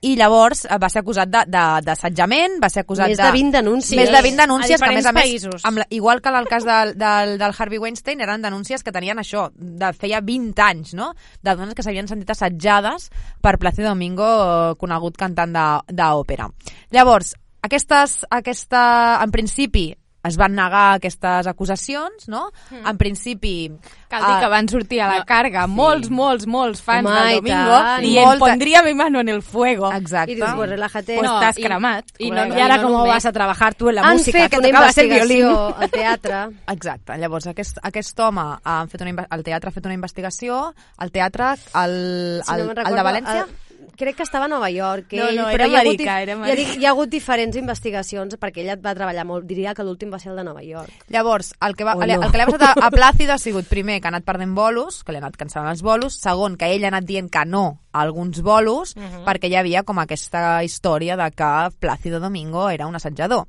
i 0.00 0.14
llavors 0.16 0.64
eh, 0.64 0.76
va 0.78 0.88
ser 0.88 1.00
acusat 1.00 1.28
de- 1.28 1.44
de- 1.50 1.80
d'assetjament, 1.82 2.58
va 2.62 2.68
ser 2.70 2.84
acusat 2.84 3.08
Més 3.08 3.18
de... 3.18 3.24
de 3.24 3.32
20 3.32 3.52
denúncies. 3.58 3.98
Més 3.98 4.10
de 4.12 4.20
20 4.22 4.36
denúncies, 4.44 4.80
A 4.80 4.84
que 4.86 4.90
a 4.92 4.94
més 4.94 5.06
a 5.06 5.12
més, 5.12 5.24
països. 5.24 5.64
amb 5.64 5.78
la, 5.82 5.86
igual 5.90 6.20
que 6.22 6.28
en 6.28 6.36
el 6.36 6.46
cas 6.46 6.64
del, 6.64 6.94
del, 6.98 7.36
del 7.38 7.54
Harvey 7.58 7.78
Weinstein, 7.78 8.20
eren 8.20 8.42
denúncies 8.42 8.84
que 8.84 8.92
tenien 8.92 9.18
això, 9.18 9.48
de 9.54 9.92
feia 9.94 10.20
20 10.20 10.62
anys, 10.62 10.94
no? 10.94 11.14
De 11.42 11.56
dones 11.56 11.74
que 11.74 11.82
s'havien 11.82 12.06
sentit 12.06 12.30
assetjades 12.30 13.10
per 13.42 13.58
Plácido 13.58 13.88
Domingo, 13.88 14.76
conegut 14.78 15.16
cantant 15.18 15.52
de- 15.52 15.94
d'òpera. 15.98 16.46
Llavors, 16.94 17.34
aquestes, 17.62 18.20
aquesta, 18.30 19.18
en 19.24 19.30
principi, 19.34 19.88
es 20.28 20.36
van 20.36 20.54
negar 20.54 20.94
aquestes 20.98 21.46
acusacions, 21.50 22.28
no? 22.28 22.50
En 22.84 22.96
principi... 22.98 23.70
Cal 24.08 24.22
dir 24.24 24.30
eh, 24.38 24.40
que 24.40 24.48
van 24.48 24.68
sortir 24.72 25.02
a 25.04 25.08
la 25.10 25.24
carga 25.28 25.66
molts, 25.68 26.08
molts, 26.08 26.46
molts 26.48 26.80
fans 26.80 27.04
Home, 27.04 27.18
del 27.20 27.28
i 27.28 27.34
Domingo 27.42 27.74
i 28.00 28.12
Molta- 28.14 28.32
en 28.32 28.38
pondria 28.40 28.82
mi 28.82 28.94
mano 28.96 29.20
en 29.20 29.28
el 29.28 29.42
fuego. 29.42 29.90
Exacte. 29.92 30.32
I 30.32 30.36
dius, 30.36 30.48
pues 30.56 30.70
relájate. 30.70 31.16
Pues 31.18 31.28
No, 31.28 31.34
estàs 31.42 31.58
i- 31.58 31.62
cremat. 31.66 32.04
i 32.18 32.30
no-. 32.30 32.46
Y 32.46 32.58
ahora 32.60 32.76
no 32.78 32.82
cómo 32.84 32.98
només- 33.04 33.12
vas 33.12 33.26
a 33.26 33.32
trabajar 33.32 33.74
tú 33.74 33.90
en 33.90 33.96
la 33.96 34.02
Han 34.08 34.16
música, 34.16 34.38
fet 34.38 34.50
que 34.50 34.58
una 34.60 34.68
el 34.68 34.74
investigació 34.74 35.76
al 35.76 35.90
teatre. 35.90 36.38
Exacte. 36.68 37.18
Llavors, 37.18 37.46
aquest, 37.48 37.78
aquest 37.82 38.18
home, 38.20 38.40
ha 38.64 38.86
fet 38.88 39.00
una, 39.02 39.26
el 39.30 39.42
teatre 39.44 39.68
ha 39.68 39.72
fet 39.72 39.84
una 39.84 39.94
investigació, 39.94 40.74
el 41.02 41.12
teatre, 41.12 41.50
el, 41.74 42.42
Si 42.46 42.54
el, 42.54 42.60
no 42.60 42.64
me'n 42.64 42.70
el 42.70 42.76
recordo, 42.76 42.96
de 42.96 43.02
València... 43.02 43.40
el- 43.44 43.67
crec 43.96 44.16
que 44.16 44.22
estava 44.22 44.46
a 44.46 44.48
Nova 44.48 44.68
York. 44.70 45.12
No, 45.12 45.28
ell, 45.28 45.36
no, 45.36 45.44
però 45.50 45.64
era 45.64 45.66
hi 45.68 45.74
ha 45.74 45.80
hagut 45.80 45.94
americà, 45.94 46.16
era 46.22 46.32
hi 46.32 46.34
ha, 46.34 46.38
americà. 46.42 46.72
di- 46.74 46.80
hi 46.80 46.86
ha 46.86 46.90
hagut 46.90 47.08
diferents 47.08 47.56
investigacions 47.56 48.36
perquè 48.38 48.62
ella 48.64 48.76
va 48.76 48.94
treballar 48.94 49.24
molt. 49.26 49.46
Diria 49.46 49.74
que 49.74 49.82
l'últim 49.86 50.12
va 50.12 50.18
ser 50.18 50.30
el 50.32 50.36
de 50.36 50.44
Nova 50.44 50.62
York. 50.62 50.90
Llavors, 51.08 51.52
el 51.60 51.76
que, 51.76 51.84
va, 51.84 51.94
O 51.94 52.02
el, 52.02 52.14
no. 52.16 52.22
el 52.26 52.30
que 52.30 52.38
li 52.38 52.42
ha 52.42 52.46
passat 52.50 52.66
a, 52.82 52.86
a 52.86 52.90
Plàcido 52.90 53.32
ha 53.34 53.38
sigut, 53.38 53.66
primer, 53.68 54.00
que 54.00 54.08
ha 54.08 54.12
anat 54.14 54.24
perdent 54.24 54.54
bolos, 54.54 55.02
que 55.04 55.12
li 55.12 55.18
ha 55.18 55.24
anat 55.24 55.36
cancel·lant 55.40 55.70
els 55.70 55.82
bolos, 55.82 56.18
segon, 56.20 56.56
que 56.56 56.66
ell 56.74 56.84
ha 56.84 56.92
anat 56.94 57.04
dient 57.08 57.30
que 57.30 57.44
no 57.46 57.80
a 57.92 58.02
alguns 58.02 58.42
bolos, 58.42 58.94
perquè 59.26 59.48
hi 59.50 59.56
havia 59.56 59.82
com 59.82 59.98
aquesta 59.98 60.62
història 60.64 61.16
de 61.16 61.30
que 61.32 61.52
Plácido 61.80 62.20
Domingo 62.20 62.68
era 62.70 62.86
un 62.86 62.94
assetjador. 62.96 63.46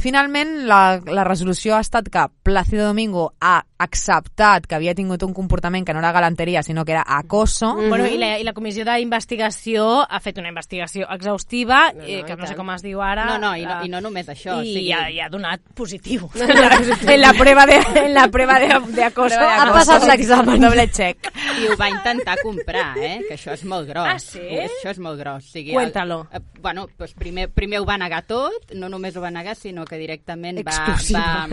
Finalment, 0.00 0.66
la, 0.68 1.00
la 1.04 1.24
resolució 1.28 1.76
ha 1.76 1.82
estat 1.84 2.08
que 2.08 2.26
Plácido 2.42 2.86
Domingo 2.86 3.34
ha 3.40 3.58
acceptat 3.80 4.66
que 4.68 4.76
havia 4.76 4.94
tingut 4.96 5.22
un 5.24 5.32
comportament 5.36 5.86
que 5.88 5.94
no 5.96 6.00
era 6.02 6.12
galanteria, 6.12 6.62
sinó 6.62 6.84
que 6.84 6.92
era 6.92 7.04
acoso. 7.06 7.74
Bueno, 7.76 8.06
i 8.08 8.18
la, 8.20 8.34
i 8.40 8.44
la 8.44 8.52
comissió 8.56 8.84
d'investigació 8.84 9.86
ha 10.04 10.20
fet 10.20 10.38
una 10.40 10.48
investigació 10.52 11.06
exhaustiva, 11.12 11.92
No, 11.94 12.00
no, 12.02 12.08
eh, 12.08 12.22
que 12.26 12.34
i 12.34 12.36
no 12.36 12.44
sé 12.44 12.52
tant. 12.54 12.58
com 12.60 12.72
es 12.74 12.84
diu 12.84 13.00
ara. 13.04 13.24
No, 13.28 13.38
no, 13.40 13.52
i 13.56 13.64
no, 13.64 13.78
eh, 13.80 13.86
i 13.88 13.92
no 13.92 14.00
només 14.04 14.28
això. 14.28 14.58
o 14.58 14.64
i 14.64 14.72
sigui, 14.74 14.92
ha, 14.96 15.06
i 15.12 15.20
ha 15.20 15.28
donat 15.32 15.62
positiu. 15.76 16.28
en 16.40 17.20
la 17.20 17.32
prueba 17.36 17.66
de, 17.66 17.78
en 18.04 18.14
la 18.14 18.26
prueba 18.28 18.58
de, 18.60 18.68
de 18.96 19.04
acoso. 19.04 19.40
Ha 19.40 19.68
passat 19.72 20.04
l'examen. 20.08 20.60
Doble 20.60 20.88
check. 20.92 21.30
I 21.60 21.68
ho 21.68 21.76
va 21.80 21.88
intentar 21.92 22.36
comprar, 22.42 22.92
eh? 22.98 23.20
que 23.28 23.36
això 23.36 23.54
és 23.56 23.64
molt 23.68 23.88
gros. 23.88 24.06
Ah, 24.08 24.18
sí? 24.20 24.44
Això 24.64 24.92
és 24.92 25.00
molt 25.00 25.20
gros. 25.20 25.44
O 25.44 25.54
sigui, 25.56 25.72
Cuéntalo. 25.76 26.22
El, 26.32 26.40
eh, 26.42 26.60
bueno, 26.60 26.86
doncs 26.98 27.14
primer, 27.16 27.48
primer 27.52 27.80
ho 27.80 27.88
va 27.88 27.96
negar 28.00 28.22
tot, 28.28 28.72
no 28.76 28.88
només 28.92 29.16
ho 29.16 29.24
va 29.24 29.32
negar, 29.32 29.56
sinó 29.56 29.84
que 29.90 29.98
directament 29.98 30.60
va... 30.66 30.76
Va... 31.10 31.48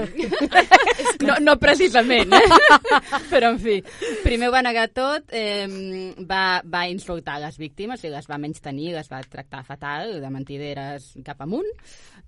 no, 1.28 1.38
no 1.42 1.56
precisament, 1.62 2.36
eh? 2.38 2.44
però 3.32 3.52
en 3.56 3.62
fi. 3.62 3.78
Primer 4.24 4.52
ho 4.52 4.54
va 4.54 4.62
negar 4.66 4.88
tot, 4.94 5.34
eh, 5.34 5.66
va, 6.30 6.62
va 6.66 6.86
insultar 6.92 7.40
les 7.44 7.58
víctimes, 7.58 8.04
i 8.06 8.14
les 8.14 8.30
va 8.30 8.40
menystenir, 8.42 8.94
les 8.96 9.10
va 9.12 9.24
tractar 9.26 9.64
fatal, 9.66 10.18
de 10.22 10.32
mentideres 10.34 11.10
cap 11.26 11.42
amunt, 11.46 11.70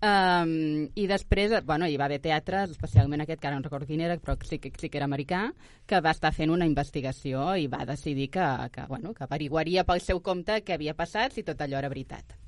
um, 0.01 0.53
i 0.95 1.07
després, 1.12 1.60
bueno, 1.68 1.88
hi 1.88 1.99
va 2.01 2.10
haver 2.10 2.22
teatres, 2.26 2.74
especialment 2.74 3.26
aquest, 3.26 3.41
que 3.41 3.51
ara 3.51 3.60
no 3.60 3.66
recordo 3.66 3.89
quin 3.89 4.05
era, 4.07 4.18
però 4.18 4.38
sí 4.43 4.60
que, 4.64 4.74
sí 4.80 4.89
que 4.89 5.01
era 5.01 5.10
americà, 5.10 5.45
que 5.86 6.01
va 6.01 6.16
estar 6.16 6.34
fent 6.36 6.53
una 6.53 6.68
investigació 6.70 7.53
i 7.57 7.70
va 7.72 7.86
decidir 7.89 8.30
que, 8.34 8.49
que, 8.74 8.89
bueno, 8.89 9.14
que 9.14 9.26
averiguaria 9.28 9.86
pel 9.86 10.01
seu 10.03 10.24
compte 10.26 10.62
què 10.66 10.78
havia 10.78 10.97
passat 10.97 11.36
si 11.36 11.45
tot 11.45 11.62
allò 11.62 11.82
era 11.82 11.91
veritat. 11.91 12.39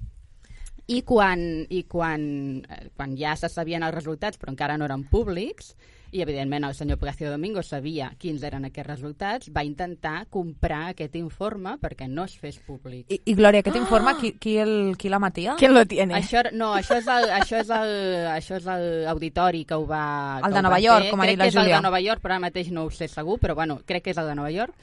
I 0.87 1.01
quan, 1.07 1.65
i 1.69 1.83
quan, 1.83 2.63
eh, 2.67 2.89
quan 2.95 3.15
ja 3.17 3.35
se 3.35 3.49
sabien 3.49 3.83
els 3.83 3.95
resultats, 3.95 4.37
però 4.39 4.51
encara 4.51 4.77
no 4.77 4.85
eren 4.85 5.03
públics, 5.09 5.75
i 6.11 6.19
evidentment 6.21 6.65
el 6.67 6.73
senyor 6.75 6.97
Plácido 6.99 7.31
Domingo 7.31 7.61
sabia 7.63 8.09
quins 8.19 8.43
eren 8.43 8.65
aquests 8.67 8.89
resultats, 8.89 9.51
va 9.55 9.63
intentar 9.63 10.25
comprar 10.29 10.89
aquest 10.89 11.15
informe 11.15 11.77
perquè 11.79 12.09
no 12.11 12.25
es 12.27 12.33
fes 12.37 12.57
públic. 12.67 13.05
I, 13.07 13.21
i 13.31 13.35
Glòria, 13.37 13.61
aquest 13.63 13.77
informe, 13.79 14.11
qui, 14.19 14.33
qui, 14.35 14.57
el, 14.59 14.97
qui 14.99 15.07
l'emetia? 15.07 15.55
¿Quién 15.57 15.73
lo 15.73 15.85
tiene? 15.85 16.17
Això, 16.19 16.43
no, 16.51 16.73
això 16.75 16.97
és, 16.99 17.07
el, 17.07 17.29
això, 17.37 17.61
és 17.63 17.71
el, 17.77 17.93
això 18.33 18.59
és 18.59 18.67
el 18.67 19.07
auditori 19.07 19.63
que 19.63 19.79
ho 19.79 19.87
va 19.87 20.41
El 20.43 20.51
de 20.51 20.61
Nova 20.67 20.75
va 20.75 20.83
York, 20.83 21.07
fer. 21.07 21.13
com 21.15 21.23
ha 21.23 21.29
crec 21.29 21.37
dit 21.37 21.39
la 21.39 21.45
que 21.47 21.53
és 21.53 21.55
el 21.55 21.63
Júlia. 21.63 21.77
de 21.77 21.87
Nova 21.87 22.01
York, 22.03 22.21
però 22.25 22.35
ara 22.35 22.43
mateix 22.49 22.71
no 22.75 22.83
ho 22.83 22.91
sé 22.91 23.07
segur, 23.07 23.39
però 23.39 23.55
bueno, 23.55 23.79
crec 23.85 24.03
que 24.03 24.11
és 24.11 24.19
el 24.19 24.27
de 24.27 24.35
Nova 24.35 24.51
York 24.51 24.75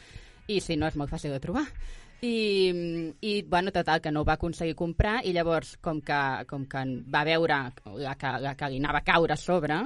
i 0.48 0.62
si 0.64 0.78
no 0.80 0.88
és 0.88 0.96
molt 0.96 1.12
fàcil 1.12 1.36
de 1.36 1.40
trobar. 1.44 1.66
I, 2.20 3.14
i 3.20 3.42
bueno, 3.42 3.70
total, 3.70 4.00
que 4.02 4.10
no 4.10 4.22
ho 4.22 4.26
va 4.26 4.34
aconseguir 4.38 4.74
comprar 4.74 5.20
i 5.24 5.32
llavors, 5.36 5.76
com 5.80 6.00
que, 6.02 6.20
com 6.50 6.64
que 6.66 6.84
va 7.14 7.24
veure 7.28 7.58
que, 7.78 8.32
que 8.58 8.70
li 8.72 8.80
anava 8.82 9.02
a 9.02 9.06
caure 9.06 9.36
a 9.36 9.38
sobre, 9.38 9.78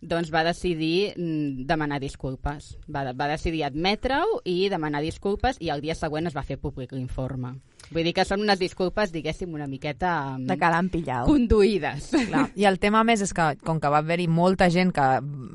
doncs 0.00 0.30
va 0.34 0.44
decidir 0.46 1.14
mm, 1.16 1.64
demanar 1.66 2.00
disculpes. 2.02 2.74
Va, 2.86 3.06
va 3.12 3.30
decidir 3.32 3.64
admetre-ho 3.66 4.42
i 4.44 4.68
demanar 4.68 5.02
disculpes 5.02 5.58
i 5.64 5.72
el 5.74 5.80
dia 5.80 5.96
següent 5.98 6.28
es 6.28 6.36
va 6.36 6.46
fer 6.46 6.60
públic 6.60 6.92
l'informe. 6.92 7.56
Vull 7.90 8.04
dir 8.04 8.12
que 8.12 8.24
són 8.28 8.42
unes 8.44 8.58
disculpes, 8.60 9.10
diguéssim, 9.14 9.52
una 9.56 9.66
miqueta... 9.66 10.36
mm, 10.36 10.46
De 10.50 10.56
que 10.60 10.70
l'han 10.74 10.90
pillat. 10.92 11.24
Conduïdes. 11.26 12.10
Clar. 12.28 12.42
I 12.60 12.66
el 12.68 12.78
tema 12.78 13.02
més 13.08 13.22
és 13.24 13.32
que, 13.32 13.46
com 13.64 13.80
que 13.80 13.88
va 13.92 14.02
haver-hi 14.02 14.26
molta 14.28 14.68
gent 14.70 14.92
que 14.92 15.06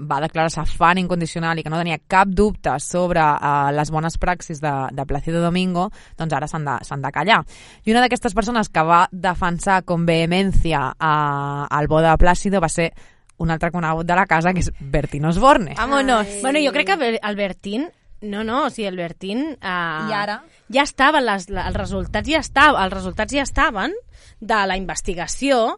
va 0.10 0.20
declarar-se 0.24 0.66
fan 0.74 0.98
incondicional 1.04 1.60
i 1.60 1.64
que 1.64 1.70
no 1.70 1.78
tenia 1.82 2.00
cap 2.08 2.28
dubte 2.34 2.74
sobre 2.82 3.22
uh, 3.22 3.70
les 3.76 3.92
bones 3.94 4.18
praxis 4.18 4.60
de, 4.64 4.72
de 4.92 5.06
Plácido 5.06 5.42
Domingo, 5.46 5.90
doncs 6.18 6.34
ara 6.34 6.48
s'han 6.50 6.66
de, 6.66 6.78
s'han 6.88 7.02
de 7.06 7.12
callar. 7.14 7.42
I 7.86 7.92
una 7.94 8.02
d'aquestes 8.06 8.34
persones 8.34 8.70
que 8.74 8.82
va 8.84 9.06
defensar 9.12 9.84
con 9.86 10.06
vehemencia 10.06 10.90
uh, 10.98 11.68
el 11.80 11.88
bo 11.88 12.02
de 12.02 12.18
Plácido 12.18 12.60
va 12.62 12.70
ser 12.70 12.92
un 13.38 13.50
altre 13.52 13.72
conegut 13.74 14.06
de 14.08 14.16
la 14.16 14.26
casa, 14.30 14.54
que 14.54 14.62
és 14.62 14.70
Bertín 14.80 15.26
Osborne. 15.26 15.74
Vámonos. 15.76 16.28
Bueno, 16.42 16.60
jo 16.64 16.72
crec 16.72 16.86
que 16.88 16.94
Albert- 16.94 17.20
Albertín... 17.24 17.90
No, 18.24 18.44
no, 18.48 18.66
o 18.66 18.70
sigui, 18.72 18.88
Albertín... 18.88 19.42
Uh, 19.60 20.08
I 20.10 20.14
ara? 20.16 20.38
Ja 20.72 20.86
estaven, 20.88 21.26
les, 21.28 21.50
la- 21.52 21.66
els 21.68 21.76
resultats 21.76 22.30
ja 22.32 22.40
estaven, 22.40 22.80
els 22.82 22.94
resultats 22.96 23.36
ja 23.36 23.44
estaven 23.44 23.92
de 24.40 24.62
la 24.70 24.78
investigació 24.80 25.76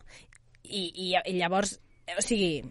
i, 0.63 0.85
i, 0.93 1.07
i 1.25 1.33
llavors, 1.39 1.79
o 2.13 2.21
sigui, 2.21 2.61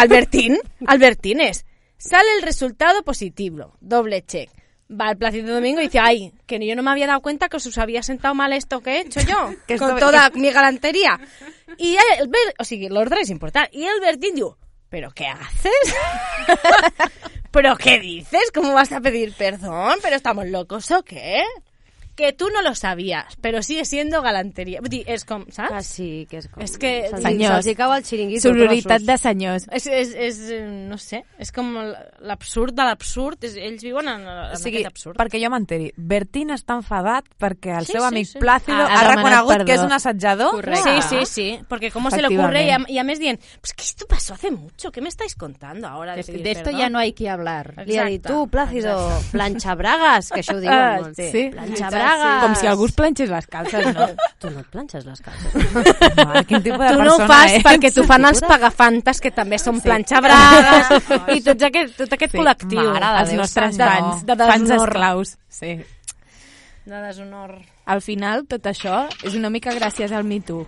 Albertín, 0.00 0.56
Albertín 0.94 1.44
és, 1.44 1.60
sale 2.00 2.32
el 2.38 2.42
resultado 2.42 3.04
positivo, 3.04 3.74
doble 3.80 4.24
check. 4.24 4.50
Va 4.92 5.06
al 5.08 5.16
Plácido 5.16 5.54
Domingo 5.54 5.80
y 5.80 5.84
dice, 5.84 6.00
ay, 6.00 6.32
que 6.46 6.58
yo 6.66 6.74
no 6.76 6.82
me 6.82 6.90
había 6.90 7.06
dado 7.06 7.22
cuenta 7.22 7.48
que 7.48 7.56
os 7.56 7.78
había 7.78 8.02
sentado 8.02 8.34
mal 8.34 8.52
esto 8.52 8.80
que 8.82 8.96
he 8.96 9.00
hecho 9.00 9.20
yo, 9.20 9.50
Que 9.66 9.78
con 9.78 9.98
toda 9.98 10.28
mi 10.34 10.50
galantería. 10.50 11.18
Y 11.78 11.96
el, 11.96 12.30
o 12.58 12.64
sea, 12.64 12.88
l'ordre 12.90 13.22
és 13.22 13.30
important. 13.30 13.68
Y 13.72 13.84
el 13.84 14.00
Bertín 14.00 14.34
diu, 14.34 14.54
¿pero 14.90 15.10
qué 15.12 15.28
haces? 15.28 15.72
¿Pero 17.52 17.76
qué 17.76 18.00
dices? 18.00 18.50
¿Cómo 18.54 18.72
vas 18.72 18.92
a 18.92 19.00
pedir 19.00 19.34
perdón? 19.34 19.98
¿Pero 20.02 20.16
estamos 20.16 20.46
locos 20.46 20.90
o 20.90 21.02
qué? 21.02 21.44
Que 22.14 22.32
tú 22.34 22.48
no 22.52 22.60
lo 22.60 22.74
sabías, 22.74 23.36
pero 23.40 23.62
sigue 23.62 23.84
siendo 23.86 24.22
dir, 24.90 25.02
és 25.08 25.24
com, 25.24 25.46
saps? 25.50 25.72
Que 25.72 25.82
sí, 25.82 26.26
que 26.28 26.36
és 26.38 26.48
com... 26.48 26.62
És 26.62 26.76
que- 26.76 27.08
Senyors. 27.22 27.66
Hi 27.66 27.74
cau 27.74 27.92
el 27.94 28.04
xiringuito. 28.04 28.42
Sororitat 28.42 29.00
de 29.02 29.16
senyors. 29.18 29.66
És, 29.72 29.86
és, 29.86 30.12
és, 30.14 30.38
no 30.88 30.98
sé, 30.98 31.22
és 31.38 31.50
com 31.52 31.72
l'absurd 32.20 32.74
de 32.76 32.84
l'absurd. 32.84 33.44
Ells 33.48 33.82
viuen 33.82 34.08
en, 34.08 34.20
en 34.26 34.52
O 34.52 34.56
sigui, 34.60 34.82
aquest 34.82 34.92
absurd. 34.92 35.16
perquè 35.16 35.40
jo 35.42 35.48
m'enteri, 35.52 35.90
Bertín 35.96 36.52
està 36.52 36.76
enfadat 36.76 37.24
perquè 37.40 37.78
el 37.78 37.86
Sí, 37.86 37.92
seu 37.96 38.02
sí, 38.02 38.08
amic 38.08 38.26
sí. 38.26 38.38
Plácido 38.38 38.76
Ha- 38.82 38.86
ha 38.92 39.00
ha, 39.00 39.14
reconegut 39.16 39.48
perdó. 39.54 39.64
que 39.66 39.74
és 39.74 39.80
un 39.80 39.92
assetjador. 39.92 40.50
Correcte. 40.52 41.02
Sí, 41.02 41.08
sí, 41.08 41.26
sí, 41.26 41.60
porque 41.68 41.90
cómo 41.90 42.10
se 42.10 42.20
le 42.20 42.28
ocurre 42.28 42.66
y 42.66 42.70
a, 42.70 42.78
y 42.88 42.98
a 42.98 43.04
mes 43.04 43.18
dient, 43.18 43.40
pues 43.60 43.72
que 43.72 43.82
esto 43.84 44.06
pasó 44.06 44.34
hace 44.34 44.50
mucho, 44.50 44.92
¿qué 44.92 45.00
me 45.00 45.08
estáis 45.08 45.34
contando 45.34 45.88
ahora? 45.88 46.14
De, 46.16 46.22
de 46.22 46.50
esto 46.50 46.70
ya 46.70 46.88
no 46.90 46.98
hay 46.98 47.12
que 47.14 47.28
hablar. 47.30 47.84
Li 47.86 47.96
ha 47.98 48.04
dit, 48.04 48.20
Exacte, 48.20 48.28
tu, 48.28 48.48
Plácido, 48.48 49.06
exacte. 49.08 49.28
planxa 49.32 49.74
bragues, 49.74 50.30
que 50.30 50.40
això 50.40 50.56
ho 50.56 50.60
diuen 50.60 50.74
Ah, 50.78 50.98
molt. 51.00 51.14
sí. 51.16 51.48
Planxa 51.52 51.90
bragues. 52.02 52.42
Com 52.42 52.54
si 52.60 52.66
algú 52.70 52.86
es 52.90 52.92
planxés 52.98 53.30
les 53.30 53.46
calces, 53.46 53.88
no? 53.94 54.08
Tu 54.42 54.50
no 54.50 54.60
et 54.60 54.66
planxes 54.74 55.04
les 55.06 55.20
calces. 55.22 55.54
Mare, 56.18 56.44
quin 56.50 56.62
tipus 56.62 56.82
de 56.82 56.92
Tu 56.96 57.02
no 57.06 57.14
ho 57.16 57.26
fas 57.30 57.52
ets? 57.56 57.64
perquè 57.64 57.92
t'ho 57.94 58.04
fan 58.10 58.24
els 58.30 58.40
pagafantes, 58.42 59.20
que 59.22 59.30
també 59.30 59.58
són 59.62 59.78
sí. 59.80 59.86
planxabragues, 59.86 60.92
i 61.36 61.42
tots 61.46 61.68
aquest, 61.70 61.96
tot 62.02 62.12
aquest 62.18 62.32
Sí. 62.32 62.38
col·lectiu. 62.38 62.86
Mare 62.92 63.10
de 63.14 63.20
Els 63.22 63.30
Déu, 63.34 63.40
nostres 63.42 63.76
fans, 63.78 64.24
De 64.26 64.36
fans 64.36 64.68
deshonor. 64.68 64.88
esclaus. 64.88 65.36
Sí. 65.48 65.74
De 66.84 66.98
deshonor. 67.06 67.58
Al 67.86 68.00
final, 68.02 68.44
tot 68.50 68.66
això 68.66 69.04
és 69.22 69.34
una 69.38 69.50
mica 69.50 69.70
gràcies 69.74 70.10
al 70.12 70.24
Me 70.24 70.40
Too. 70.40 70.66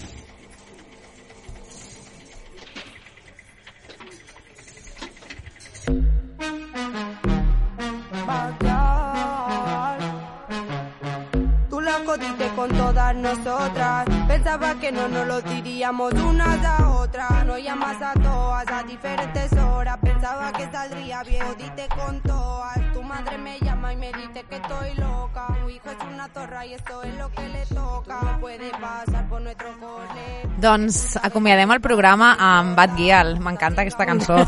Con 12.64 12.78
todas 12.78 13.14
nosotras. 13.16 14.06
Pensaba 14.26 14.74
que 14.80 14.90
no 14.90 15.06
nos 15.08 15.26
lo 15.26 15.40
diríamos 15.42 16.12
unas 16.14 16.64
a 16.64 16.88
otras. 16.88 17.44
No 17.44 17.58
llamas 17.58 18.00
a 18.00 18.12
todas 18.14 18.66
a 18.68 18.82
diferentes 18.84 19.52
horas. 19.52 19.98
Pensaba 20.02 20.50
que 20.52 20.70
saldría 20.70 21.22
bien, 21.24 21.44
jodiste 21.46 21.88
con 21.94 22.20
todas. 22.22 22.92
Tu 22.94 23.02
madre 23.02 23.36
me 23.38 23.58
llama 23.60 23.92
y 23.92 23.96
me 23.96 24.12
dice 24.12 24.44
que 24.48 24.56
estoy 24.56 24.94
loca. 24.94 25.46
Tu 25.60 25.68
hijo 25.68 25.90
es 25.90 26.14
una 26.14 26.28
zorra 26.28 26.64
y 26.64 26.74
esto 26.74 27.02
es 27.02 27.14
lo 27.18 27.30
que 27.32 27.48
le 27.48 27.66
toca. 27.66 28.18
No 28.22 28.40
puede 28.40 28.70
pasar 28.70 29.28
por 29.28 29.42
nuestro 29.42 29.68
cole. 29.78 30.54
Doncs 30.56 31.18
acomiadem 31.20 31.70
el 31.72 31.80
programa 31.80 32.36
amb 32.38 32.76
Bad 32.78 32.96
Gyal. 32.96 33.40
M'encanta 33.40 33.82
aquesta 33.82 34.06
cançó. 34.06 34.40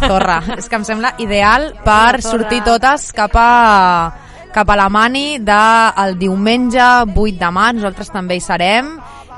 És 0.56 0.70
que 0.70 0.80
em 0.80 0.84
sembla 0.88 1.12
ideal 1.18 1.74
per 1.84 2.22
sortir 2.24 2.62
totes 2.64 3.10
cap 3.12 3.36
a 3.36 4.26
cap 4.56 4.70
a 4.72 4.76
la 4.78 4.88
Mani 4.88 5.36
del 5.44 6.14
diumenge 6.16 6.80
8 7.12 7.36
de 7.36 7.48
maig. 7.52 7.76
Nosaltres 7.76 8.08
també 8.08 8.38
hi 8.38 8.40
serem 8.40 8.94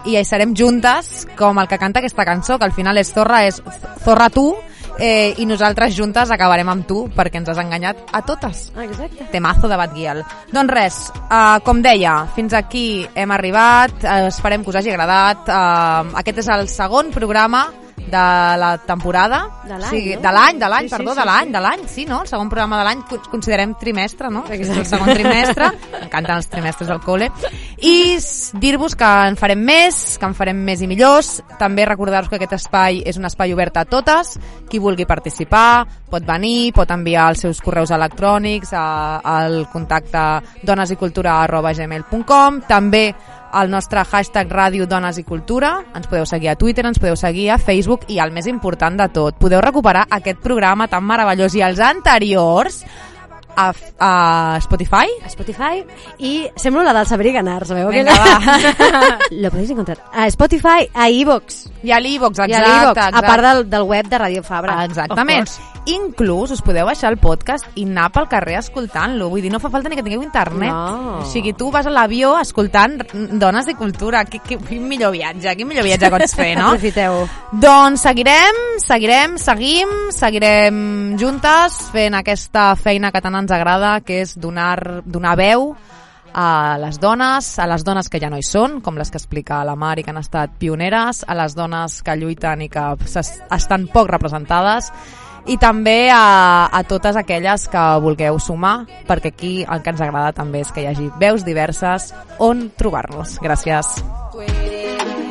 i 0.06 0.14
hi 0.14 0.22
serem 0.22 0.52
juntes 0.54 1.24
com 1.36 1.58
el 1.58 1.66
que 1.66 1.78
canta 1.82 1.98
aquesta 1.98 2.26
cançó, 2.28 2.54
que 2.54 2.68
al 2.68 2.74
final 2.76 3.00
és 3.00 3.10
Zorra, 3.16 3.40
és 3.48 3.58
Zorra 4.04 4.28
tu, 4.30 4.52
eh, 4.94 5.34
i 5.42 5.46
nosaltres 5.50 5.96
juntes 5.96 6.30
acabarem 6.30 6.70
amb 6.70 6.86
tu 6.86 7.00
perquè 7.16 7.42
ens 7.42 7.50
has 7.50 7.58
enganyat 7.58 8.14
a 8.14 8.22
totes. 8.22 8.68
Exacte. 8.78 9.26
Temazo 9.32 9.66
de 9.66 9.80
Bad 9.80 9.98
Gyal. 9.98 10.22
Doncs 10.54 10.74
res, 10.76 11.00
uh, 11.24 11.58
com 11.66 11.82
deia, 11.82 12.20
fins 12.38 12.54
aquí 12.54 13.02
hem 13.12 13.34
arribat, 13.34 13.98
uh, 14.04 14.30
esperem 14.30 14.62
que 14.62 14.70
us 14.70 14.78
hagi 14.78 14.94
agradat. 14.94 15.50
Uh, 15.50 16.14
aquest 16.22 16.44
és 16.46 16.54
el 16.54 16.68
segon 16.70 17.10
programa 17.10 17.66
de 18.10 18.56
la 18.58 18.70
temporada. 18.86 19.40
De 19.64 19.76
l'any, 19.78 19.84
o 19.84 19.88
sigui, 19.90 20.14
no? 20.16 20.20
De 20.22 20.32
l'any, 20.32 20.58
de 20.58 20.68
l'any, 20.68 20.82
Sí, 20.84 20.88
sí, 20.88 20.96
perdó, 20.96 21.12
sí, 21.14 21.18
de 21.20 21.26
l'any, 21.26 21.46
sí. 21.46 21.52
de 21.52 21.60
l'any, 21.60 21.80
sí, 21.88 22.04
no? 22.06 22.20
El 22.22 22.28
segon 22.28 22.48
programa 22.50 22.78
de 22.78 22.84
l'any 22.88 23.02
co- 23.08 23.20
considerem 23.30 23.74
trimestre, 23.80 24.30
no? 24.30 24.44
Exacte. 24.48 24.80
El 24.80 24.86
segon 24.86 25.12
trimestre, 25.14 25.70
m'encanten 26.00 26.36
els 26.36 26.48
trimestres 26.48 26.88
del 26.88 27.00
col·le. 27.00 27.30
I 27.78 28.18
dir-vos 28.58 28.94
que 28.98 29.08
en 29.28 29.36
farem 29.38 29.60
més, 29.62 30.16
que 30.18 30.26
en 30.26 30.34
farem 30.34 30.56
més 30.64 30.80
i 30.82 30.88
millors. 30.90 31.42
També 31.58 31.84
recordar-vos 31.86 32.28
que 32.30 32.36
aquest 32.40 32.56
espai 32.58 33.02
és 33.06 33.16
un 33.20 33.24
espai 33.28 33.52
obert 33.54 33.76
a 33.76 33.84
totes. 33.84 34.38
Qui 34.68 34.78
vulgui 34.82 35.06
participar 35.06 35.86
pot 36.08 36.24
venir, 36.24 36.72
pot 36.72 36.90
enviar 36.90 37.28
els 37.30 37.40
seus 37.44 37.60
correus 37.60 37.90
electrònics 37.92 38.72
a- 38.72 39.20
al 39.22 39.66
contacte 39.72 40.18
donesicultura.gmail.com 40.64 42.60
també 42.68 43.14
al 43.52 43.70
nostre 43.70 44.02
hashtag 44.04 44.50
Ràdio 44.52 44.86
Dones 44.86 45.18
i 45.18 45.24
Cultura. 45.24 45.84
Ens 45.96 46.06
podeu 46.06 46.26
seguir 46.26 46.50
a 46.52 46.56
Twitter, 46.56 46.86
ens 46.86 46.98
podeu 47.00 47.16
seguir 47.16 47.50
a 47.50 47.58
Facebook 47.58 48.06
i 48.08 48.20
el 48.22 48.32
més 48.32 48.46
important 48.50 48.96
de 48.98 49.08
tot, 49.12 49.38
podeu 49.40 49.62
recuperar 49.64 50.06
aquest 50.10 50.42
programa 50.44 50.88
tan 50.88 51.06
meravellós 51.06 51.56
i 51.56 51.64
els 51.64 51.80
anteriors 51.80 52.82
a, 53.58 53.72
a 53.98 54.60
Spotify. 54.60 55.10
A 55.24 55.28
Spotify 55.28 55.82
i 56.18 56.48
semblo 56.56 56.82
la 56.82 56.92
del 56.94 57.06
Saber 57.06 57.26
i 57.26 57.32
Ganar, 57.32 57.66
sabeu? 57.66 57.90
Vinga, 57.90 58.14
Aquella? 58.14 59.18
Lo 59.42 59.50
podéis 59.50 59.70
encontrar 59.70 59.98
a 60.12 60.30
Spotify, 60.30 60.88
a 60.94 61.08
iVox. 61.10 61.66
I 61.82 61.92
a 61.92 62.00
l'Evox, 62.00 62.38
I 62.38 62.42
a 62.42 62.46
exacte. 62.46 62.68
l'Evox, 62.68 62.98
a 62.98 63.08
exacte. 63.08 63.26
part 63.26 63.42
del, 63.42 63.70
del 63.70 63.82
web 63.82 64.08
de 64.08 64.18
Radio 64.18 64.42
Fabra. 64.42 64.84
Exactament. 64.84 65.48
Inclús 65.88 66.50
us 66.52 66.60
podeu 66.60 66.84
baixar 66.84 67.12
el 67.12 67.16
podcast 67.22 67.64
i 67.78 67.86
anar 67.86 68.10
pel 68.12 68.26
carrer 68.28 68.58
escoltant-lo. 68.58 69.30
Vull 69.32 69.44
dir, 69.44 69.52
no 69.52 69.60
fa 69.62 69.70
falta 69.72 69.88
ni 69.88 69.96
que 69.96 70.04
tingueu 70.04 70.24
internet. 70.24 70.68
No. 70.74 71.20
O 71.22 71.28
sigui, 71.30 71.54
tu 71.56 71.70
vas 71.72 71.86
a 71.86 71.92
l'avió 71.94 72.34
escoltant 72.40 72.98
Dones 73.40 73.70
de 73.70 73.76
Cultura. 73.78 74.24
Qui, 74.28 74.42
qui, 74.44 74.58
quin 74.58 74.84
millor 74.90 75.14
viatge, 75.14 75.54
quin 75.56 75.70
millor 75.70 75.86
viatge 75.86 76.10
pots 76.12 76.34
fer, 76.36 76.50
no? 76.58 76.72
Aprofiteu. 76.74 77.22
Doncs 77.62 78.04
seguirem, 78.04 78.60
seguirem, 78.84 79.38
seguim, 79.40 79.94
seguirem 80.12 80.82
juntes 81.20 81.78
fent 81.94 82.18
aquesta 82.18 82.72
feina 82.76 83.12
que 83.14 83.22
tant 83.24 83.38
ens 83.38 83.47
agrada, 83.54 84.00
que 84.00 84.22
és 84.22 84.36
donar, 84.38 85.02
donar 85.04 85.36
veu 85.38 85.72
a 86.34 86.76
les 86.78 86.98
dones, 87.00 87.58
a 87.58 87.66
les 87.66 87.84
dones 87.84 88.08
que 88.08 88.20
ja 88.20 88.30
no 88.30 88.38
hi 88.38 88.44
són, 88.44 88.80
com 88.84 88.98
les 88.98 89.10
que 89.10 89.18
explica 89.18 89.62
la 89.64 89.76
Mar 89.76 89.96
i 89.98 90.04
que 90.04 90.12
han 90.12 90.20
estat 90.20 90.58
pioneres, 90.60 91.24
a 91.26 91.34
les 91.38 91.56
dones 91.56 92.02
que 92.02 92.16
lluiten 92.16 92.62
i 92.62 92.68
que 92.68 92.84
estan 93.56 93.88
poc 93.92 94.10
representades, 94.12 94.92
i 95.48 95.56
també 95.56 96.10
a, 96.12 96.68
a 96.68 96.82
totes 96.84 97.16
aquelles 97.16 97.66
que 97.72 97.84
vulgueu 98.04 98.38
sumar, 98.38 98.82
perquè 99.08 99.32
aquí 99.32 99.52
el 99.64 99.82
que 99.82 99.94
ens 99.94 100.04
agrada 100.04 100.34
també 100.36 100.60
és 100.60 100.72
que 100.72 100.84
hi 100.84 100.90
hagi 100.90 101.08
veus 101.20 101.46
diverses 101.46 102.12
on 102.38 102.68
trobar-nos. 102.76 103.38
Gràcies. 103.40 103.96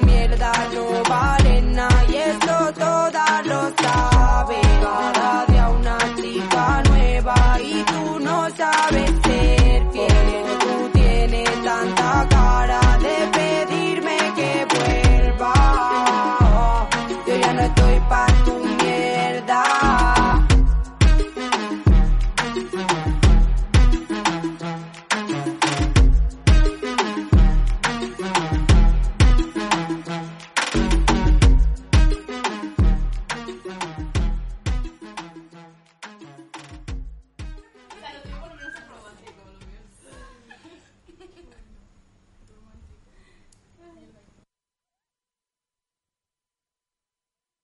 Mierda, 0.07 0.51
no 0.73 1.03
vale 1.09 1.61
nada 1.61 2.05
y 2.09 2.15
eso 2.15 2.73
todas 2.73 3.45
lo 3.45 3.61
saben. 3.81 4.16